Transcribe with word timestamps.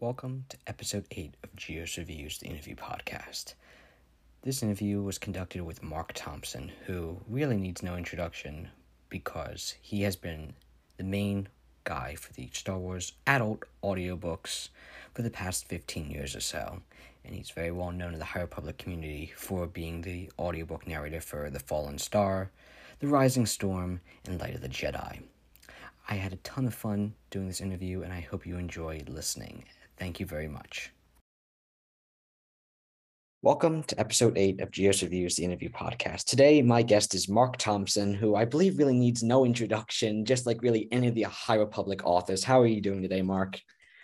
Welcome 0.00 0.46
to 0.48 0.56
episode 0.66 1.04
8 1.10 1.34
of 1.44 1.54
Gios 1.56 1.98
Reviews, 1.98 2.38
the 2.38 2.46
interview 2.46 2.74
podcast. 2.74 3.52
This 4.40 4.62
interview 4.62 5.02
was 5.02 5.18
conducted 5.18 5.60
with 5.60 5.82
Marc 5.82 6.14
Thompson, 6.14 6.72
who 6.86 7.18
really 7.28 7.58
needs 7.58 7.82
no 7.82 7.96
introduction 7.96 8.70
because 9.10 9.74
he 9.82 10.00
has 10.00 10.16
been 10.16 10.54
the 10.96 11.04
main 11.04 11.48
guy 11.84 12.14
for 12.14 12.32
the 12.32 12.48
Star 12.54 12.78
Wars 12.78 13.12
adult 13.26 13.64
audiobooks 13.84 14.70
for 15.12 15.20
the 15.20 15.28
past 15.28 15.68
15 15.68 16.10
years 16.10 16.34
or 16.34 16.40
so. 16.40 16.80
And 17.22 17.34
he's 17.34 17.50
very 17.50 17.70
well 17.70 17.92
known 17.92 18.14
in 18.14 18.20
the 18.20 18.24
High 18.24 18.40
Republic 18.40 18.78
community 18.78 19.34
for 19.36 19.66
being 19.66 20.00
the 20.00 20.30
audiobook 20.38 20.86
narrator 20.86 21.20
for 21.20 21.50
The 21.50 21.60
Fallen 21.60 21.98
Star, 21.98 22.50
The 23.00 23.06
Rising 23.06 23.44
Storm, 23.44 24.00
and 24.24 24.40
Light 24.40 24.54
of 24.54 24.62
the 24.62 24.68
Jedi. 24.70 25.20
I 26.08 26.14
had 26.14 26.32
a 26.32 26.36
ton 26.36 26.64
of 26.64 26.72
fun 26.72 27.12
doing 27.28 27.48
this 27.48 27.60
interview, 27.60 28.00
and 28.00 28.14
I 28.14 28.20
hope 28.20 28.46
you 28.46 28.56
enjoy 28.56 29.02
listening. 29.06 29.64
Thank 30.00 30.18
you 30.18 30.24
very 30.24 30.48
much. 30.48 30.90
Welcome 33.42 33.82
to 33.84 34.00
episode 34.00 34.38
eight 34.38 34.62
of 34.62 34.70
Gios 34.70 35.02
Reviews, 35.02 35.36
the 35.36 35.44
interview 35.44 35.68
podcast. 35.68 36.24
Today, 36.24 36.62
my 36.62 36.80
guest 36.80 37.14
is 37.14 37.28
Marc 37.28 37.58
Thompson, 37.58 38.14
who 38.14 38.34
I 38.34 38.46
believe 38.46 38.78
really 38.78 38.98
needs 38.98 39.22
no 39.22 39.44
introduction, 39.44 40.24
just 40.24 40.46
like 40.46 40.62
really 40.62 40.88
any 40.90 41.08
of 41.08 41.14
the 41.14 41.24
High 41.24 41.56
Republic 41.56 42.00
authors. 42.04 42.42
How 42.42 42.62
are 42.62 42.66
you 42.66 42.80
doing 42.80 43.02
today, 43.02 43.20
Mark? 43.20 43.60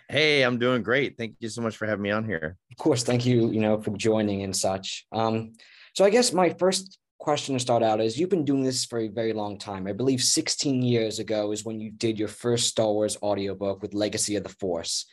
Hey, 0.07 0.43
I'm 0.43 0.59
doing 0.59 0.83
great. 0.83 1.17
Thank 1.17 1.35
you 1.39 1.49
so 1.49 1.63
much 1.63 1.77
for 1.77 1.87
having 1.87 2.03
me 2.03 2.11
on 2.11 2.25
here. 2.25 2.57
Of 2.69 2.77
course, 2.77 3.01
thank 3.01 3.25
you, 3.25 3.49
you 3.49 3.59
know, 3.59 3.81
for 3.81 3.89
joining 3.97 4.43
and 4.43 4.55
such. 4.55 5.07
Um, 5.11 5.53
so 5.95 6.05
I 6.05 6.11
guess 6.11 6.31
my 6.31 6.51
first 6.59 6.99
question 7.17 7.55
to 7.55 7.59
start 7.59 7.81
out 7.81 8.01
is 8.01 8.19
you've 8.19 8.29
been 8.29 8.45
doing 8.45 8.63
this 8.63 8.85
for 8.85 8.99
a 8.99 9.07
very 9.07 9.33
long 9.33 9.57
time. 9.57 9.87
I 9.87 9.93
believe 9.93 10.21
16 10.21 10.83
years 10.83 11.17
ago 11.17 11.51
is 11.51 11.65
when 11.65 11.79
you 11.79 11.89
did 11.89 12.19
your 12.19 12.27
first 12.27 12.67
Star 12.67 12.91
Wars 12.91 13.17
audiobook 13.23 13.81
with 13.81 13.95
Legacy 13.95 14.35
of 14.35 14.43
the 14.43 14.49
Force. 14.49 15.07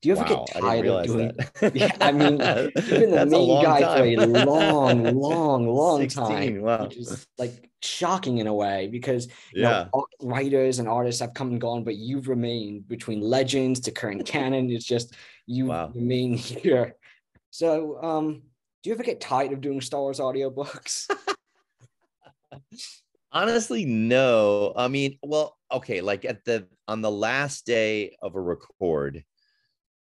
Do 0.00 0.08
you 0.08 0.16
ever 0.16 0.22
wow, 0.22 0.46
get 0.46 0.62
tired 0.62 0.86
of 0.86 1.06
doing 1.06 1.32
that? 1.36 1.74
yeah, 1.76 1.94
I 2.00 2.10
mean, 2.10 2.32
you've 2.74 3.00
been 3.00 3.10
the 3.10 3.26
main 3.26 3.62
guy 3.62 3.80
time. 3.82 4.16
for 4.16 4.22
a 4.22 4.26
long, 4.46 5.04
long, 5.04 5.68
long 5.68 6.00
16, 6.00 6.24
time. 6.24 6.62
Wow. 6.62 6.84
Which 6.84 6.96
is 6.96 7.26
like 7.36 7.70
shocking 7.82 8.38
in 8.38 8.46
a 8.46 8.54
way 8.54 8.88
because 8.88 9.26
you 9.52 9.62
yeah. 9.62 9.88
know 9.92 10.06
writers 10.22 10.78
and 10.78 10.88
artists 10.88 11.20
have 11.20 11.34
come 11.34 11.50
and 11.50 11.60
gone, 11.60 11.84
but 11.84 11.96
you've 11.96 12.28
remained 12.28 12.88
between 12.88 13.20
legends 13.20 13.80
to 13.80 13.90
current 13.90 14.24
canon. 14.24 14.70
It's 14.70 14.86
just 14.86 15.14
you 15.46 15.66
wow. 15.66 15.90
remain 15.94 16.34
here. 16.34 16.96
So 17.50 18.02
um 18.02 18.42
do 18.82 18.88
you 18.88 18.94
ever 18.94 19.02
get 19.02 19.20
tired 19.20 19.52
of 19.52 19.60
doing 19.60 19.82
Star 19.82 20.00
Wars 20.00 20.18
audiobooks? 20.18 21.10
Honestly, 23.32 23.84
no. 23.84 24.72
I 24.74 24.88
mean, 24.88 25.18
well, 25.22 25.58
okay, 25.70 26.00
like 26.00 26.24
at 26.24 26.44
the 26.46 26.66
on 26.88 27.02
the 27.02 27.10
last 27.10 27.66
day 27.66 28.16
of 28.22 28.34
a 28.34 28.40
record, 28.40 29.24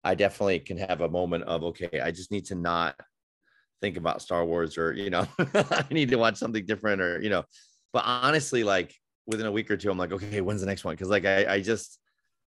I 0.03 0.15
definitely 0.15 0.59
can 0.59 0.77
have 0.77 1.01
a 1.01 1.09
moment 1.09 1.43
of 1.45 1.63
okay, 1.63 1.99
I 1.99 2.11
just 2.11 2.31
need 2.31 2.45
to 2.45 2.55
not 2.55 2.95
think 3.81 3.97
about 3.97 4.21
Star 4.21 4.45
Wars 4.45 4.77
or 4.77 4.93
you 4.93 5.09
know, 5.09 5.27
I 5.39 5.85
need 5.91 6.09
to 6.09 6.17
watch 6.17 6.37
something 6.37 6.65
different 6.65 7.01
or 7.01 7.21
you 7.21 7.29
know. 7.29 7.43
But 7.93 8.03
honestly, 8.05 8.63
like 8.63 8.93
within 9.25 9.45
a 9.45 9.51
week 9.51 9.69
or 9.69 9.77
two, 9.77 9.91
I'm 9.91 9.97
like, 9.97 10.11
okay, 10.11 10.41
when's 10.41 10.61
the 10.61 10.67
next 10.67 10.83
one? 10.83 10.93
Because 10.93 11.09
like 11.09 11.25
I, 11.25 11.55
I 11.55 11.61
just 11.61 11.99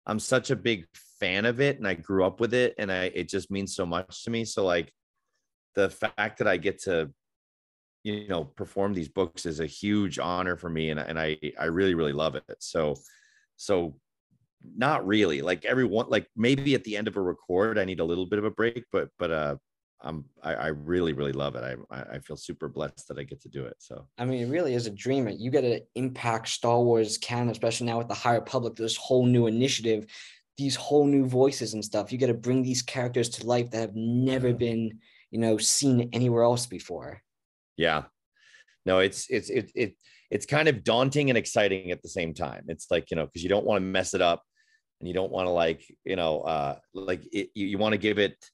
I'm 0.05 0.19
such 0.19 0.51
a 0.51 0.55
big 0.55 0.85
fan 1.19 1.45
of 1.45 1.59
it 1.59 1.77
and 1.77 1.88
I 1.88 1.95
grew 1.95 2.25
up 2.25 2.39
with 2.39 2.53
it 2.53 2.75
and 2.77 2.91
I 2.91 3.05
it 3.13 3.29
just 3.29 3.49
means 3.49 3.75
so 3.75 3.85
much 3.85 4.23
to 4.23 4.29
me. 4.29 4.45
So 4.45 4.66
like 4.66 4.91
the 5.75 5.89
fact 5.89 6.39
that 6.39 6.47
I 6.47 6.57
get 6.57 6.83
to 6.83 7.11
you 8.03 8.27
know 8.27 8.43
perform 8.43 8.93
these 8.93 9.09
books 9.09 9.45
is 9.45 9.59
a 9.59 9.66
huge 9.66 10.19
honor 10.19 10.55
for 10.57 10.69
me 10.69 10.91
and, 10.91 10.99
and 10.99 11.19
I 11.19 11.38
I 11.59 11.66
really 11.66 11.95
really 11.95 12.13
love 12.13 12.35
it. 12.35 12.43
So 12.59 12.95
so 13.55 13.95
not 14.75 15.06
really 15.06 15.42
like 15.42 15.64
everyone 15.66 16.08
like 16.09 16.28
maybe 16.36 16.73
at 16.75 16.84
the 16.84 16.98
end 16.98 17.08
of 17.08 17.17
a 17.17 17.22
record 17.22 17.78
i 17.78 17.86
need 17.86 18.00
a 18.00 18.03
little 18.03 18.25
bit 18.25 18.39
of 18.39 18.45
a 18.45 18.52
break 18.52 18.84
but 18.92 19.09
but 19.20 19.31
uh 19.31 19.56
i'm 20.02 20.25
i, 20.44 20.53
I 20.53 20.67
really 20.67 21.14
really 21.14 21.34
love 21.34 21.56
it. 21.56 21.80
I, 21.92 22.02
I 22.16 22.20
feel 22.20 22.36
super 22.36 22.67
blessed 22.67 23.08
that 23.08 23.20
i 23.20 23.23
get 23.23 23.42
to 23.42 23.50
do 23.50 23.66
it 23.66 23.75
so. 23.80 24.08
I 24.17 24.25
mean 24.25 24.42
it 24.44 24.50
really 24.50 24.73
is 24.73 24.88
a 24.88 24.92
dream 24.92 25.28
you 25.38 25.52
get 25.52 25.62
to 25.62 25.81
impact 25.96 26.47
star 26.47 26.81
wars 26.81 27.18
canon 27.18 27.50
especially 27.50 27.88
now 27.88 28.00
with 28.00 28.07
the 28.07 28.16
High 28.16 28.35
Republic 28.35 28.75
this 28.75 28.97
whole 28.97 29.25
new 29.25 29.47
initiative 29.47 30.07
these 30.58 30.75
whole 30.75 31.06
new 31.06 31.25
voices 31.25 31.74
and 31.74 31.84
stuff. 31.84 32.12
You 32.12 32.18
got 32.18 32.28
to 32.28 32.34
bring 32.34 32.63
these 32.63 32.81
characters 32.81 33.29
to 33.29 33.46
life 33.46 33.72
that 33.72 33.79
have 33.79 33.96
never 33.96 34.53
been 34.53 35.00
you 35.31 35.40
know 35.40 35.58
seen 35.58 36.09
anywhere 36.13 36.44
else 36.44 36.66
before. 36.66 37.22
Yeah. 37.78 38.03
No 38.85 39.00
it's 39.00 39.28
it's 39.29 39.50
it, 39.50 39.72
it 39.75 39.96
it's 40.31 40.46
kind 40.46 40.68
of 40.68 40.84
daunting 40.84 41.29
and 41.29 41.38
exciting 41.38 41.91
at 41.91 42.02
the 42.02 42.09
same 42.09 42.34
time. 42.34 42.66
It's 42.68 42.88
like 42.90 43.12
you 43.12 43.18
know 43.18 43.25
because 43.25 43.44
you 43.44 43.50
don't 43.50 43.66
want 43.66 43.78
to 43.81 43.85
mess 43.85 44.13
it 44.13 44.22
up 44.22 44.44
and 45.05 45.07
you 45.07 45.13
don't 45.13 45.31
want 45.31 45.45
to 45.45 45.51
like 45.51 45.85
you 46.03 46.16
know 46.16 46.41
uh 46.41 46.75
like 46.95 47.21
it, 47.31 47.51
you, 47.53 47.67
you 47.67 47.77
want 47.77 47.93
to 47.93 47.97
give 47.99 48.17
it 48.17 48.49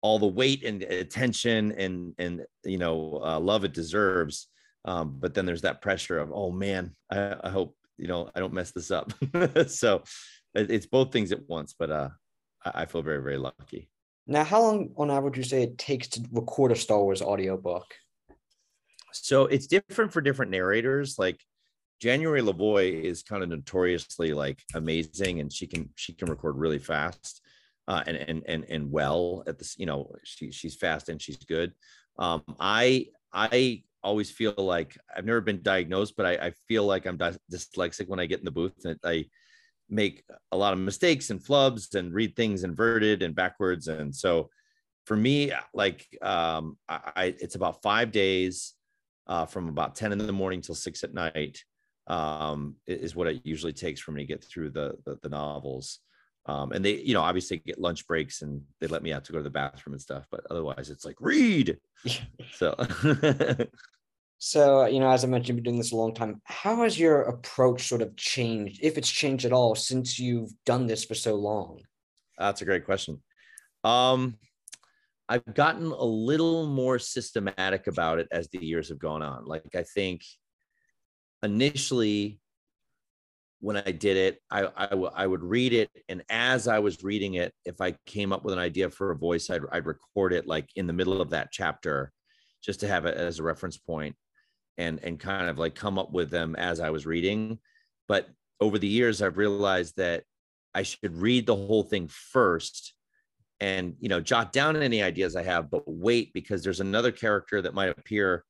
all 0.00 0.18
the 0.18 0.26
weight 0.26 0.64
and 0.64 0.82
attention 0.82 1.72
and 1.72 2.14
and 2.16 2.46
you 2.64 2.78
know 2.78 3.20
uh, 3.22 3.38
love 3.38 3.64
it 3.64 3.74
deserves 3.74 4.48
um 4.86 5.16
but 5.20 5.34
then 5.34 5.44
there's 5.44 5.60
that 5.60 5.82
pressure 5.82 6.18
of 6.18 6.32
oh 6.32 6.50
man 6.50 6.96
i, 7.10 7.36
I 7.44 7.50
hope 7.50 7.76
you 7.98 8.08
know 8.08 8.30
i 8.34 8.40
don't 8.40 8.54
mess 8.54 8.70
this 8.70 8.90
up. 8.90 9.12
So 9.68 10.04
it, 10.54 10.70
it's 10.70 10.86
both 10.86 11.12
things 11.12 11.32
at 11.32 11.46
once 11.48 11.74
but 11.78 11.90
uh 11.90 12.08
I, 12.64 12.70
I 12.82 12.86
feel 12.86 13.02
very 13.02 13.22
very 13.22 13.36
lucky. 13.36 13.90
Now 14.26 14.44
how 14.44 14.62
long 14.62 14.94
on 14.96 15.10
average 15.10 15.36
would 15.36 15.36
you 15.36 15.44
say 15.44 15.64
it 15.64 15.76
takes 15.76 16.08
to 16.08 16.24
record 16.32 16.72
a 16.72 16.76
star 16.76 17.02
wars 17.02 17.20
audiobook? 17.20 17.84
So 19.12 19.44
it's 19.44 19.66
different 19.66 20.14
for 20.14 20.22
different 20.22 20.50
narrators 20.50 21.18
like 21.18 21.40
January 22.04 22.42
LaVoy 22.42 23.02
is 23.02 23.22
kind 23.22 23.42
of 23.42 23.48
notoriously 23.48 24.34
like 24.34 24.62
amazing, 24.74 25.40
and 25.40 25.50
she 25.50 25.66
can 25.66 25.88
she 25.94 26.12
can 26.12 26.28
record 26.28 26.54
really 26.58 26.78
fast, 26.78 27.40
uh, 27.88 28.02
and 28.06 28.14
and 28.14 28.42
and 28.46 28.64
and 28.68 28.92
well 28.92 29.42
at 29.46 29.58
this. 29.58 29.78
You 29.78 29.86
know, 29.86 30.12
she 30.22 30.52
she's 30.52 30.76
fast 30.76 31.08
and 31.08 31.18
she's 31.18 31.38
good. 31.38 31.72
Um, 32.18 32.42
I 32.60 33.06
I 33.32 33.84
always 34.02 34.30
feel 34.30 34.52
like 34.58 34.98
I've 35.16 35.24
never 35.24 35.40
been 35.40 35.62
diagnosed, 35.62 36.14
but 36.14 36.26
I, 36.26 36.32
I 36.48 36.50
feel 36.68 36.84
like 36.84 37.06
I'm 37.06 37.16
dyslexic 37.16 38.06
when 38.06 38.20
I 38.20 38.26
get 38.26 38.40
in 38.40 38.44
the 38.44 38.50
booth, 38.50 38.84
and 38.84 39.00
I 39.02 39.24
make 39.88 40.24
a 40.52 40.58
lot 40.58 40.74
of 40.74 40.80
mistakes 40.80 41.30
and 41.30 41.40
flubs 41.40 41.94
and 41.94 42.12
read 42.12 42.36
things 42.36 42.64
inverted 42.64 43.22
and 43.22 43.34
backwards, 43.34 43.88
and 43.88 44.14
so 44.14 44.50
for 45.06 45.16
me, 45.16 45.52
like 45.72 46.06
um, 46.20 46.76
I, 46.86 47.34
it's 47.40 47.54
about 47.54 47.80
five 47.80 48.12
days 48.12 48.74
uh, 49.26 49.46
from 49.46 49.70
about 49.70 49.94
10 49.94 50.12
in 50.12 50.18
the 50.18 50.32
morning 50.34 50.60
till 50.60 50.74
six 50.74 51.02
at 51.02 51.14
night 51.14 51.64
um, 52.06 52.76
is 52.86 53.16
what 53.16 53.26
it 53.26 53.40
usually 53.44 53.72
takes 53.72 54.00
for 54.00 54.12
me 54.12 54.22
to 54.22 54.26
get 54.26 54.44
through 54.44 54.70
the 54.70 54.94
the, 55.04 55.18
the 55.22 55.28
novels. 55.28 56.00
Um, 56.46 56.72
and 56.72 56.84
they, 56.84 56.96
you 56.96 57.14
know, 57.14 57.22
obviously 57.22 57.56
get 57.58 57.80
lunch 57.80 58.06
breaks 58.06 58.42
and 58.42 58.60
they 58.78 58.86
let 58.86 59.02
me 59.02 59.14
out 59.14 59.24
to 59.24 59.32
go 59.32 59.38
to 59.38 59.44
the 59.44 59.48
bathroom 59.48 59.94
and 59.94 60.02
stuff. 60.02 60.26
But 60.30 60.42
otherwise, 60.50 60.90
it's 60.90 61.06
like 61.06 61.16
read. 61.18 61.78
so, 62.52 62.74
so 64.38 64.84
you 64.84 65.00
know, 65.00 65.10
as 65.10 65.24
I 65.24 65.28
mentioned, 65.28 65.48
you've 65.48 65.56
been 65.56 65.72
doing 65.72 65.78
this 65.78 65.92
a 65.92 65.96
long 65.96 66.12
time. 66.12 66.42
How 66.44 66.82
has 66.82 66.98
your 66.98 67.22
approach 67.22 67.88
sort 67.88 68.02
of 68.02 68.14
changed, 68.16 68.80
if 68.82 68.98
it's 68.98 69.10
changed 69.10 69.46
at 69.46 69.52
all, 69.52 69.74
since 69.74 70.18
you've 70.18 70.52
done 70.66 70.86
this 70.86 71.04
for 71.04 71.14
so 71.14 71.34
long? 71.34 71.80
That's 72.36 72.60
a 72.60 72.66
great 72.66 72.84
question. 72.84 73.22
Um, 73.82 74.36
I've 75.28 75.54
gotten 75.54 75.86
a 75.86 76.04
little 76.04 76.66
more 76.66 76.98
systematic 76.98 77.86
about 77.86 78.18
it 78.18 78.28
as 78.30 78.48
the 78.48 78.62
years 78.64 78.90
have 78.90 78.98
gone 78.98 79.22
on. 79.22 79.46
Like 79.46 79.74
I 79.74 79.82
think 79.82 80.22
initially 81.44 82.40
when 83.60 83.76
I 83.76 83.92
did 83.92 84.16
it, 84.16 84.40
I, 84.50 84.68
I, 84.76 84.86
w- 84.88 85.10
I 85.14 85.26
would 85.26 85.42
read 85.42 85.72
it. 85.72 85.90
And 86.08 86.22
as 86.28 86.68
I 86.68 86.80
was 86.80 87.02
reading 87.02 87.34
it, 87.34 87.54
if 87.64 87.80
I 87.80 87.96
came 88.04 88.32
up 88.32 88.44
with 88.44 88.52
an 88.52 88.60
idea 88.60 88.90
for 88.90 89.10
a 89.10 89.16
voice, 89.16 89.48
I'd, 89.48 89.62
I'd 89.72 89.86
record 89.86 90.32
it 90.32 90.46
like 90.46 90.68
in 90.76 90.86
the 90.86 90.92
middle 90.92 91.20
of 91.20 91.30
that 91.30 91.50
chapter 91.50 92.12
just 92.62 92.80
to 92.80 92.88
have 92.88 93.06
it 93.06 93.16
as 93.16 93.38
a 93.38 93.42
reference 93.42 93.78
point 93.78 94.16
and, 94.76 95.00
and 95.02 95.18
kind 95.18 95.48
of 95.48 95.58
like 95.58 95.74
come 95.74 95.98
up 95.98 96.12
with 96.12 96.30
them 96.30 96.56
as 96.56 96.80
I 96.80 96.90
was 96.90 97.06
reading. 97.06 97.58
But 98.06 98.28
over 98.60 98.78
the 98.78 98.88
years, 98.88 99.22
I've 99.22 99.38
realized 99.38 99.96
that 99.96 100.24
I 100.74 100.82
should 100.82 101.16
read 101.16 101.46
the 101.46 101.56
whole 101.56 101.84
thing 101.84 102.08
first 102.08 102.94
and, 103.60 103.94
you 103.98 104.08
know, 104.08 104.20
jot 104.20 104.52
down 104.52 104.76
any 104.76 105.02
ideas 105.02 105.36
I 105.36 105.42
have, 105.42 105.70
but 105.70 105.84
wait 105.86 106.34
because 106.34 106.62
there's 106.62 106.80
another 106.80 107.12
character 107.12 107.62
that 107.62 107.72
might 107.72 107.96
appear 107.96 108.44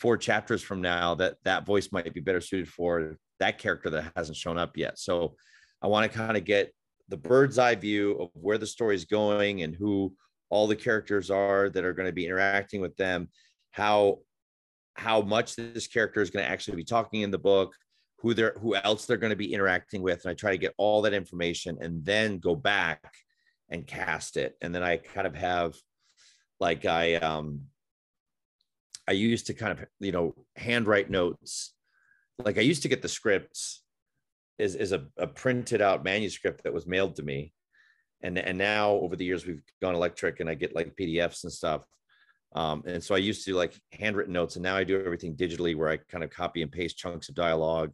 four 0.00 0.16
chapters 0.16 0.62
from 0.62 0.80
now 0.80 1.14
that 1.16 1.36
that 1.44 1.66
voice 1.66 1.90
might 1.92 2.12
be 2.12 2.20
better 2.20 2.40
suited 2.40 2.68
for 2.68 3.18
that 3.40 3.58
character 3.58 3.90
that 3.90 4.12
hasn't 4.16 4.36
shown 4.36 4.58
up 4.58 4.76
yet. 4.76 4.98
So 4.98 5.34
I 5.82 5.86
want 5.86 6.10
to 6.10 6.18
kind 6.18 6.36
of 6.36 6.44
get 6.44 6.72
the 7.08 7.16
bird's 7.16 7.58
eye 7.58 7.74
view 7.74 8.12
of 8.18 8.30
where 8.34 8.58
the 8.58 8.66
story 8.66 8.94
is 8.94 9.04
going 9.04 9.62
and 9.62 9.74
who 9.74 10.14
all 10.50 10.66
the 10.66 10.76
characters 10.76 11.30
are 11.30 11.68
that 11.70 11.84
are 11.84 11.92
going 11.92 12.08
to 12.08 12.12
be 12.12 12.26
interacting 12.26 12.80
with 12.80 12.96
them, 12.96 13.28
how 13.70 14.18
how 14.94 15.20
much 15.20 15.54
this 15.54 15.86
character 15.86 16.20
is 16.20 16.30
going 16.30 16.44
to 16.44 16.50
actually 16.50 16.76
be 16.76 16.84
talking 16.84 17.20
in 17.20 17.30
the 17.30 17.38
book, 17.38 17.72
who 18.18 18.34
they're 18.34 18.56
who 18.60 18.74
else 18.74 19.06
they're 19.06 19.16
going 19.16 19.30
to 19.30 19.36
be 19.36 19.52
interacting 19.52 20.02
with, 20.02 20.24
and 20.24 20.30
I 20.30 20.34
try 20.34 20.50
to 20.50 20.58
get 20.58 20.74
all 20.76 21.02
that 21.02 21.14
information 21.14 21.78
and 21.80 22.04
then 22.04 22.38
go 22.38 22.54
back 22.54 23.02
and 23.68 23.86
cast 23.86 24.36
it. 24.36 24.56
And 24.60 24.74
then 24.74 24.82
I 24.82 24.96
kind 24.96 25.26
of 25.26 25.34
have 25.34 25.74
like 26.60 26.84
I 26.84 27.14
um 27.16 27.62
I 29.08 29.12
used 29.12 29.46
to 29.46 29.54
kind 29.54 29.72
of, 29.72 29.84
you 30.00 30.12
know, 30.12 30.34
handwrite 30.56 31.10
notes. 31.10 31.74
Like 32.38 32.58
I 32.58 32.62
used 32.62 32.82
to 32.82 32.88
get 32.88 33.02
the 33.02 33.08
scripts 33.08 33.82
is, 34.58 34.74
is 34.74 34.92
a, 34.92 35.06
a 35.16 35.26
printed 35.26 35.80
out 35.80 36.04
manuscript 36.04 36.62
that 36.64 36.74
was 36.74 36.86
mailed 36.86 37.16
to 37.16 37.22
me. 37.22 37.52
and 38.22 38.38
and 38.38 38.58
now 38.58 38.90
over 38.90 39.16
the 39.16 39.24
years 39.24 39.46
we've 39.46 39.62
gone 39.80 39.94
electric 39.94 40.40
and 40.40 40.50
i 40.50 40.54
get 40.54 40.74
like 40.74 40.96
pdfs 40.96 41.44
and 41.44 41.52
stuff 41.52 41.82
um, 42.56 42.82
and 42.84 43.02
so 43.02 43.14
i 43.14 43.18
used 43.18 43.44
to 43.44 43.54
like 43.54 43.72
handwritten 43.92 44.32
notes 44.32 44.56
and 44.56 44.64
now 44.64 44.76
i 44.76 44.82
do 44.84 45.00
everything 45.00 45.36
digitally 45.36 45.76
where 45.76 45.88
i 45.88 45.96
kind 46.12 46.24
of 46.24 46.30
copy 46.30 46.62
and 46.62 46.72
paste 46.72 46.98
chunks 46.98 47.28
of 47.28 47.36
dialogue 47.36 47.92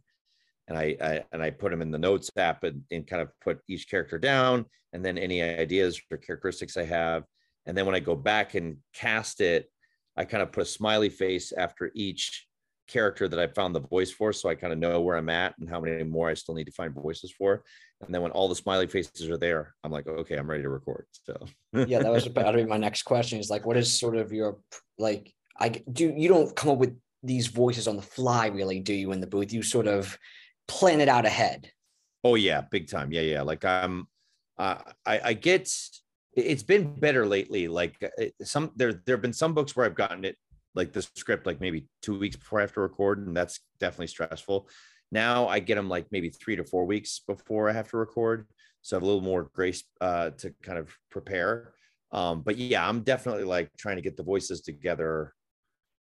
and 0.67 0.77
I, 0.77 0.95
I 1.01 1.23
and 1.31 1.41
I 1.41 1.49
put 1.51 1.71
them 1.71 1.81
in 1.81 1.91
the 1.91 1.97
notes 1.97 2.31
app 2.37 2.63
and, 2.63 2.83
and 2.91 3.05
kind 3.05 3.21
of 3.21 3.29
put 3.41 3.59
each 3.67 3.89
character 3.89 4.17
down 4.17 4.65
and 4.93 5.03
then 5.03 5.17
any 5.17 5.41
ideas 5.41 6.01
or 6.11 6.17
characteristics 6.17 6.77
I 6.77 6.85
have. 6.85 7.23
And 7.65 7.77
then 7.77 7.85
when 7.85 7.95
I 7.95 7.99
go 7.99 8.15
back 8.15 8.55
and 8.55 8.77
cast 8.93 9.41
it, 9.41 9.69
I 10.17 10.25
kind 10.25 10.43
of 10.43 10.51
put 10.51 10.63
a 10.63 10.65
smiley 10.65 11.09
face 11.09 11.51
after 11.51 11.91
each 11.93 12.47
character 12.87 13.27
that 13.27 13.39
I 13.39 13.47
found 13.47 13.75
the 13.75 13.79
voice 13.79 14.11
for. 14.11 14.31
So 14.31 14.49
I 14.49 14.55
kind 14.55 14.71
of 14.71 14.79
know 14.79 15.01
where 15.01 15.17
I'm 15.17 15.29
at 15.29 15.55
and 15.59 15.69
how 15.69 15.79
many 15.79 16.03
more 16.03 16.29
I 16.29 16.33
still 16.33 16.55
need 16.55 16.65
to 16.65 16.71
find 16.71 16.93
voices 16.93 17.31
for. 17.31 17.63
And 18.01 18.13
then 18.13 18.21
when 18.21 18.31
all 18.31 18.47
the 18.47 18.55
smiley 18.55 18.87
faces 18.87 19.29
are 19.29 19.37
there, 19.37 19.73
I'm 19.83 19.91
like, 19.91 20.07
okay, 20.07 20.35
I'm 20.35 20.49
ready 20.49 20.63
to 20.63 20.69
record. 20.69 21.05
So 21.23 21.45
yeah, 21.73 21.99
that 21.99 22.11
was 22.11 22.25
about 22.27 22.51
to 22.51 22.57
be 22.57 22.65
my 22.65 22.77
next 22.77 23.03
question 23.03 23.39
is 23.39 23.49
like, 23.49 23.65
what 23.65 23.77
is 23.77 23.97
sort 23.97 24.15
of 24.15 24.31
your 24.31 24.59
like 24.97 25.33
I 25.59 25.69
do 25.69 26.13
you 26.15 26.27
don't 26.27 26.55
come 26.55 26.71
up 26.71 26.77
with 26.77 26.95
these 27.23 27.47
voices 27.47 27.87
on 27.87 27.95
the 27.95 28.01
fly 28.01 28.47
really, 28.47 28.79
do 28.79 28.93
you 28.93 29.11
in 29.11 29.21
the 29.21 29.27
booth? 29.27 29.51
You 29.51 29.63
sort 29.63 29.87
of 29.87 30.17
plan 30.67 31.01
it 31.01 31.09
out 31.09 31.25
ahead. 31.25 31.71
Oh 32.23 32.35
yeah, 32.35 32.61
big 32.61 32.89
time. 32.89 33.11
Yeah, 33.11 33.21
yeah. 33.21 33.41
Like 33.41 33.65
I'm, 33.65 34.07
uh, 34.57 34.77
I 35.05 35.19
I 35.23 35.33
get. 35.33 35.71
It's 36.35 36.63
been 36.63 36.99
better 36.99 37.25
lately. 37.25 37.67
Like 37.67 37.95
uh, 38.03 38.25
some 38.43 38.71
there 38.75 38.93
there 39.05 39.15
have 39.15 39.21
been 39.21 39.33
some 39.33 39.53
books 39.53 39.75
where 39.75 39.85
I've 39.85 39.95
gotten 39.95 40.25
it 40.25 40.37
like 40.73 40.91
the 40.91 41.01
script 41.01 41.45
like 41.45 41.61
maybe 41.61 41.87
two 42.01 42.19
weeks 42.19 42.35
before 42.35 42.59
I 42.59 42.63
have 42.63 42.73
to 42.73 42.81
record, 42.81 43.25
and 43.25 43.35
that's 43.35 43.59
definitely 43.79 44.07
stressful. 44.07 44.69
Now 45.11 45.47
I 45.47 45.59
get 45.59 45.75
them 45.75 45.89
like 45.89 46.07
maybe 46.11 46.29
three 46.29 46.55
to 46.55 46.63
four 46.63 46.85
weeks 46.85 47.21
before 47.25 47.69
I 47.69 47.73
have 47.73 47.89
to 47.89 47.97
record, 47.97 48.47
so 48.81 48.95
I 48.95 48.97
have 48.97 49.03
a 49.03 49.05
little 49.05 49.21
more 49.21 49.49
grace 49.53 49.83
uh, 50.01 50.31
to 50.31 50.53
kind 50.61 50.77
of 50.77 50.93
prepare. 51.09 51.73
Um, 52.11 52.41
but 52.41 52.57
yeah, 52.57 52.87
I'm 52.87 53.01
definitely 53.01 53.45
like 53.45 53.69
trying 53.77 53.95
to 53.95 54.01
get 54.01 54.17
the 54.17 54.23
voices 54.23 54.61
together, 54.61 55.33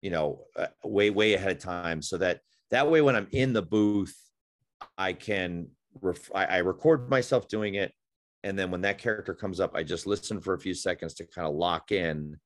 you 0.01 0.10
know, 0.10 0.45
uh, 0.57 0.68
way 0.83 1.10
way 1.10 1.33
ahead 1.36 1.51
of 1.51 1.60
time, 1.60 2.01
so 2.01 2.18
that 2.18 2.42
that 2.71 2.89
way 2.89 3.01
when 3.01 3.16
I'm 3.16 3.28
in 3.31 3.54
the 3.54 3.62
booth 3.62 4.16
I 4.98 5.13
can 5.13 5.68
ref- 6.01 6.31
I, 6.33 6.45
I 6.45 6.57
record 6.57 7.10
myself 7.10 7.48
doing 7.48 7.75
it, 7.75 7.94
and 8.45 8.57
then 8.57 8.69
when 8.69 8.81
that 8.81 9.00
character 9.00 9.33
comes 9.33 9.59
up, 9.59 9.71
I 9.74 9.81
just 9.81 10.06
listen 10.06 10.39
for 10.39 10.53
a 10.53 10.59
few 10.59 10.75
seconds 10.75 11.15
to 11.15 11.25
kind 11.25 11.47
of 11.47 11.56
lock 11.56 11.92
in, 11.92 12.38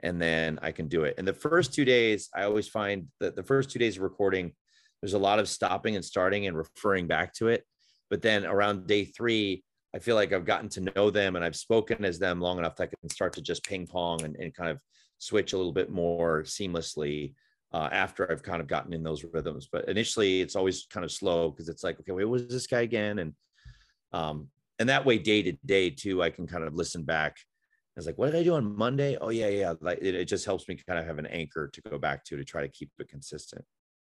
and 0.00 0.20
then 0.20 0.58
I 0.62 0.72
can 0.72 0.88
do 0.88 1.04
it. 1.04 1.14
And 1.16 1.26
the 1.26 1.32
first 1.32 1.72
two 1.72 1.84
days, 1.84 2.28
I 2.34 2.42
always 2.42 2.66
find 2.66 3.06
that 3.20 3.36
the 3.36 3.42
first 3.44 3.70
two 3.70 3.78
days 3.78 3.96
of 3.96 4.02
recording, 4.02 4.52
there's 5.00 5.14
a 5.14 5.18
lot 5.18 5.38
of 5.38 5.48
stopping 5.48 5.94
and 5.94 6.04
starting 6.04 6.48
and 6.48 6.56
referring 6.56 7.06
back 7.06 7.32
to 7.34 7.48
it. 7.48 7.62
But 8.10 8.20
then 8.20 8.44
around 8.44 8.88
day 8.88 9.04
three, 9.04 9.62
I 9.94 10.00
feel 10.00 10.16
like 10.16 10.32
I've 10.32 10.44
gotten 10.44 10.68
to 10.70 10.92
know 10.92 11.10
them 11.10 11.36
and 11.36 11.44
I've 11.44 11.54
spoken 11.54 12.04
as 12.04 12.18
them 12.18 12.40
long 12.40 12.58
enough 12.58 12.74
that 12.76 12.90
I 12.90 12.96
can 13.00 13.08
start 13.08 13.32
to 13.34 13.40
just 13.40 13.64
ping 13.64 13.86
pong 13.86 14.24
and, 14.24 14.34
and 14.34 14.52
kind 14.52 14.70
of 14.70 14.80
switch 15.18 15.52
a 15.52 15.56
little 15.56 15.72
bit 15.72 15.88
more 15.88 16.42
seamlessly 16.42 17.34
uh, 17.72 17.88
after 17.92 18.30
I've 18.30 18.42
kind 18.42 18.60
of 18.60 18.66
gotten 18.66 18.92
in 18.92 19.04
those 19.04 19.22
rhythms. 19.22 19.68
But 19.70 19.88
initially, 19.88 20.40
it's 20.40 20.56
always 20.56 20.86
kind 20.90 21.04
of 21.04 21.12
slow 21.12 21.50
because 21.50 21.68
it's 21.68 21.84
like, 21.84 22.00
okay, 22.00 22.10
wait, 22.10 22.24
what 22.24 22.32
was 22.32 22.48
this 22.48 22.66
guy 22.66 22.80
again? 22.80 23.20
And 23.20 23.34
um, 24.12 24.48
and 24.78 24.88
that 24.88 25.04
way, 25.04 25.18
day 25.18 25.42
to 25.42 25.52
day 25.64 25.90
too, 25.90 26.22
I 26.22 26.30
can 26.30 26.46
kind 26.46 26.64
of 26.64 26.74
listen 26.74 27.04
back. 27.04 27.36
I 27.38 28.00
was 28.00 28.06
like, 28.06 28.18
what 28.18 28.26
did 28.26 28.40
I 28.40 28.42
do 28.42 28.54
on 28.54 28.76
Monday? 28.76 29.16
Oh 29.20 29.30
yeah, 29.30 29.48
yeah. 29.48 29.74
Like 29.80 29.98
it, 30.02 30.14
it 30.14 30.24
just 30.24 30.44
helps 30.44 30.66
me 30.68 30.76
kind 30.86 30.98
of 30.98 31.06
have 31.06 31.18
an 31.18 31.26
anchor 31.26 31.68
to 31.72 31.80
go 31.82 31.98
back 31.98 32.24
to 32.24 32.36
to 32.36 32.44
try 32.44 32.62
to 32.62 32.68
keep 32.68 32.90
it 32.98 33.08
consistent 33.08 33.64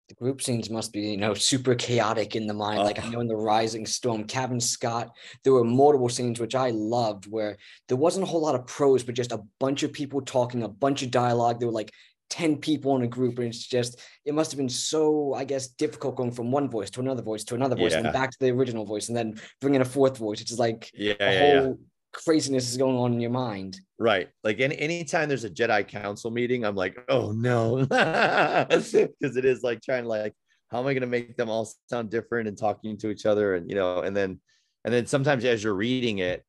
the 0.07 0.15
group 0.15 0.41
scenes 0.41 0.69
must 0.69 0.93
be 0.93 1.01
you 1.01 1.17
know 1.17 1.33
super 1.33 1.73
chaotic 1.73 2.35
in 2.35 2.45
the 2.45 2.53
mind 2.53 2.79
like 2.79 3.03
i 3.03 3.09
know 3.09 3.21
in 3.21 3.27
the 3.27 3.35
rising 3.35 3.85
storm 3.85 4.23
Cavan 4.25 4.59
Scott 4.59 5.09
there 5.43 5.53
were 5.53 5.63
multiple 5.63 6.09
scenes 6.09 6.39
which 6.39 6.55
i 6.55 6.69
loved 6.69 7.25
where 7.25 7.57
there 7.87 7.97
wasn't 7.97 8.23
a 8.23 8.27
whole 8.27 8.41
lot 8.41 8.55
of 8.55 8.67
prose 8.67 9.03
but 9.03 9.15
just 9.15 9.31
a 9.31 9.41
bunch 9.59 9.83
of 9.83 9.93
people 9.93 10.21
talking 10.21 10.63
a 10.63 10.67
bunch 10.67 11.01
of 11.01 11.11
dialogue 11.11 11.59
they 11.59 11.65
were 11.65 11.71
like 11.71 11.91
10 12.29 12.57
people 12.57 12.95
in 12.95 13.03
a 13.03 13.07
group 13.07 13.37
and 13.37 13.47
it's 13.47 13.65
just 13.65 13.99
it 14.25 14.33
must 14.33 14.51
have 14.51 14.57
been 14.57 14.69
so 14.69 15.33
i 15.33 15.43
guess 15.43 15.67
difficult 15.67 16.15
going 16.15 16.31
from 16.31 16.51
one 16.51 16.69
voice 16.69 16.89
to 16.89 16.99
another 16.99 17.21
voice 17.21 17.43
to 17.43 17.55
another 17.55 17.75
voice 17.75 17.91
yeah. 17.91 17.99
and 17.99 18.13
back 18.13 18.31
to 18.31 18.37
the 18.39 18.49
original 18.49 18.85
voice 18.85 19.07
and 19.07 19.17
then 19.17 19.39
bringing 19.61 19.81
a 19.81 19.85
fourth 19.85 20.17
voice 20.17 20.41
it's 20.41 20.49
just 20.49 20.59
like 20.59 20.89
yeah, 20.93 21.13
a 21.19 21.33
yeah, 21.33 21.39
whole 21.39 21.67
yeah. 21.67 21.73
craziness 22.13 22.69
is 22.69 22.77
going 22.77 22.95
on 22.95 23.13
in 23.13 23.19
your 23.19 23.31
mind 23.31 23.79
right 23.99 24.29
like 24.43 24.59
any 24.59 24.77
anytime 24.79 25.29
there's 25.29 25.43
a 25.43 25.49
jedi 25.49 25.87
council 25.87 26.31
meeting 26.31 26.65
i'm 26.65 26.75
like 26.75 26.97
oh 27.09 27.31
no 27.31 27.77
because 27.85 28.93
it 29.37 29.45
is 29.45 29.61
like 29.61 29.81
trying 29.81 30.03
to 30.03 30.09
like 30.09 30.33
how 30.71 30.79
am 30.79 30.87
i 30.87 30.93
going 30.93 31.01
to 31.01 31.07
make 31.07 31.37
them 31.37 31.49
all 31.49 31.69
sound 31.89 32.09
different 32.09 32.47
and 32.47 32.57
talking 32.57 32.97
to 32.97 33.09
each 33.09 33.25
other 33.25 33.55
and 33.55 33.69
you 33.69 33.75
know 33.75 33.99
and 33.99 34.15
then 34.15 34.39
and 34.83 34.93
then 34.93 35.05
sometimes 35.05 35.45
as 35.45 35.63
you're 35.63 35.75
reading 35.75 36.19
it 36.19 36.43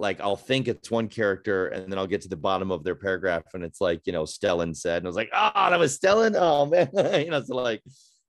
like 0.00 0.20
I'll 0.20 0.36
think 0.36 0.68
it's 0.68 0.90
one 0.90 1.08
character 1.08 1.68
and 1.68 1.90
then 1.90 1.98
I'll 1.98 2.06
get 2.06 2.22
to 2.22 2.28
the 2.28 2.36
bottom 2.36 2.70
of 2.70 2.84
their 2.84 2.94
paragraph 2.94 3.44
and 3.54 3.64
it's 3.64 3.80
like, 3.80 4.06
you 4.06 4.12
know, 4.12 4.24
Stellan 4.24 4.76
said, 4.76 4.98
and 4.98 5.06
I 5.06 5.08
was 5.08 5.16
like, 5.16 5.30
oh, 5.32 5.50
that 5.54 5.78
was 5.78 5.98
Stellan. 5.98 6.36
Oh 6.38 6.66
man, 6.66 6.88
you 7.24 7.30
know, 7.30 7.42
so 7.42 7.56
like 7.56 7.82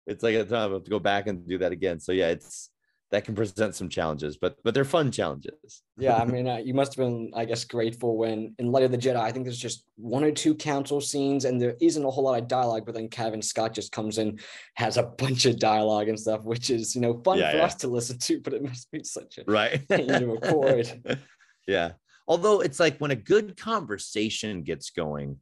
it's 0.07 0.23
like 0.23 0.35
a 0.35 0.43
time 0.43 0.71
to 0.71 0.89
go 0.89 0.99
back 0.99 1.27
and 1.27 1.47
do 1.47 1.57
that 1.59 1.71
again. 1.71 1.99
So 1.99 2.11
yeah, 2.11 2.29
it's 2.29 2.69
that 3.11 3.25
can 3.25 3.33
present 3.33 3.75
some 3.75 3.89
challenges, 3.89 4.37
but 4.37 4.55
but 4.63 4.73
they're 4.73 4.85
fun 4.85 5.11
challenges. 5.11 5.81
yeah, 5.97 6.17
I 6.17 6.25
mean, 6.33 6.47
uh, 6.47 6.57
you 6.57 6.73
must 6.73 6.95
have 6.95 7.05
been, 7.05 7.31
I 7.35 7.45
guess, 7.45 7.65
grateful 7.65 8.17
when 8.17 8.53
in 8.59 8.71
Light 8.71 8.83
of 8.83 8.91
the 8.91 8.97
Jedi. 8.97 9.17
I 9.17 9.31
think 9.31 9.45
there's 9.45 9.57
just 9.57 9.83
one 9.95 10.23
or 10.23 10.31
two 10.31 10.53
council 10.53 11.01
scenes, 11.01 11.45
and 11.45 11.59
there 11.59 11.75
isn't 11.81 12.03
a 12.03 12.09
whole 12.09 12.23
lot 12.25 12.41
of 12.41 12.47
dialogue. 12.47 12.85
But 12.85 12.95
then 12.95 13.07
Cavan 13.07 13.41
Scott 13.41 13.73
just 13.73 13.91
comes 13.91 14.17
in, 14.17 14.39
has 14.75 14.97
a 14.97 15.03
bunch 15.03 15.45
of 15.45 15.57
dialogue 15.57 16.07
and 16.07 16.19
stuff, 16.19 16.43
which 16.43 16.69
is 16.69 16.95
you 16.95 17.01
know 17.01 17.19
fun 17.23 17.39
yeah, 17.39 17.51
for 17.51 17.57
yeah. 17.57 17.63
us 17.63 17.75
to 17.75 17.87
listen 17.87 18.17
to, 18.19 18.39
but 18.41 18.53
it 18.53 18.63
must 18.63 18.91
be 18.91 19.03
such 19.03 19.39
a 19.39 19.43
right 19.47 19.87
to 19.89 20.25
record. 20.25 21.19
Yeah. 21.69 21.91
Although 22.27 22.61
it's 22.61 22.79
like 22.79 22.97
when 22.97 23.11
a 23.11 23.15
good 23.15 23.57
conversation 23.57 24.63
gets 24.63 24.89
going, 24.89 25.37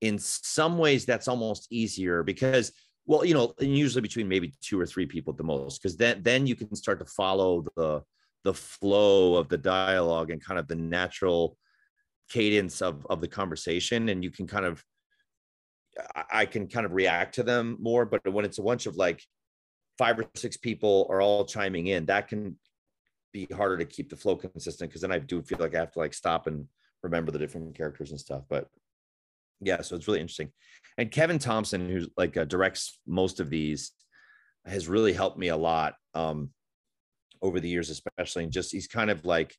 in 0.00 0.18
some 0.18 0.78
ways 0.78 1.04
that's 1.04 1.28
almost 1.28 1.66
easier 1.70 2.22
because 2.22 2.72
well, 3.06 3.24
you 3.24 3.34
know, 3.34 3.54
and 3.58 3.76
usually 3.76 4.02
between 4.02 4.28
maybe 4.28 4.54
two 4.60 4.78
or 4.78 4.86
three 4.86 5.06
people 5.06 5.32
at 5.32 5.36
the 5.36 5.44
most, 5.44 5.82
because 5.82 5.96
then 5.96 6.22
then 6.22 6.46
you 6.46 6.54
can 6.54 6.74
start 6.76 7.00
to 7.00 7.04
follow 7.04 7.64
the 7.76 8.02
the 8.44 8.54
flow 8.54 9.36
of 9.36 9.48
the 9.48 9.58
dialogue 9.58 10.30
and 10.30 10.44
kind 10.44 10.58
of 10.60 10.68
the 10.68 10.76
natural 10.76 11.56
cadence 12.28 12.80
of 12.82 13.04
of 13.10 13.20
the 13.20 13.28
conversation, 13.28 14.08
and 14.10 14.22
you 14.22 14.30
can 14.30 14.46
kind 14.46 14.64
of 14.64 14.84
I 16.32 16.46
can 16.46 16.68
kind 16.68 16.86
of 16.86 16.92
react 16.92 17.34
to 17.34 17.42
them 17.42 17.76
more. 17.80 18.06
But 18.06 18.32
when 18.32 18.44
it's 18.44 18.58
a 18.58 18.62
bunch 18.62 18.86
of 18.86 18.96
like 18.96 19.22
five 19.98 20.18
or 20.18 20.26
six 20.36 20.56
people 20.56 21.06
are 21.10 21.20
all 21.20 21.44
chiming 21.44 21.88
in, 21.88 22.06
that 22.06 22.28
can 22.28 22.56
be 23.32 23.46
harder 23.52 23.76
to 23.78 23.84
keep 23.84 24.10
the 24.10 24.16
flow 24.16 24.36
consistent 24.36 24.90
because 24.90 25.02
then 25.02 25.12
I 25.12 25.18
do 25.18 25.42
feel 25.42 25.58
like 25.58 25.74
I 25.74 25.80
have 25.80 25.92
to 25.92 25.98
like 25.98 26.14
stop 26.14 26.46
and 26.46 26.66
remember 27.02 27.30
the 27.32 27.38
different 27.38 27.76
characters 27.76 28.10
and 28.10 28.20
stuff. 28.20 28.42
But 28.48 28.68
yeah, 29.60 29.82
so 29.82 29.96
it's 29.96 30.08
really 30.08 30.20
interesting. 30.20 30.50
And 30.98 31.10
Kevin 31.10 31.38
Thompson, 31.38 31.88
who's 31.88 32.08
like 32.16 32.36
uh, 32.36 32.44
directs 32.44 32.98
most 33.06 33.40
of 33.40 33.50
these, 33.50 33.92
has 34.66 34.88
really 34.88 35.12
helped 35.12 35.38
me 35.38 35.48
a 35.48 35.56
lot 35.56 35.94
um, 36.14 36.50
over 37.42 37.60
the 37.60 37.68
years, 37.68 37.90
especially. 37.90 38.44
And 38.44 38.52
just 38.52 38.72
he's 38.72 38.86
kind 38.86 39.10
of 39.10 39.24
like 39.24 39.54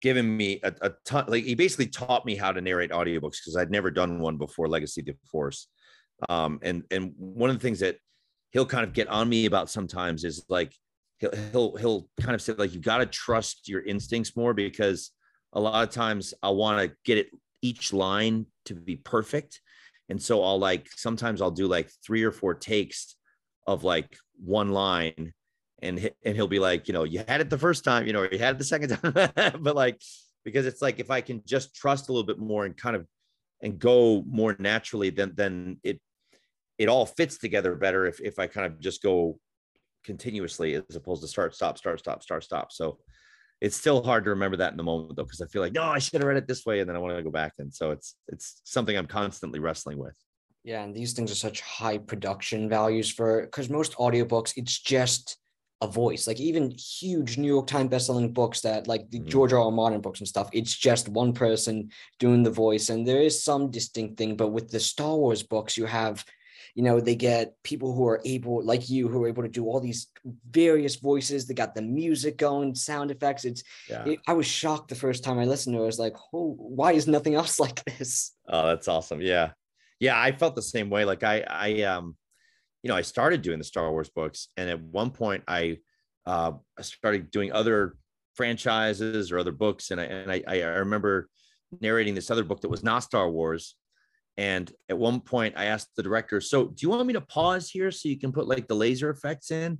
given 0.00 0.36
me 0.36 0.60
a, 0.62 0.72
a 0.82 0.92
ton. 1.04 1.24
Like 1.28 1.44
he 1.44 1.54
basically 1.54 1.86
taught 1.86 2.26
me 2.26 2.36
how 2.36 2.52
to 2.52 2.60
narrate 2.60 2.90
audiobooks 2.90 3.38
because 3.42 3.56
I'd 3.56 3.70
never 3.70 3.90
done 3.90 4.20
one 4.20 4.36
before 4.36 4.68
Legacy 4.68 5.00
of 5.00 5.06
the 5.06 5.14
Force. 5.30 5.68
Um, 6.28 6.60
and 6.62 6.84
and 6.90 7.12
one 7.16 7.50
of 7.50 7.56
the 7.56 7.62
things 7.62 7.80
that 7.80 7.96
he'll 8.50 8.66
kind 8.66 8.84
of 8.84 8.92
get 8.92 9.08
on 9.08 9.28
me 9.28 9.46
about 9.46 9.70
sometimes 9.70 10.24
is 10.24 10.44
like 10.48 10.74
he'll 11.22 11.50
he'll 11.52 11.76
he'll 11.76 12.08
kind 12.20 12.34
of 12.34 12.42
say 12.42 12.52
like 12.54 12.74
you 12.74 12.80
got 12.80 12.98
to 12.98 13.06
trust 13.06 13.68
your 13.68 13.82
instincts 13.82 14.36
more 14.36 14.54
because 14.54 15.10
a 15.52 15.60
lot 15.60 15.86
of 15.86 15.94
times 15.94 16.34
I 16.42 16.50
want 16.50 16.80
to 16.80 16.96
get 17.04 17.18
it 17.18 17.28
each 17.60 17.92
line 17.92 18.46
to 18.66 18.74
be 18.74 18.96
perfect. 18.96 19.60
And 20.08 20.20
so 20.20 20.42
I'll 20.42 20.58
like 20.58 20.88
sometimes 20.94 21.40
I'll 21.40 21.50
do 21.50 21.66
like 21.66 21.90
three 22.04 22.22
or 22.24 22.32
four 22.32 22.54
takes 22.54 23.16
of 23.66 23.84
like 23.84 24.16
one 24.44 24.72
line 24.72 25.32
and 25.80 26.10
and 26.24 26.36
he'll 26.36 26.48
be 26.48 26.58
like, 26.58 26.88
you 26.88 26.94
know, 26.94 27.04
you 27.04 27.24
had 27.26 27.40
it 27.40 27.50
the 27.50 27.58
first 27.58 27.84
time, 27.84 28.06
you 28.06 28.12
know, 28.12 28.26
you 28.30 28.38
had 28.38 28.56
it 28.56 28.58
the 28.58 28.64
second 28.64 28.90
time. 29.36 29.62
but 29.62 29.76
like 29.76 30.00
because 30.44 30.66
it's 30.66 30.82
like 30.82 30.98
if 30.98 31.10
I 31.10 31.20
can 31.20 31.42
just 31.46 31.74
trust 31.74 32.08
a 32.08 32.12
little 32.12 32.26
bit 32.26 32.38
more 32.38 32.64
and 32.64 32.76
kind 32.76 32.96
of 32.96 33.06
and 33.60 33.78
go 33.78 34.24
more 34.26 34.56
naturally, 34.58 35.10
then 35.10 35.32
then 35.34 35.78
it 35.84 36.00
it 36.78 36.88
all 36.88 37.06
fits 37.06 37.38
together 37.38 37.76
better 37.76 38.06
if 38.06 38.20
if 38.20 38.38
I 38.38 38.48
kind 38.48 38.66
of 38.66 38.80
just 38.80 39.02
go 39.02 39.38
continuously 40.04 40.74
as 40.74 40.96
opposed 40.96 41.22
to 41.22 41.28
start, 41.28 41.54
stop, 41.54 41.78
start, 41.78 41.98
stop, 41.98 42.22
start, 42.22 42.44
stop. 42.44 42.72
So 42.72 42.98
it's 43.60 43.76
still 43.76 44.02
hard 44.02 44.24
to 44.24 44.30
remember 44.30 44.56
that 44.56 44.72
in 44.72 44.76
the 44.76 44.82
moment 44.82 45.16
though, 45.16 45.22
because 45.22 45.40
I 45.40 45.46
feel 45.46 45.62
like, 45.62 45.72
no, 45.72 45.84
I 45.84 45.98
should 45.98 46.20
have 46.20 46.28
read 46.28 46.36
it 46.36 46.48
this 46.48 46.66
way. 46.66 46.80
And 46.80 46.88
then 46.88 46.96
I 46.96 46.98
want 46.98 47.16
to 47.16 47.22
go 47.22 47.30
back. 47.30 47.52
And 47.58 47.72
so 47.72 47.92
it's 47.92 48.16
it's 48.28 48.60
something 48.64 48.96
I'm 48.96 49.06
constantly 49.06 49.60
wrestling 49.60 49.98
with. 49.98 50.14
Yeah. 50.64 50.82
And 50.82 50.94
these 50.94 51.12
things 51.12 51.30
are 51.30 51.36
such 51.36 51.60
high 51.60 51.98
production 51.98 52.68
values 52.68 53.10
for 53.10 53.42
because 53.42 53.70
most 53.70 53.94
audiobooks, 53.94 54.54
it's 54.56 54.78
just 54.78 55.38
a 55.80 55.86
voice. 55.86 56.26
Like 56.26 56.40
even 56.40 56.70
huge 56.70 57.38
New 57.38 57.48
York 57.48 57.66
Times 57.66 57.90
bestselling 57.90 58.32
books 58.32 58.60
that 58.62 58.86
like 58.86 59.10
the 59.10 59.18
mm-hmm. 59.18 59.28
George 59.28 59.52
R. 59.52 59.60
R. 59.60 59.70
Martin 59.70 60.00
books 60.00 60.20
and 60.20 60.28
stuff, 60.28 60.48
it's 60.52 60.74
just 60.74 61.08
one 61.08 61.32
person 61.32 61.90
doing 62.18 62.42
the 62.42 62.50
voice. 62.50 62.88
And 62.88 63.06
there 63.06 63.20
is 63.20 63.44
some 63.44 63.70
distinct 63.70 64.16
thing, 64.16 64.36
but 64.36 64.48
with 64.48 64.70
the 64.70 64.80
Star 64.80 65.16
Wars 65.16 65.42
books, 65.42 65.76
you 65.76 65.86
have 65.86 66.24
you 66.74 66.82
know 66.82 67.00
they 67.00 67.14
get 67.14 67.54
people 67.62 67.94
who 67.94 68.06
are 68.06 68.20
able 68.24 68.64
like 68.64 68.88
you 68.88 69.08
who 69.08 69.22
are 69.22 69.28
able 69.28 69.42
to 69.42 69.48
do 69.48 69.66
all 69.66 69.80
these 69.80 70.08
various 70.50 70.96
voices. 70.96 71.46
They 71.46 71.54
got 71.54 71.74
the 71.74 71.82
music 71.82 72.38
going 72.38 72.74
sound 72.74 73.10
effects. 73.10 73.44
It's 73.44 73.62
yeah. 73.88 74.04
it, 74.04 74.20
i 74.26 74.32
was 74.32 74.46
shocked 74.46 74.88
the 74.88 74.94
first 74.94 75.22
time 75.22 75.38
i 75.38 75.44
listened 75.44 75.74
to 75.76 75.80
it. 75.80 75.84
I 75.84 75.86
was 75.86 75.98
like 75.98 76.16
oh 76.32 76.54
why 76.58 76.92
is 76.92 77.06
nothing 77.06 77.34
else 77.34 77.60
like 77.66 77.84
this? 77.84 78.32
Oh 78.48 78.68
that's 78.68 78.88
awesome. 78.88 79.20
Yeah. 79.20 79.50
Yeah 80.00 80.20
i 80.20 80.32
felt 80.32 80.56
the 80.56 80.62
same 80.62 80.88
way. 80.88 81.04
Like 81.04 81.22
i 81.22 81.44
i 81.48 81.82
um 81.82 82.16
you 82.82 82.88
know 82.88 82.96
i 82.96 83.02
started 83.02 83.42
doing 83.42 83.58
the 83.58 83.64
star 83.64 83.90
wars 83.90 84.10
books 84.10 84.48
and 84.56 84.68
at 84.68 84.80
one 84.80 85.10
point 85.10 85.44
i 85.46 85.78
uh 86.26 86.52
i 86.78 86.82
started 86.82 87.30
doing 87.30 87.52
other 87.52 87.96
franchises 88.34 89.30
or 89.30 89.38
other 89.38 89.52
books 89.52 89.90
and 89.90 90.00
i 90.00 90.04
and 90.04 90.32
i, 90.32 90.42
I 90.48 90.56
remember 90.78 91.28
narrating 91.80 92.14
this 92.14 92.30
other 92.30 92.44
book 92.44 92.60
that 92.62 92.68
was 92.68 92.82
not 92.82 93.04
star 93.04 93.30
wars 93.30 93.76
and 94.36 94.72
at 94.88 94.96
one 94.96 95.20
point, 95.20 95.54
I 95.56 95.66
asked 95.66 95.90
the 95.94 96.02
director, 96.02 96.40
"So, 96.40 96.66
do 96.68 96.74
you 96.80 96.88
want 96.88 97.06
me 97.06 97.12
to 97.14 97.20
pause 97.20 97.68
here 97.68 97.90
so 97.90 98.08
you 98.08 98.18
can 98.18 98.32
put 98.32 98.48
like 98.48 98.66
the 98.66 98.74
laser 98.74 99.10
effects 99.10 99.50
in?" 99.50 99.78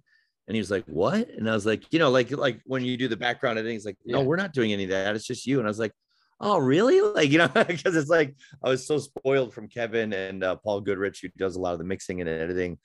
And 0.48 0.54
he 0.54 0.58
was 0.58 0.70
like, 0.70 0.84
"What?" 0.86 1.28
And 1.30 1.48
I 1.48 1.54
was 1.54 1.64
like, 1.64 1.84
"You 1.90 1.98
know, 1.98 2.10
like 2.10 2.30
like 2.30 2.60
when 2.64 2.84
you 2.84 2.96
do 2.96 3.08
the 3.08 3.16
background 3.16 3.58
editing, 3.58 3.74
he's 3.74 3.86
like, 3.86 3.96
no, 4.04 4.20
yeah. 4.20 4.24
we're 4.24 4.36
not 4.36 4.52
doing 4.52 4.72
any 4.72 4.84
of 4.84 4.90
that. 4.90 5.16
It's 5.16 5.26
just 5.26 5.46
you." 5.46 5.58
And 5.58 5.66
I 5.66 5.70
was 5.70 5.78
like, 5.78 5.92
"Oh, 6.40 6.58
really?" 6.58 7.00
Like 7.14 7.30
you 7.30 7.38
know, 7.38 7.48
because 7.66 7.96
it's 7.96 8.10
like 8.10 8.34
I 8.62 8.68
was 8.68 8.86
so 8.86 8.98
spoiled 8.98 9.54
from 9.54 9.68
Kevin 9.68 10.12
and 10.12 10.44
uh, 10.44 10.56
Paul 10.56 10.82
Goodrich, 10.82 11.20
who 11.22 11.28
does 11.38 11.56
a 11.56 11.60
lot 11.60 11.72
of 11.72 11.78
the 11.78 11.84
mixing 11.84 12.20
and 12.20 12.28
editing. 12.28 12.78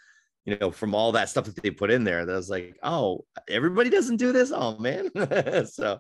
You 0.46 0.58
know, 0.62 0.72
from 0.72 0.96
all 0.96 1.12
that 1.12 1.28
stuff 1.28 1.44
that 1.46 1.62
they 1.62 1.72
put 1.72 1.92
in 1.92 2.06
there, 2.06 2.26
that 2.26 2.32
I 2.32 2.38
was 2.38 2.50
like, 2.50 2.78
"Oh, 2.82 3.26
everybody 3.50 3.90
doesn't 3.90 4.18
do 4.18 4.32
this." 4.32 4.54
Oh 4.56 4.78
man, 4.78 5.10
so 5.68 6.00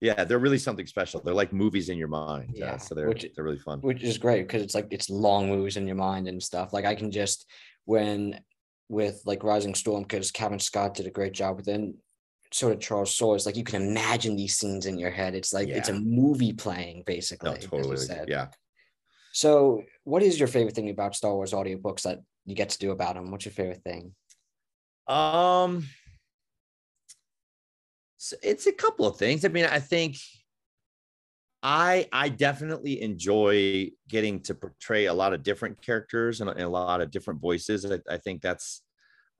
yeah 0.00 0.24
they're 0.24 0.38
really 0.38 0.58
something 0.58 0.86
special 0.86 1.20
they're 1.20 1.34
like 1.34 1.52
movies 1.52 1.88
in 1.88 1.96
your 1.96 2.08
mind 2.08 2.50
yeah 2.54 2.76
so 2.76 2.94
they're 2.94 3.08
which, 3.08 3.26
they're 3.34 3.44
really 3.44 3.58
fun. 3.58 3.80
which 3.80 4.02
is 4.02 4.18
great 4.18 4.46
because 4.46 4.62
it's 4.62 4.74
like 4.74 4.86
it's 4.90 5.08
long 5.08 5.48
movies 5.48 5.76
in 5.76 5.86
your 5.86 5.96
mind 5.96 6.28
and 6.28 6.42
stuff 6.42 6.72
like 6.72 6.84
i 6.84 6.94
can 6.94 7.10
just 7.10 7.46
when 7.84 8.38
with 8.88 9.20
like 9.24 9.42
rising 9.42 9.74
storm 9.74 10.02
because 10.02 10.30
Cavan 10.30 10.60
Scott 10.60 10.94
did 10.94 11.06
a 11.06 11.10
great 11.10 11.32
job 11.32 11.56
with 11.56 11.66
it 11.68 11.94
sort 12.52 12.72
of 12.72 12.80
charles 12.80 13.14
Soule 13.14 13.36
like 13.44 13.56
you 13.56 13.64
can 13.64 13.82
imagine 13.82 14.36
these 14.36 14.56
scenes 14.56 14.86
in 14.86 14.98
your 14.98 15.10
head 15.10 15.34
it's 15.34 15.52
like 15.52 15.68
yeah. 15.68 15.76
it's 15.76 15.88
a 15.88 15.94
movie 15.94 16.52
playing 16.52 17.02
basically 17.04 17.50
no, 17.50 17.56
totally 17.56 17.98
yeah. 18.28 18.48
So 19.32 19.82
what 20.04 20.22
is 20.22 20.38
your 20.38 20.48
favorite 20.48 20.74
thing 20.74 20.88
about 20.88 21.14
star 21.14 21.34
wars 21.34 21.52
audiobooks 21.52 22.02
that 22.02 22.20
you 22.46 22.54
get 22.54 22.70
to 22.70 22.78
do 22.78 22.92
about 22.92 23.16
them 23.16 23.30
what's 23.30 23.44
your 23.44 23.52
favorite 23.52 23.82
thing? 23.82 24.14
Um 25.08 25.86
so 28.16 28.36
it's 28.42 28.66
a 28.66 28.72
couple 28.72 29.06
of 29.06 29.16
things. 29.16 29.44
I 29.44 29.48
mean, 29.48 29.66
I 29.66 29.78
think 29.78 30.16
I 31.62 32.08
I 32.12 32.28
definitely 32.28 33.02
enjoy 33.02 33.90
getting 34.08 34.40
to 34.42 34.54
portray 34.54 35.06
a 35.06 35.14
lot 35.14 35.32
of 35.32 35.42
different 35.42 35.82
characters 35.82 36.40
and, 36.40 36.48
a 36.48 36.68
lot 36.68 37.00
of 37.00 37.10
different 37.10 37.40
voices. 37.40 37.84
I, 37.84 38.00
I 38.08 38.18
think 38.18 38.42
that's 38.42 38.82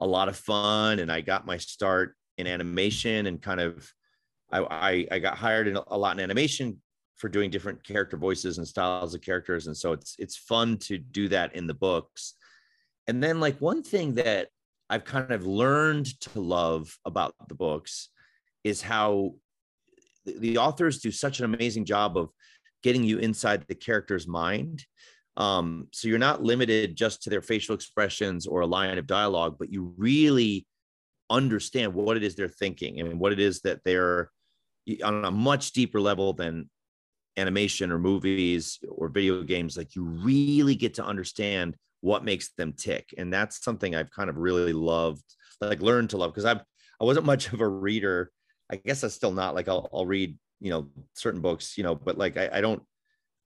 a 0.01 0.07
lot 0.07 0.29
of 0.29 0.37
fun. 0.37 0.99
And 0.99 1.11
I 1.11 1.21
got 1.21 1.47
my 1.47 1.57
start 1.57 2.15
in 2.37 2.47
animation 2.47 3.27
and 3.27 3.41
kind 3.41 3.61
of 3.61 3.91
I 4.53 4.61
I, 4.61 5.07
I 5.13 5.19
got 5.21 5.39
hired 5.39 5.69
in 5.69 5.77
a 5.77 5.97
lot 5.97 6.17
in 6.17 6.23
animation 6.23 6.81
for 7.17 7.31
doing 7.31 7.51
different 7.51 7.83
character 7.83 8.19
voices 8.19 8.59
and 8.59 8.69
styles 8.69 9.15
of 9.15 9.23
characters. 9.23 9.69
And 9.69 9.77
so 9.77 9.93
it's 9.93 10.17
it's 10.19 10.37
fun 10.37 10.77
to 10.79 10.99
do 10.99 11.29
that 11.29 11.55
in 11.55 11.67
the 11.67 11.75
books. 11.75 12.35
And 13.07 13.23
then 13.23 13.41
like 13.41 13.59
one 13.59 13.83
thing 13.83 14.15
that 14.15 14.49
I've 14.91 15.05
kind 15.05 15.31
of 15.31 15.47
learned 15.47 16.07
to 16.21 16.41
love 16.41 16.99
about 17.05 17.35
the 17.49 17.55
books 17.55 18.11
is 18.67 18.83
how 18.83 19.33
the 20.25 20.59
authors 20.59 20.99
do 20.99 21.13
such 21.13 21.39
an 21.39 21.45
amazing 21.45 21.85
job 21.85 22.17
of 22.17 22.31
getting 22.83 23.05
you 23.05 23.19
inside 23.19 23.65
the 23.69 23.77
character's 23.77 24.27
mind. 24.27 24.85
Um, 25.37 25.87
so 25.93 26.09
you're 26.09 26.19
not 26.19 26.43
limited 26.43 26.97
just 26.97 27.23
to 27.23 27.31
their 27.31 27.43
facial 27.43 27.77
expressions 27.77 28.45
or 28.45 28.63
a 28.63 28.67
line 28.67 28.99
of 28.99 29.07
dialogue, 29.07 29.55
but 29.57 29.71
you 29.71 29.95
really 29.97 30.67
understand 31.31 31.95
what 31.95 32.17
it 32.17 32.25
is 32.25 32.35
they're 32.35 32.49
thinking 32.49 32.99
and 33.01 33.21
what 33.21 33.33
it 33.33 33.39
is 33.39 33.61
that 33.61 33.85
they're 33.85 34.31
on 35.05 35.25
a 35.25 35.31
much 35.31 35.73
deeper 35.73 36.01
level 36.01 36.33
than 36.33 36.69
animation 37.37 37.93
or 37.93 37.99
movies 37.99 38.81
or 38.89 39.09
video 39.09 39.43
games. 39.45 39.77
Like 39.77 39.95
you 39.95 40.03
really 40.03 40.75
get 40.75 40.95
to 40.95 41.05
understand 41.05 41.77
what 42.01 42.25
makes 42.25 42.53
them 42.55 42.73
tick. 42.73 43.15
And 43.17 43.33
that's 43.33 43.63
something 43.63 43.95
I've 43.95 44.11
kind 44.11 44.29
of 44.29 44.39
really 44.39 44.73
loved, 44.73 45.25
like 45.61 45.83
learned 45.83 46.11
to 46.11 46.17
love 46.17 46.33
because 46.33 46.45
I've 46.45 46.63
I 47.01 47.05
wasn't 47.05 47.27
much 47.27 47.53
of 47.53 47.61
a 47.61 47.69
reader 47.69 48.33
I 48.71 48.77
guess 48.77 49.03
I'm 49.03 49.11
still 49.11 49.33
not 49.33 49.55
like 49.55 49.69
I'll, 49.69 49.89
I'll 49.93 50.07
read, 50.07 50.37
you 50.61 50.71
know, 50.71 50.89
certain 51.15 51.41
books, 51.41 51.77
you 51.77 51.85
know, 51.85 51.95
but 51.95 52.19
like 52.19 52.37
I, 52.37 52.49
I 52.55 52.61
don't, 52.61 52.83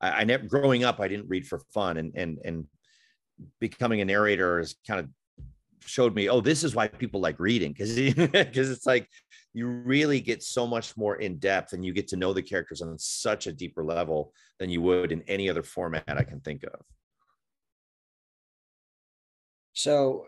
I, 0.00 0.10
I 0.10 0.24
never 0.24 0.46
growing 0.46 0.84
up, 0.84 1.00
I 1.00 1.08
didn't 1.08 1.28
read 1.28 1.46
for 1.46 1.60
fun 1.72 1.96
and, 1.96 2.12
and, 2.14 2.38
and 2.44 2.66
becoming 3.60 4.00
a 4.00 4.04
narrator 4.04 4.58
has 4.58 4.76
kind 4.86 5.00
of 5.00 5.08
showed 5.84 6.14
me, 6.14 6.28
oh, 6.28 6.40
this 6.40 6.64
is 6.64 6.74
why 6.74 6.88
people 6.88 7.20
like 7.20 7.38
reading. 7.38 7.74
Cause, 7.74 7.88
cause 8.54 8.70
it's 8.70 8.86
like, 8.86 9.08
you 9.52 9.66
really 9.66 10.20
get 10.20 10.42
so 10.42 10.66
much 10.66 10.96
more 10.96 11.16
in 11.16 11.38
depth 11.38 11.72
and 11.72 11.84
you 11.84 11.92
get 11.92 12.08
to 12.08 12.16
know 12.16 12.32
the 12.32 12.42
characters 12.42 12.82
on 12.82 12.98
such 12.98 13.46
a 13.46 13.52
deeper 13.52 13.82
level 13.82 14.32
than 14.58 14.70
you 14.70 14.80
would 14.82 15.10
in 15.10 15.22
any 15.22 15.50
other 15.50 15.62
format 15.62 16.04
I 16.08 16.22
can 16.22 16.40
think 16.40 16.62
of. 16.62 16.80
So 19.72 20.26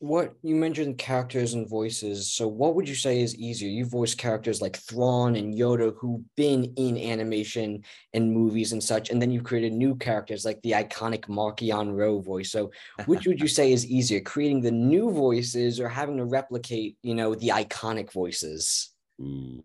what 0.00 0.34
you 0.42 0.54
mentioned 0.54 0.96
characters 0.96 1.54
and 1.54 1.68
voices. 1.68 2.32
So 2.32 2.46
what 2.46 2.76
would 2.76 2.88
you 2.88 2.94
say 2.94 3.20
is 3.20 3.34
easier? 3.36 3.68
You 3.68 3.84
voice 3.84 4.14
characters 4.14 4.62
like 4.62 4.76
Thrawn 4.76 5.34
and 5.34 5.52
Yoda 5.52 5.94
who've 5.96 6.22
been 6.36 6.72
in 6.76 6.96
animation 6.96 7.82
and 8.14 8.32
movies 8.32 8.72
and 8.72 8.82
such, 8.82 9.10
and 9.10 9.20
then 9.20 9.30
you've 9.32 9.44
created 9.44 9.72
new 9.72 9.96
characters 9.96 10.44
like 10.44 10.62
the 10.62 10.72
iconic 10.72 11.22
Marchion 11.22 11.96
Ro 11.96 12.20
voice. 12.20 12.52
So 12.52 12.70
which 13.06 13.26
would 13.26 13.40
you 13.40 13.48
say 13.58 13.72
is 13.72 13.86
easier, 13.86 14.20
creating 14.20 14.60
the 14.60 14.70
new 14.70 15.10
voices 15.10 15.80
or 15.80 15.88
having 15.88 16.16
to 16.18 16.24
replicate, 16.24 16.96
you 17.02 17.14
know, 17.14 17.34
the 17.34 17.48
iconic 17.48 18.12
voices? 18.12 18.90
Ooh. 19.20 19.64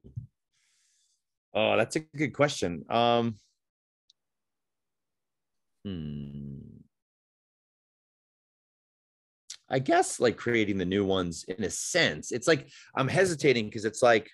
Oh, 1.53 1.77
that's 1.77 1.95
a 1.95 1.99
good 1.99 2.33
question. 2.33 2.85
Um 2.89 3.35
hmm 5.85 6.72
I 9.73 9.79
guess 9.79 10.19
like 10.19 10.37
creating 10.37 10.77
the 10.77 10.85
new 10.85 11.03
ones 11.03 11.45
in 11.47 11.63
a 11.63 11.69
sense. 11.69 12.31
It's 12.31 12.47
like 12.47 12.69
I'm 12.95 13.07
hesitating 13.07 13.65
because 13.65 13.85
it's 13.85 14.03
like 14.03 14.29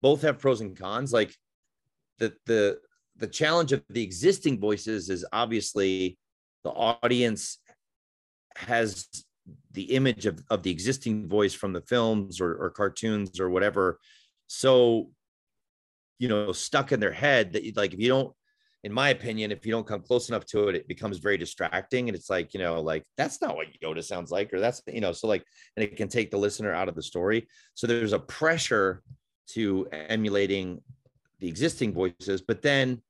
both 0.00 0.22
have 0.22 0.38
pros 0.38 0.60
and 0.60 0.78
cons. 0.78 1.12
Like 1.12 1.34
the 2.20 2.32
the 2.46 2.78
the 3.16 3.26
challenge 3.26 3.72
of 3.72 3.82
the 3.90 4.02
existing 4.02 4.60
voices 4.60 5.10
is 5.10 5.26
obviously 5.32 6.18
the 6.62 6.70
audience 6.70 7.58
has 8.54 9.08
the 9.72 9.90
image 9.94 10.26
of, 10.26 10.40
of 10.50 10.62
the 10.62 10.70
existing 10.70 11.28
voice 11.28 11.52
from 11.52 11.72
the 11.72 11.82
films 11.82 12.40
or, 12.40 12.54
or 12.54 12.70
cartoons 12.70 13.40
or 13.40 13.50
whatever 13.50 13.98
so 14.46 15.10
you 16.18 16.28
know 16.28 16.52
stuck 16.52 16.92
in 16.92 17.00
their 17.00 17.12
head 17.12 17.52
that 17.52 17.76
like 17.76 17.94
if 17.94 18.00
you 18.00 18.08
don't 18.08 18.34
in 18.82 18.92
my 18.92 19.10
opinion, 19.10 19.52
if 19.52 19.66
you 19.66 19.72
don't 19.72 19.86
come 19.86 20.00
close 20.00 20.30
enough 20.30 20.46
to 20.46 20.68
it, 20.68 20.74
it 20.74 20.88
becomes 20.88 21.18
very 21.18 21.36
distracting. 21.36 22.08
And 22.08 22.16
it's 22.16 22.30
like, 22.30 22.54
you 22.54 22.60
know, 22.60 22.80
like 22.80 23.04
that's 23.16 23.42
not 23.42 23.54
what 23.54 23.66
Yoda 23.82 24.02
sounds 24.02 24.30
like, 24.30 24.52
or 24.54 24.60
that's, 24.60 24.80
you 24.86 25.02
know, 25.02 25.12
so 25.12 25.26
like, 25.26 25.44
and 25.76 25.84
it 25.84 25.96
can 25.96 26.08
take 26.08 26.30
the 26.30 26.38
listener 26.38 26.72
out 26.72 26.88
of 26.88 26.94
the 26.94 27.02
story. 27.02 27.46
So 27.74 27.86
there's 27.86 28.14
a 28.14 28.18
pressure 28.18 29.02
to 29.48 29.86
emulating 29.92 30.80
the 31.40 31.48
existing 31.48 31.92
voices, 31.92 32.40
but 32.40 32.62
then 32.62 33.02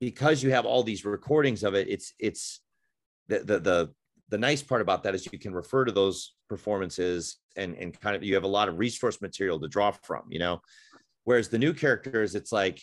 because 0.00 0.42
you 0.42 0.50
have 0.50 0.66
all 0.66 0.82
these 0.82 1.04
recordings 1.04 1.62
of 1.62 1.74
it, 1.74 1.88
it's, 1.88 2.12
it's 2.18 2.60
the, 3.28 3.38
the, 3.40 3.58
the, 3.60 3.90
the 4.30 4.38
nice 4.38 4.62
part 4.62 4.80
about 4.80 5.04
that 5.04 5.14
is 5.14 5.28
you 5.32 5.38
can 5.38 5.54
refer 5.54 5.84
to 5.84 5.92
those 5.92 6.34
performances 6.48 7.36
and, 7.56 7.76
and 7.76 7.98
kind 8.00 8.16
of, 8.16 8.24
you 8.24 8.34
have 8.34 8.44
a 8.44 8.48
lot 8.48 8.68
of 8.68 8.78
resource 8.78 9.20
material 9.20 9.60
to 9.60 9.68
draw 9.68 9.90
from, 9.90 10.22
you 10.28 10.38
know, 10.38 10.60
whereas 11.24 11.48
the 11.48 11.58
new 11.58 11.72
characters, 11.72 12.34
it's 12.34 12.50
like, 12.50 12.80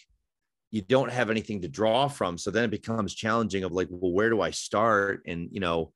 you 0.72 0.82
don't 0.82 1.12
have 1.12 1.30
anything 1.30 1.62
to 1.62 1.68
draw 1.68 2.08
from. 2.08 2.38
So 2.38 2.52
then 2.52 2.64
it 2.64 2.72
becomes 2.72 3.14
challenging 3.14 3.64
of 3.64 3.72
like 3.72 3.88
well 3.90 4.12
where 4.12 4.30
do 4.30 4.42
i 4.42 4.52
start? 4.52 5.24
And 5.26 5.50
you 5.52 5.60
know 5.60 5.94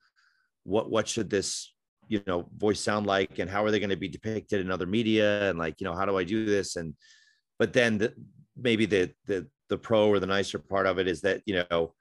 what 0.64 0.90
what 0.90 1.08
should 1.08 1.30
this 1.30 1.74
you 2.08 2.22
know 2.28 2.48
voice 2.58 2.80
sound 2.80 3.06
like? 3.06 3.40
And 3.40 3.50
how 3.50 3.64
are 3.64 3.72
they 3.72 3.80
going 3.80 3.90
to 3.90 3.98
be 3.98 4.08
depicted 4.08 4.62
in 4.62 4.72
other 4.72 4.86
media? 4.86 5.50
And 5.50 5.60
like 5.60 5.80
you 5.80 5.86
know 5.86 5.96
how 5.96 6.06
do 6.06 6.18
i 6.18 6.24
do 6.24 6.46
this? 6.46 6.76
And 6.76 6.96
but 7.58 7.74
then 7.74 7.98
the, 7.98 8.14
maybe 8.56 8.86
the 8.86 9.12
the 9.26 9.48
the 9.70 9.78
pro 9.78 10.08
or 10.08 10.20
the 10.20 10.28
nicer 10.28 10.60
part 10.60 10.88
of 10.88 11.00
it 11.00 11.08
is 11.08 11.22
that 11.22 11.42
you 11.46 11.64
know 11.70 11.94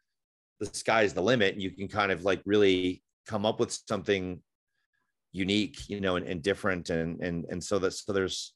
the 0.61 0.67
sky's 0.67 1.13
the 1.13 1.23
limit 1.23 1.55
and 1.55 1.63
you 1.63 1.71
can 1.71 1.89
kind 1.89 2.11
of 2.11 2.25
like 2.25 2.43
really 2.45 3.03
come 3.27 3.47
up 3.47 3.61
with 3.61 3.79
something 3.89 4.41
unique 5.33 5.89
you 5.89 6.01
know 6.01 6.17
and, 6.17 6.27
and 6.27 6.43
different 6.43 6.91
and 6.91 7.21
and 7.21 7.45
and 7.51 7.63
so 7.63 7.79
that 7.79 7.93
so 7.93 8.13
there's 8.13 8.55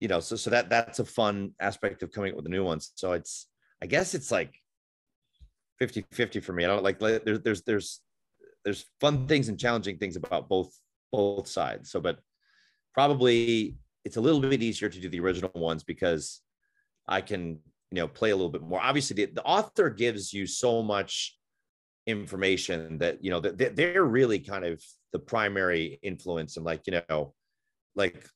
you 0.00 0.08
know, 0.08 0.20
so 0.20 0.36
so 0.36 0.50
that 0.50 0.70
that's 0.70 0.98
a 0.98 1.04
fun 1.04 1.52
aspect 1.60 2.02
of 2.02 2.12
coming 2.12 2.32
up 2.32 2.36
with 2.36 2.44
the 2.44 2.50
new 2.50 2.64
ones. 2.64 2.92
So 2.94 3.12
it's 3.12 3.48
I 3.82 3.86
guess 3.86 4.14
it's 4.14 4.30
like 4.30 4.54
50 5.78 6.04
50 6.12 6.40
for 6.40 6.52
me. 6.52 6.64
I 6.64 6.68
don't 6.68 6.84
like 6.84 6.98
there's 6.98 7.40
there's 7.40 7.62
there's 7.62 8.00
there's 8.64 8.84
fun 9.00 9.26
things 9.26 9.48
and 9.48 9.58
challenging 9.58 9.98
things 9.98 10.16
about 10.16 10.48
both 10.48 10.72
both 11.12 11.48
sides. 11.48 11.90
So 11.90 12.00
but 12.00 12.20
probably 12.94 13.76
it's 14.04 14.16
a 14.16 14.20
little 14.20 14.40
bit 14.40 14.62
easier 14.62 14.88
to 14.88 15.00
do 15.00 15.08
the 15.08 15.20
original 15.20 15.50
ones 15.54 15.84
because 15.84 16.40
I 17.06 17.20
can, 17.20 17.58
you 17.90 17.96
know, 17.96 18.08
play 18.08 18.30
a 18.30 18.36
little 18.36 18.50
bit 18.50 18.62
more. 18.62 18.80
Obviously 18.80 19.16
the, 19.16 19.32
the 19.32 19.44
author 19.44 19.90
gives 19.90 20.32
you 20.32 20.46
so 20.46 20.82
much 20.82 21.36
information 22.06 22.98
that 22.98 23.22
you 23.22 23.30
know 23.30 23.40
that 23.40 23.76
they're 23.76 24.04
really 24.04 24.38
kind 24.38 24.64
of 24.64 24.82
the 25.12 25.18
primary 25.18 25.98
influence 26.02 26.56
and 26.56 26.64
like 26.64 26.86
you 26.86 27.00
know 27.08 27.34
like 27.94 28.26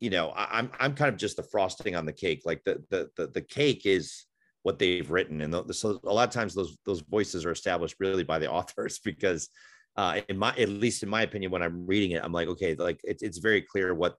you 0.00 0.10
know 0.10 0.30
I, 0.30 0.58
am 0.58 0.70
I'm 0.78 0.94
kind 0.94 1.08
of 1.08 1.16
just 1.16 1.36
the 1.36 1.42
frosting 1.42 1.96
on 1.96 2.06
the 2.06 2.12
cake 2.12 2.42
like 2.44 2.62
the 2.64 2.82
the 2.90 3.10
the, 3.16 3.26
the 3.28 3.40
cake 3.40 3.86
is 3.86 4.26
what 4.62 4.78
they've 4.78 5.10
written 5.10 5.40
and 5.42 5.52
the, 5.52 5.74
so 5.74 6.00
a 6.04 6.12
lot 6.12 6.28
of 6.28 6.34
times 6.34 6.54
those 6.54 6.78
those 6.86 7.00
voices 7.00 7.44
are 7.44 7.52
established 7.52 7.96
really 8.00 8.24
by 8.24 8.38
the 8.38 8.50
authors 8.58 8.98
because 8.98 9.48
uh 9.96 10.20
in 10.28 10.36
my 10.36 10.54
at 10.56 10.68
least 10.68 11.02
in 11.02 11.08
my 11.08 11.22
opinion 11.22 11.50
when 11.50 11.62
i'm 11.62 11.86
reading 11.86 12.12
it 12.12 12.24
i'm 12.24 12.32
like 12.32 12.48
okay 12.48 12.74
like 12.74 13.00
it's, 13.04 13.22
it's 13.22 13.38
very 13.38 13.62
clear 13.62 13.94
what 13.94 14.16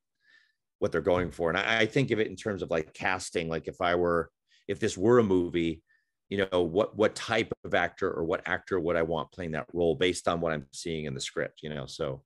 what 0.80 0.92
they're 0.92 1.02
going 1.02 1.32
for. 1.32 1.50
And 1.50 1.58
I, 1.58 1.80
I 1.80 1.86
think 1.86 2.12
of 2.12 2.20
it 2.20 2.28
in 2.28 2.36
terms 2.36 2.62
of 2.62 2.70
like 2.70 2.94
casting 2.94 3.50
like 3.50 3.68
if 3.68 3.82
i 3.82 3.96
were 3.96 4.30
if 4.68 4.80
this 4.80 4.98
were 4.98 5.20
a 5.20 5.24
movie 5.24 5.82
you 6.30 6.46
know 6.52 6.62
what 6.62 6.98
what 6.98 7.16
type 7.16 7.52
of 7.64 7.74
actor 7.74 8.12
or 8.12 8.24
what 8.24 8.42
actor 8.48 8.80
would 8.80 8.96
i 8.96 9.02
want 9.02 9.32
playing 9.32 9.52
that 9.52 9.68
role 9.74 9.96
based 9.96 10.28
on 10.28 10.42
what 10.42 10.52
i'm 10.52 10.66
seeing 10.74 11.06
in 11.06 11.14
the 11.14 11.22
script 11.22 11.62
you 11.62 11.70
know? 11.70 11.86
So 11.86 12.24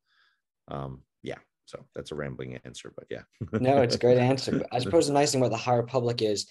um 0.70 1.04
yeah 1.22 1.38
so 1.70 1.86
that's 1.94 2.12
a 2.12 2.16
rambling 2.16 2.60
answer 2.66 2.92
but 2.96 3.06
yeah. 3.10 3.22
No 3.60 3.82
it's 3.82 3.96
a 3.96 4.00
great 4.00 4.18
answer. 4.32 4.66
I 4.72 4.80
suppose 4.80 5.08
the 5.08 5.14
nice 5.14 5.32
thing 5.32 5.42
about 5.42 5.52
the 5.52 5.58
High 5.58 5.76
Republic 5.76 6.22
is 6.22 6.48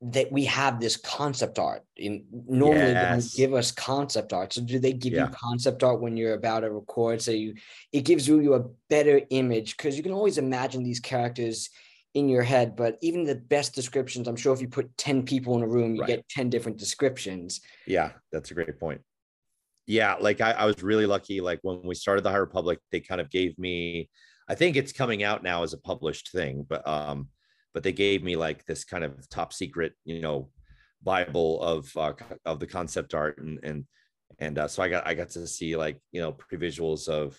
that 0.00 0.30
we 0.30 0.44
have 0.44 0.80
this 0.80 0.96
concept 0.96 1.58
art. 1.58 1.82
In 1.96 2.24
normally 2.46 2.92
yes. 2.92 3.32
they 3.32 3.36
give 3.36 3.54
us 3.54 3.70
concept 3.70 4.32
art. 4.32 4.52
So 4.52 4.62
do 4.62 4.78
they 4.78 4.92
give 4.92 5.12
yeah. 5.12 5.26
you 5.26 5.32
concept 5.32 5.82
art 5.82 6.00
when 6.00 6.16
you're 6.16 6.34
about 6.34 6.60
to 6.60 6.70
record? 6.70 7.22
So 7.22 7.30
you 7.30 7.54
it 7.92 8.02
gives 8.02 8.26
you 8.26 8.54
a 8.54 8.64
better 8.88 9.20
image 9.30 9.76
because 9.76 9.96
you 9.96 10.02
can 10.02 10.12
always 10.12 10.38
imagine 10.38 10.82
these 10.82 11.00
characters 11.00 11.70
in 12.14 12.28
your 12.28 12.42
head 12.42 12.76
but 12.76 12.96
even 13.02 13.24
the 13.24 13.34
best 13.34 13.74
descriptions 13.74 14.28
i'm 14.28 14.36
sure 14.36 14.54
if 14.54 14.60
you 14.60 14.68
put 14.68 14.96
10 14.98 15.24
people 15.24 15.56
in 15.56 15.64
a 15.64 15.66
room 15.66 15.96
you 15.96 16.02
right. 16.02 16.06
get 16.06 16.28
10 16.28 16.48
different 16.48 16.78
descriptions. 16.78 17.60
Yeah 17.86 18.12
that's 18.30 18.52
a 18.52 18.54
great 18.54 18.78
point. 18.78 19.00
Yeah 19.86 20.14
like 20.14 20.40
I, 20.40 20.52
I 20.52 20.64
was 20.64 20.80
really 20.82 21.06
lucky 21.06 21.40
like 21.40 21.58
when 21.62 21.82
we 21.82 21.96
started 21.96 22.22
the 22.22 22.30
high 22.30 22.36
republic 22.36 22.78
they 22.92 23.00
kind 23.00 23.20
of 23.20 23.30
gave 23.30 23.58
me 23.58 24.08
i 24.48 24.54
think 24.54 24.76
it's 24.76 24.92
coming 24.92 25.22
out 25.22 25.42
now 25.42 25.62
as 25.62 25.72
a 25.72 25.78
published 25.78 26.30
thing 26.30 26.64
but 26.68 26.86
um 26.86 27.28
but 27.74 27.82
they 27.82 27.92
gave 27.92 28.22
me 28.22 28.36
like 28.36 28.64
this 28.64 28.84
kind 28.84 29.04
of 29.04 29.28
top 29.28 29.52
secret, 29.52 29.92
you 30.04 30.20
know, 30.20 30.48
Bible 31.02 31.60
of 31.60 31.94
uh, 31.96 32.14
of 32.46 32.60
the 32.60 32.66
concept 32.66 33.12
art, 33.12 33.38
and 33.38 33.58
and 33.62 33.84
and 34.38 34.58
uh, 34.58 34.68
so 34.68 34.82
I 34.82 34.88
got 34.88 35.06
I 35.06 35.12
got 35.12 35.28
to 35.30 35.46
see 35.46 35.76
like 35.76 36.00
you 36.12 36.22
know 36.22 36.32
pre-visuals 36.32 37.08
of 37.08 37.38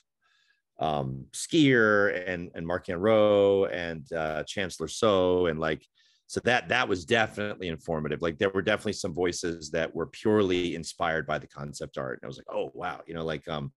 um 0.77 1.25
Sskeer 1.31 2.29
and 2.29 2.51
and 2.53 2.67
Marchion 2.67 2.99
Ro 2.99 3.65
and 3.65 4.11
uh 4.13 4.43
Chancellor 4.43 4.89
Soh 4.89 5.47
and 5.47 5.57
like 5.57 5.83
so 6.27 6.41
that 6.41 6.67
that 6.69 6.87
was 6.87 7.05
definitely 7.05 7.69
informative. 7.69 8.21
Like 8.21 8.37
there 8.37 8.49
were 8.49 8.61
definitely 8.61 8.93
some 8.93 9.13
voices 9.13 9.71
that 9.71 9.95
were 9.95 10.07
purely 10.07 10.75
inspired 10.75 11.25
by 11.25 11.39
the 11.39 11.47
concept 11.47 11.97
art 11.97 12.19
and 12.21 12.27
I 12.27 12.27
was 12.27 12.37
like 12.37 12.53
oh 12.53 12.71
wow 12.73 13.01
you 13.07 13.13
know 13.13 13.23
like 13.23 13.47
um 13.47 13.71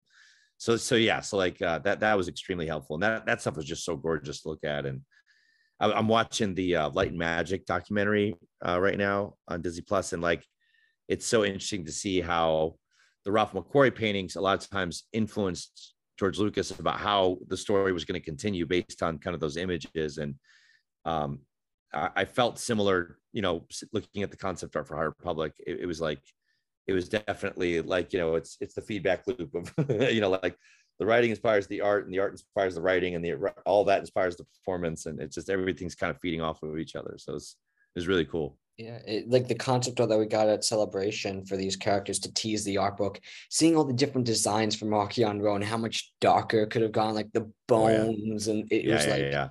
so 0.59 0.77
so 0.77 0.95
yeah 0.95 1.21
so 1.21 1.37
like 1.37 1.61
uh, 1.63 1.79
that 1.79 2.01
that 2.01 2.17
was 2.17 2.29
extremely 2.29 2.67
helpful 2.67 2.97
and 2.97 3.03
that 3.03 3.25
that 3.27 3.41
stuff 3.41 3.57
was 3.57 3.65
just 3.65 3.85
so 3.85 3.97
gorgeous 3.97 4.43
to 4.43 4.49
look 4.51 4.65
at 4.65 4.87
and 4.87 5.01
I'm 5.81 6.09
watching 6.09 6.55
the 6.55 6.75
uh, 6.75 6.91
Light 6.91 7.11
and 7.11 7.19
Magic 7.19 7.65
documentary 7.65 8.35
uh, 8.67 8.81
right 8.81 8.99
now 8.99 9.35
on 9.47 9.63
Disney 9.63 9.83
Plus, 9.83 10.13
and 10.13 10.21
like 10.21 10.45
it's 11.09 11.27
so 11.27 11.45
interesting 11.45 11.85
to 11.85 11.93
see 11.93 12.21
how 12.21 12.75
the 13.25 13.31
Ralph 13.31 13.53
McQuarrie 13.53 13.95
paintings 13.95 14.37
a 14.37 14.41
lot 14.41 14.63
of 14.63 14.71
times 14.71 15.05
influenced 15.13 15.95
George 16.19 16.39
Lucas 16.39 16.73
about 16.73 16.99
how 16.99 17.39
the 17.47 17.57
story 17.57 17.93
was 17.93 18.05
going 18.05 18.21
to 18.21 18.25
continue 18.25 18.67
based 18.67 19.03
on 19.03 19.19
kind 19.19 19.35
of 19.35 19.41
those 19.41 19.57
images. 19.57 20.19
And 20.19 20.35
um, 21.05 21.41
I, 21.93 22.11
I, 22.17 22.25
felt 22.25 22.59
similar, 22.59 23.19
you 23.33 23.41
know, 23.41 23.67
looking 23.93 24.25
at 24.25 24.31
the 24.33 24.37
concept 24.37 24.75
art 24.75 24.89
for 24.89 24.97
High 24.97 25.05
Republic. 25.05 25.53
It, 25.65 25.81
it 25.81 25.87
was 25.87 26.01
like 26.01 26.21
it 26.89 26.93
was 26.93 27.09
definitely 27.09 27.81
like 27.83 28.13
you 28.13 28.19
know 28.19 28.35
it's 28.35 28.57
it's 28.61 28.75
the 28.75 28.81
feedback 28.81 29.27
loop 29.27 29.55
of 29.55 29.73
you 30.13 30.21
know 30.21 30.31
like 30.31 30.57
the 30.99 31.07
writing 31.07 31.31
inspires 31.31 31.67
the 31.67 31.81
art 31.81 32.05
and 32.05 32.13
the 32.13 32.19
art 32.19 32.33
inspires 32.33 32.75
the 32.75 32.81
writing 32.81 33.15
and 33.15 33.25
the 33.25 33.35
all 33.65 33.85
that 33.85 34.01
inspires 34.01 34.37
the 34.37 34.45
performance. 34.45 35.07
And 35.07 35.21
it's 35.21 35.35
just 35.35 35.51
everything's 35.51 35.95
kind 35.95 36.11
of 36.11 36.21
feeding 36.21 36.41
off 36.41 36.63
of 36.63 36.79
each 36.79 36.97
other. 36.97 37.15
So 37.19 37.37
it's 37.37 37.57
it's 37.95 38.07
really 38.07 38.25
cool. 38.25 38.59
Yeah 38.77 38.99
it, 39.07 39.29
like 39.29 39.49
the 39.49 39.55
concept 39.55 39.99
art 40.01 40.09
that 40.09 40.19
we 40.19 40.27
got 40.27 40.49
at 40.49 40.65
celebration 40.65 41.45
for 41.45 41.57
these 41.57 41.75
characters 41.75 42.21
to 42.21 42.33
tease 42.33 42.65
the 42.65 42.79
art 42.79 42.97
book 42.97 43.21
seeing 43.51 43.77
all 43.77 43.85
the 43.85 43.93
different 43.93 44.27
designs 44.27 44.77
from 44.77 44.89
Marchion 44.89 45.43
Ro 45.43 45.57
and 45.57 45.65
how 45.65 45.77
much 45.77 46.13
darker 46.21 46.65
could 46.67 46.83
have 46.83 46.93
gone 46.93 47.15
like 47.15 47.33
the 47.33 47.51
bones 47.67 48.49
oh, 48.49 48.53
yeah. 48.53 48.59
and 48.61 48.73
it, 48.73 48.85
yeah, 48.85 48.95
was 48.95 49.07
yeah, 49.07 49.13
like 49.13 49.21
yeah, 49.21 49.49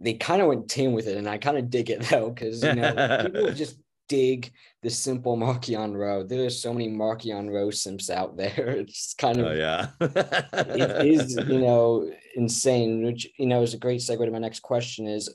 they 0.00 0.14
kind 0.14 0.42
of 0.42 0.48
went 0.48 0.68
team 0.68 0.92
with 0.92 1.06
it 1.06 1.16
and 1.16 1.26
i 1.26 1.38
kind 1.38 1.56
of 1.56 1.70
dig 1.70 1.88
it 1.88 2.02
though 2.02 2.28
because 2.28 2.62
you 2.62 2.74
know 2.74 3.20
people 3.32 3.52
just 3.52 3.78
dig 4.10 4.52
the 4.82 4.90
simple 4.90 5.36
Marchion 5.36 5.96
Ro. 5.96 6.24
There's 6.24 6.60
so 6.60 6.74
many 6.74 6.88
Marchion 6.88 7.48
Ro 7.48 7.70
simps 7.70 8.10
out 8.10 8.36
there. 8.36 8.70
It's 8.80 9.14
kind 9.14 9.38
of 9.40 9.46
oh, 9.46 9.52
yeah. 9.52 9.90
it 10.00 11.06
is, 11.06 11.36
you 11.36 11.60
know, 11.60 12.10
insane, 12.34 13.04
which 13.04 13.28
you 13.38 13.46
know 13.46 13.62
is 13.62 13.72
a 13.72 13.78
great 13.78 14.00
segue 14.00 14.24
to 14.24 14.30
my 14.30 14.38
next 14.38 14.60
question 14.60 15.06
is 15.06 15.34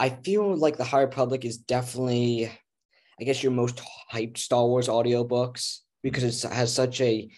I 0.00 0.08
feel 0.08 0.56
like 0.56 0.78
the 0.78 0.84
High 0.84 1.02
Republic 1.02 1.44
is 1.44 1.58
definitely 1.58 2.50
I 3.20 3.24
guess 3.24 3.42
your 3.42 3.52
most 3.52 3.80
hyped 4.12 4.38
Star 4.38 4.66
Wars 4.66 4.88
audiobooks 4.88 5.80
because 6.02 6.44
it 6.44 6.52
has 6.52 6.72
such 6.72 7.00
a 7.00 7.30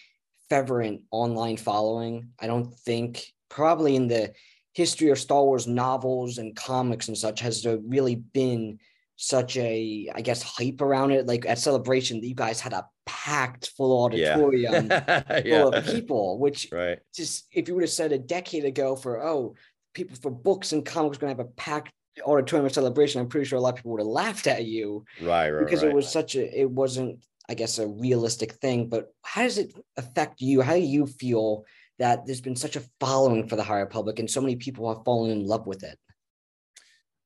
fervent 0.49 1.01
online 1.11 1.57
following. 1.57 2.29
I 2.39 2.47
don't 2.47 2.73
think 2.73 3.25
probably 3.49 3.95
in 3.95 4.07
the 4.07 4.33
history 4.73 5.09
of 5.09 5.19
Star 5.19 5.43
Wars 5.43 5.67
novels 5.67 6.37
and 6.37 6.55
comics 6.55 7.09
and 7.09 7.17
such 7.17 7.41
has 7.41 7.63
there 7.63 7.77
really 7.77 8.15
been 8.15 8.79
such 9.21 9.57
a 9.57 10.09
I 10.15 10.21
guess 10.21 10.41
hype 10.41 10.79
around 10.79 11.11
it. 11.11 11.27
Like 11.27 11.45
at 11.45 11.59
celebration, 11.59 12.23
you 12.23 12.33
guys 12.33 12.61
had 12.61 12.71
a 12.71 12.87
packed 13.05 13.71
full 13.75 14.05
auditorium 14.05 14.87
yeah. 14.89 15.41
full 15.43 15.73
of 15.73 15.85
people, 15.85 16.39
which 16.39 16.69
right. 16.71 16.99
just 17.13 17.45
if 17.51 17.67
you 17.67 17.75
would 17.75 17.83
have 17.83 17.89
said 17.89 18.13
a 18.13 18.17
decade 18.17 18.63
ago 18.63 18.95
for 18.95 19.21
oh 19.21 19.55
people 19.93 20.15
for 20.21 20.31
books 20.31 20.71
and 20.71 20.85
comics 20.85 21.17
going 21.17 21.35
to 21.35 21.37
have 21.37 21.45
a 21.45 21.51
packed 21.51 21.91
auditorium 22.25 22.65
of 22.65 22.73
celebration, 22.73 23.19
I'm 23.19 23.27
pretty 23.27 23.45
sure 23.45 23.59
a 23.59 23.61
lot 23.61 23.71
of 23.71 23.75
people 23.75 23.91
would 23.91 24.01
have 24.01 24.07
laughed 24.07 24.47
at 24.47 24.65
you. 24.65 25.03
Right, 25.21 25.49
right. 25.49 25.65
Because 25.65 25.83
right. 25.83 25.91
it 25.91 25.95
was 25.95 26.09
such 26.09 26.35
a 26.35 26.61
it 26.61 26.71
wasn't 26.71 27.21
I 27.49 27.55
guess 27.55 27.77
a 27.77 27.87
realistic 27.87 28.53
thing. 28.53 28.87
But 28.87 29.13
how 29.23 29.43
does 29.43 29.57
it 29.57 29.73
affect 29.97 30.39
you? 30.39 30.61
How 30.61 30.75
do 30.75 30.79
you 30.79 31.05
feel 31.05 31.65
that 31.97 32.25
there's 32.25 32.39
been 32.39 32.55
such 32.55 32.77
a 32.77 32.83
following 33.01 33.49
for 33.49 33.57
the 33.57 33.63
High 33.63 33.79
Republic, 33.79 34.19
and 34.19 34.31
so 34.31 34.39
many 34.39 34.55
people 34.55 34.87
have 34.87 35.03
fallen 35.03 35.31
in 35.31 35.45
love 35.45 35.67
with 35.67 35.83
it? 35.83 35.99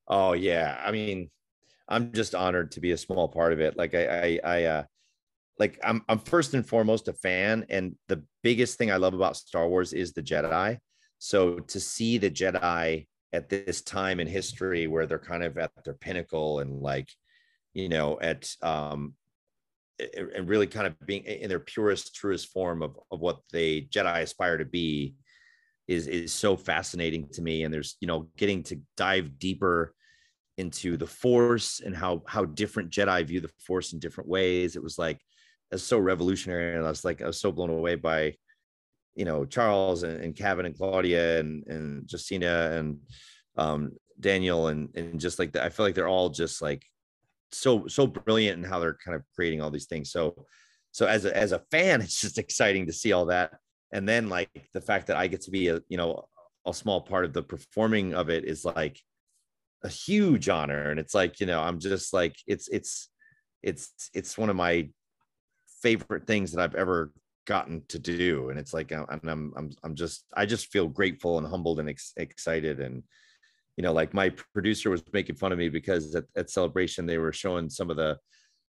Oh 0.08 0.32
yeah. 0.32 0.76
I 0.84 0.90
mean, 0.90 1.30
I'm 1.88 2.12
just 2.12 2.34
honored 2.34 2.72
to 2.72 2.80
be 2.80 2.92
a 2.92 2.98
small 2.98 3.28
part 3.28 3.52
of 3.52 3.60
it. 3.60 3.76
Like 3.76 3.94
I, 3.94 4.06
I, 4.06 4.40
I 4.44 4.64
uh, 4.64 4.84
like 5.58 5.78
I'm, 5.84 6.02
I'm 6.08 6.18
first 6.18 6.54
and 6.54 6.66
foremost 6.66 7.08
a 7.08 7.12
fan, 7.12 7.66
and 7.68 7.94
the 8.08 8.24
biggest 8.42 8.78
thing 8.78 8.90
I 8.90 8.96
love 8.96 9.14
about 9.14 9.36
Star 9.36 9.68
Wars 9.68 9.92
is 9.92 10.12
the 10.12 10.22
Jedi. 10.22 10.78
So 11.18 11.58
to 11.58 11.80
see 11.80 12.18
the 12.18 12.30
Jedi 12.30 13.06
at 13.32 13.48
this 13.48 13.82
time 13.82 14.20
in 14.20 14.26
history 14.26 14.86
where 14.86 15.06
they're 15.06 15.18
kind 15.18 15.42
of 15.42 15.58
at 15.58 15.72
their 15.84 15.94
pinnacle 15.94 16.60
and 16.60 16.80
like, 16.80 17.08
you 17.72 17.88
know, 17.88 18.18
at 18.20 18.48
um, 18.62 19.14
and 19.98 20.48
really 20.48 20.66
kind 20.66 20.86
of 20.86 20.94
being 21.06 21.24
in 21.24 21.48
their 21.48 21.60
purest, 21.60 22.14
truest 22.14 22.48
form 22.48 22.82
of 22.82 22.98
of 23.10 23.20
what 23.20 23.40
they 23.52 23.82
Jedi 23.82 24.22
aspire 24.22 24.58
to 24.58 24.64
be, 24.64 25.14
is 25.86 26.06
is 26.06 26.32
so 26.32 26.56
fascinating 26.56 27.28
to 27.32 27.42
me. 27.42 27.62
And 27.62 27.72
there's 27.72 27.96
you 28.00 28.08
know 28.08 28.28
getting 28.36 28.62
to 28.64 28.80
dive 28.96 29.38
deeper 29.38 29.94
into 30.56 30.96
the 30.96 31.06
force 31.06 31.80
and 31.84 31.96
how 31.96 32.22
how 32.26 32.44
different 32.44 32.90
jedi 32.90 33.24
view 33.26 33.40
the 33.40 33.50
force 33.66 33.92
in 33.92 33.98
different 33.98 34.28
ways. 34.28 34.76
It 34.76 34.82
was 34.82 34.98
like 34.98 35.20
it's 35.70 35.82
so 35.82 35.98
revolutionary 35.98 36.76
and 36.76 36.84
i 36.84 36.88
was 36.88 37.04
like 37.04 37.20
i 37.22 37.26
was 37.26 37.40
so 37.40 37.50
blown 37.50 37.70
away 37.70 37.96
by 37.96 38.34
you 39.16 39.24
know 39.24 39.44
charles 39.44 40.02
and, 40.04 40.22
and 40.22 40.36
Cavan 40.36 40.66
and 40.66 40.76
claudia 40.76 41.40
and 41.40 41.66
and 41.66 42.08
justina 42.08 42.70
and 42.74 42.98
um 43.56 43.90
daniel 44.20 44.68
and 44.68 44.90
and 44.94 45.18
just 45.18 45.38
like 45.38 45.52
that 45.52 45.64
i 45.64 45.70
feel 45.70 45.84
like 45.84 45.94
they're 45.94 46.06
all 46.06 46.28
just 46.28 46.62
like 46.62 46.84
so 47.54 47.86
so 47.86 48.06
brilliant 48.06 48.62
in 48.62 48.68
how 48.68 48.78
they're 48.78 48.98
kind 49.04 49.14
of 49.14 49.22
creating 49.34 49.60
all 49.60 49.70
these 49.70 49.86
things. 49.86 50.10
So 50.10 50.46
so 50.92 51.06
as 51.06 51.24
a 51.24 51.36
as 51.36 51.52
a 51.52 51.62
fan 51.70 52.00
it's 52.02 52.20
just 52.20 52.38
exciting 52.38 52.86
to 52.86 52.92
see 52.92 53.12
all 53.12 53.26
that. 53.26 53.52
And 53.92 54.08
then 54.08 54.28
like 54.28 54.50
the 54.72 54.80
fact 54.80 55.06
that 55.06 55.16
i 55.16 55.26
get 55.26 55.42
to 55.42 55.50
be 55.50 55.68
a 55.68 55.80
you 55.88 55.96
know 55.96 56.24
a 56.66 56.74
small 56.74 57.00
part 57.00 57.24
of 57.24 57.32
the 57.32 57.42
performing 57.42 58.14
of 58.14 58.30
it 58.30 58.44
is 58.44 58.64
like 58.64 59.00
a 59.84 59.88
huge 59.88 60.48
honor 60.48 60.90
and 60.90 60.98
it's 60.98 61.14
like 61.14 61.38
you 61.40 61.46
know 61.46 61.60
i'm 61.60 61.78
just 61.78 62.12
like 62.12 62.34
it's 62.46 62.68
it's 62.68 63.10
it's 63.62 64.10
it's 64.14 64.36
one 64.38 64.50
of 64.50 64.56
my 64.56 64.88
favorite 65.82 66.26
things 66.26 66.50
that 66.50 66.62
i've 66.62 66.74
ever 66.74 67.12
gotten 67.46 67.82
to 67.88 67.98
do 67.98 68.48
and 68.48 68.58
it's 68.58 68.72
like 68.72 68.90
uh, 68.90 69.04
and 69.10 69.30
i'm 69.30 69.52
i'm, 69.56 69.70
I'm 69.84 69.94
just 69.94 70.24
i 70.34 70.46
just 70.46 70.72
feel 70.72 70.88
grateful 70.88 71.36
and 71.36 71.46
humbled 71.46 71.78
and 71.78 71.90
ex- 71.90 72.14
excited 72.16 72.80
and 72.80 73.02
you 73.76 73.82
know 73.82 73.92
like 73.92 74.14
my 74.14 74.30
producer 74.54 74.88
was 74.88 75.02
making 75.12 75.36
fun 75.36 75.52
of 75.52 75.58
me 75.58 75.68
because 75.68 76.14
at, 76.14 76.24
at 76.36 76.50
celebration 76.50 77.04
they 77.04 77.18
were 77.18 77.32
showing 77.32 77.68
some 77.68 77.90
of 77.90 77.96
the 77.98 78.16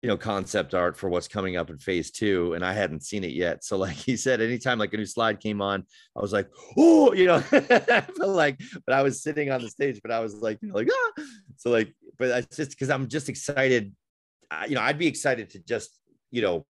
you 0.01 0.07
know 0.07 0.17
concept 0.17 0.73
art 0.73 0.95
for 0.95 1.09
what's 1.09 1.27
coming 1.27 1.57
up 1.57 1.69
in 1.69 1.77
phase 1.77 2.09
two 2.09 2.53
and 2.53 2.63
i 2.63 2.71
hadn't 2.71 3.03
seen 3.03 3.23
it 3.23 3.33
yet 3.33 3.63
so 3.63 3.77
like 3.85 3.95
he 3.95 4.15
said 4.15 4.41
anytime 4.41 4.79
like 4.79 4.93
a 4.93 4.97
new 4.97 5.05
slide 5.05 5.39
came 5.39 5.61
on 5.61 5.83
i 6.15 6.21
was 6.21 6.33
like 6.33 6.49
oh 6.77 7.13
you 7.13 7.25
know 7.25 7.43
I 7.51 8.05
like 8.19 8.59
but 8.85 8.95
i 8.95 9.01
was 9.01 9.21
sitting 9.21 9.51
on 9.51 9.61
the 9.61 9.69
stage 9.69 9.99
but 10.01 10.11
i 10.11 10.19
was 10.19 10.35
like 10.35 10.59
you 10.61 10.69
know 10.69 10.75
like 10.75 10.89
ah 10.91 11.23
so 11.57 11.69
like 11.69 11.93
but 12.17 12.29
it's 12.29 12.55
just 12.55 12.71
because 12.71 12.89
i'm 12.89 13.07
just 13.07 13.29
excited 13.29 13.93
you 14.67 14.75
know 14.75 14.81
i'd 14.81 14.97
be 14.97 15.07
excited 15.07 15.49
to 15.51 15.59
just 15.59 15.99
you 16.31 16.41
know 16.41 16.65